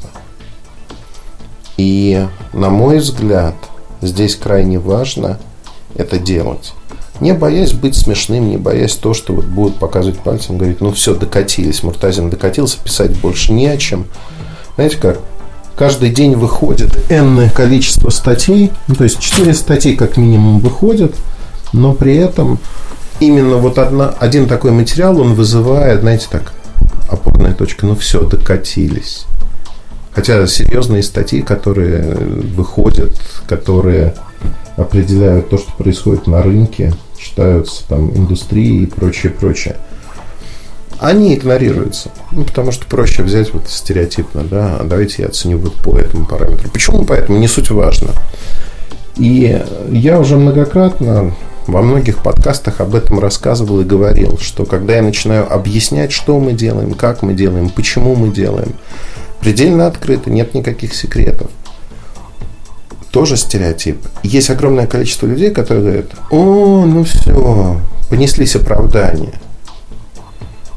И, 1.77 2.27
на 2.53 2.69
мой 2.69 2.99
взгляд, 2.99 3.55
здесь 4.03 4.37
крайне 4.37 4.79
важно 4.79 5.39
это 5.95 6.19
делать. 6.19 6.75
Не 7.21 7.35
боясь 7.35 7.73
быть 7.73 7.97
смешным, 7.97 8.49
не 8.49 8.57
боясь 8.57 8.95
то, 8.95 9.13
что 9.13 9.33
вот 9.33 9.45
будут 9.45 9.77
показывать 9.79 10.21
пальцем, 10.21 10.57
говорить, 10.57 10.81
ну 10.81 10.93
все, 10.93 11.15
докатились, 11.15 11.83
Муртазин 11.83 12.31
докатился, 12.31 12.79
писать 12.83 13.19
больше 13.19 13.53
не 13.53 13.67
о 13.67 13.77
чем. 13.77 14.07
Знаете 14.77 14.99
как, 14.99 15.19
каждый 15.77 16.11
день 16.11 16.37
выходит 16.37 17.11
энное 17.11 17.51
количество 17.51 18.11
статей, 18.11 18.71
ну, 18.87 18.95
то 18.95 19.05
есть 19.05 19.19
4 19.19 19.53
статьи 19.55 19.97
как 19.97 20.17
минимум 20.17 20.61
выходят, 20.61 21.15
но 21.73 21.93
при 21.93 22.17
этом 22.17 22.61
именно 23.19 23.57
вот 23.57 23.79
одна, 23.79 24.11
один 24.21 24.47
такой 24.47 24.71
материал, 24.71 25.21
он 25.21 25.35
вызывает, 25.35 26.01
знаете, 26.01 26.29
так, 26.31 26.53
опорная 27.09 27.53
точка, 27.53 27.87
ну 27.87 27.97
все, 27.97 28.23
докатились. 28.23 29.25
Хотя 30.13 30.47
серьезные 30.47 31.03
статьи, 31.03 31.43
которые 31.43 32.15
выходят, 32.15 33.21
которые 33.49 34.15
определяют 34.77 35.49
то, 35.49 35.59
что 35.59 35.73
происходит 35.73 36.27
на 36.27 36.43
рынке, 36.43 36.93
читаются 37.19 37.87
там 37.89 38.11
индустрии 38.17 38.83
и 38.83 38.87
прочее, 38.87 39.33
прочее, 39.33 39.77
они 40.99 41.35
игнорируются. 41.35 42.11
Ну, 42.33 42.45
потому 42.45 42.73
что 42.73 42.87
проще 42.87 43.23
взять 43.23 43.53
вот 43.53 43.69
стереотипно, 43.69 44.43
да, 44.43 44.81
давайте 44.85 45.23
я 45.23 45.29
оценю 45.29 45.59
вот 45.59 45.75
по 45.75 45.97
этому 45.97 46.27
параметру. 46.27 46.71
Почему 46.71 47.05
по 47.05 47.13
этому? 47.13 47.39
Не 47.39 47.49
суть 47.49 47.71
важно. 47.71 48.11
И 49.17 49.61
я 49.91 50.21
уже 50.21 50.37
многократно 50.37 51.35
во 51.67 51.83
многих 51.83 52.19
подкастах 52.19 52.81
об 52.81 52.95
этом 52.95 53.21
рассказывал 53.21 53.81
и 53.81 53.85
говорил, 53.85 54.39
что 54.39 54.65
когда 54.65 54.97
я 54.97 55.03
начинаю 55.03 55.53
объяснять, 55.53 56.13
что 56.13 56.39
мы 56.41 56.53
делаем, 56.53 56.95
как 56.95 57.23
мы 57.23 57.35
делаем, 57.35 57.69
почему 57.69 58.15
мы 58.17 58.33
делаем, 58.33 58.75
предельно 59.41 59.87
открыто, 59.87 60.31
нет 60.31 60.55
никаких 60.55 60.95
секретов. 60.95 61.51
Тоже 63.11 63.37
стереотип. 63.37 63.99
Есть 64.23 64.51
огромное 64.51 64.87
количество 64.87 65.27
людей, 65.27 65.51
которые 65.51 65.85
говорят, 65.85 66.11
о, 66.31 66.85
ну 66.85 67.05
все, 67.05 67.81
понеслись 68.11 68.57
оправдания. 68.57 69.33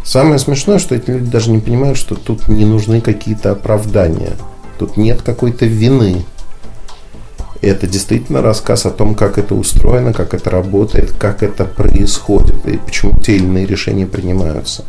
Самое 0.03 0.39
смешное, 0.39 0.79
что 0.79 0.95
эти 0.95 1.11
люди 1.11 1.29
даже 1.29 1.51
не 1.51 1.59
понимают, 1.59 1.97
что 1.97 2.15
тут 2.15 2.47
не 2.47 2.65
нужны 2.65 3.01
какие-то 3.01 3.51
оправдания. 3.51 4.33
Тут 4.79 4.97
нет 4.97 5.21
какой-то 5.21 5.65
вины. 5.65 6.25
Это 7.61 7.85
действительно 7.85 8.41
рассказ 8.41 8.85
о 8.85 8.91
том, 8.91 9.13
как 9.13 9.37
это 9.37 9.53
устроено, 9.53 10.13
как 10.13 10.33
это 10.33 10.49
работает, 10.49 11.11
как 11.11 11.43
это 11.43 11.65
происходит 11.65 12.65
и 12.65 12.77
почему 12.77 13.19
те 13.19 13.35
или 13.35 13.43
иные 13.43 13.67
решения 13.67 14.07
принимаются. 14.07 14.83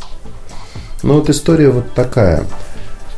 Ну 1.03 1.15
вот 1.15 1.29
история 1.29 1.69
вот 1.69 1.93
такая. 1.93 2.45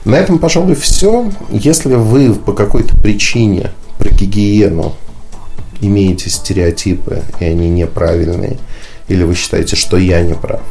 На 0.05 0.17
этом, 0.17 0.39
пожалуй, 0.39 0.75
все. 0.75 1.31
Если 1.51 1.95
вы 1.95 2.35
по 2.35 2.53
какой-то 2.53 2.97
причине 2.97 3.71
про 3.99 4.11
гигиену 4.11 4.95
имеете 5.81 6.31
стереотипы, 6.31 7.23
и 7.41 7.45
они 7.45 7.69
неправильные, 7.69 8.59
или 9.09 9.25
вы 9.25 9.35
считаете, 9.35 9.77
что 9.77 9.97
я 9.97 10.23
не 10.23 10.35
прав, 10.35 10.63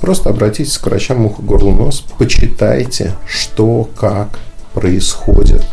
просто 0.00 0.30
обратитесь 0.30 0.78
к 0.78 0.86
врачам 0.86 1.24
ухо, 1.26 1.42
горло, 1.42 1.72
нос, 1.72 2.04
почитайте, 2.18 3.12
что, 3.26 3.88
как 3.96 4.38
происходит 4.74 5.64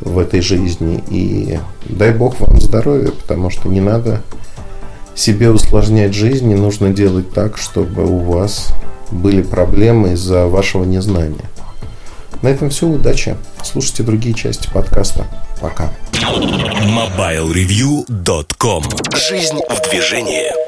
в 0.00 0.18
этой 0.18 0.40
жизни. 0.40 1.02
И 1.08 1.58
дай 1.86 2.12
бог 2.12 2.40
вам 2.40 2.60
здоровья, 2.60 3.10
потому 3.10 3.50
что 3.50 3.68
не 3.68 3.80
надо 3.80 4.22
себе 5.14 5.50
усложнять 5.50 6.14
жизнь, 6.14 6.46
не 6.46 6.54
нужно 6.54 6.90
делать 6.90 7.32
так, 7.32 7.58
чтобы 7.58 8.04
у 8.06 8.18
вас 8.18 8.72
были 9.10 9.42
проблемы 9.42 10.12
из-за 10.12 10.46
вашего 10.46 10.84
незнания. 10.84 11.44
На 12.42 12.48
этом 12.48 12.70
все. 12.70 12.86
Удачи. 12.86 13.36
Слушайте 13.64 14.04
другие 14.04 14.34
части 14.34 14.68
подкаста. 14.72 15.26
Пока. 15.60 15.90
MobileReview.com 16.12 18.84
Жизнь 19.16 19.58
в 19.68 19.80
движении. 19.90 20.67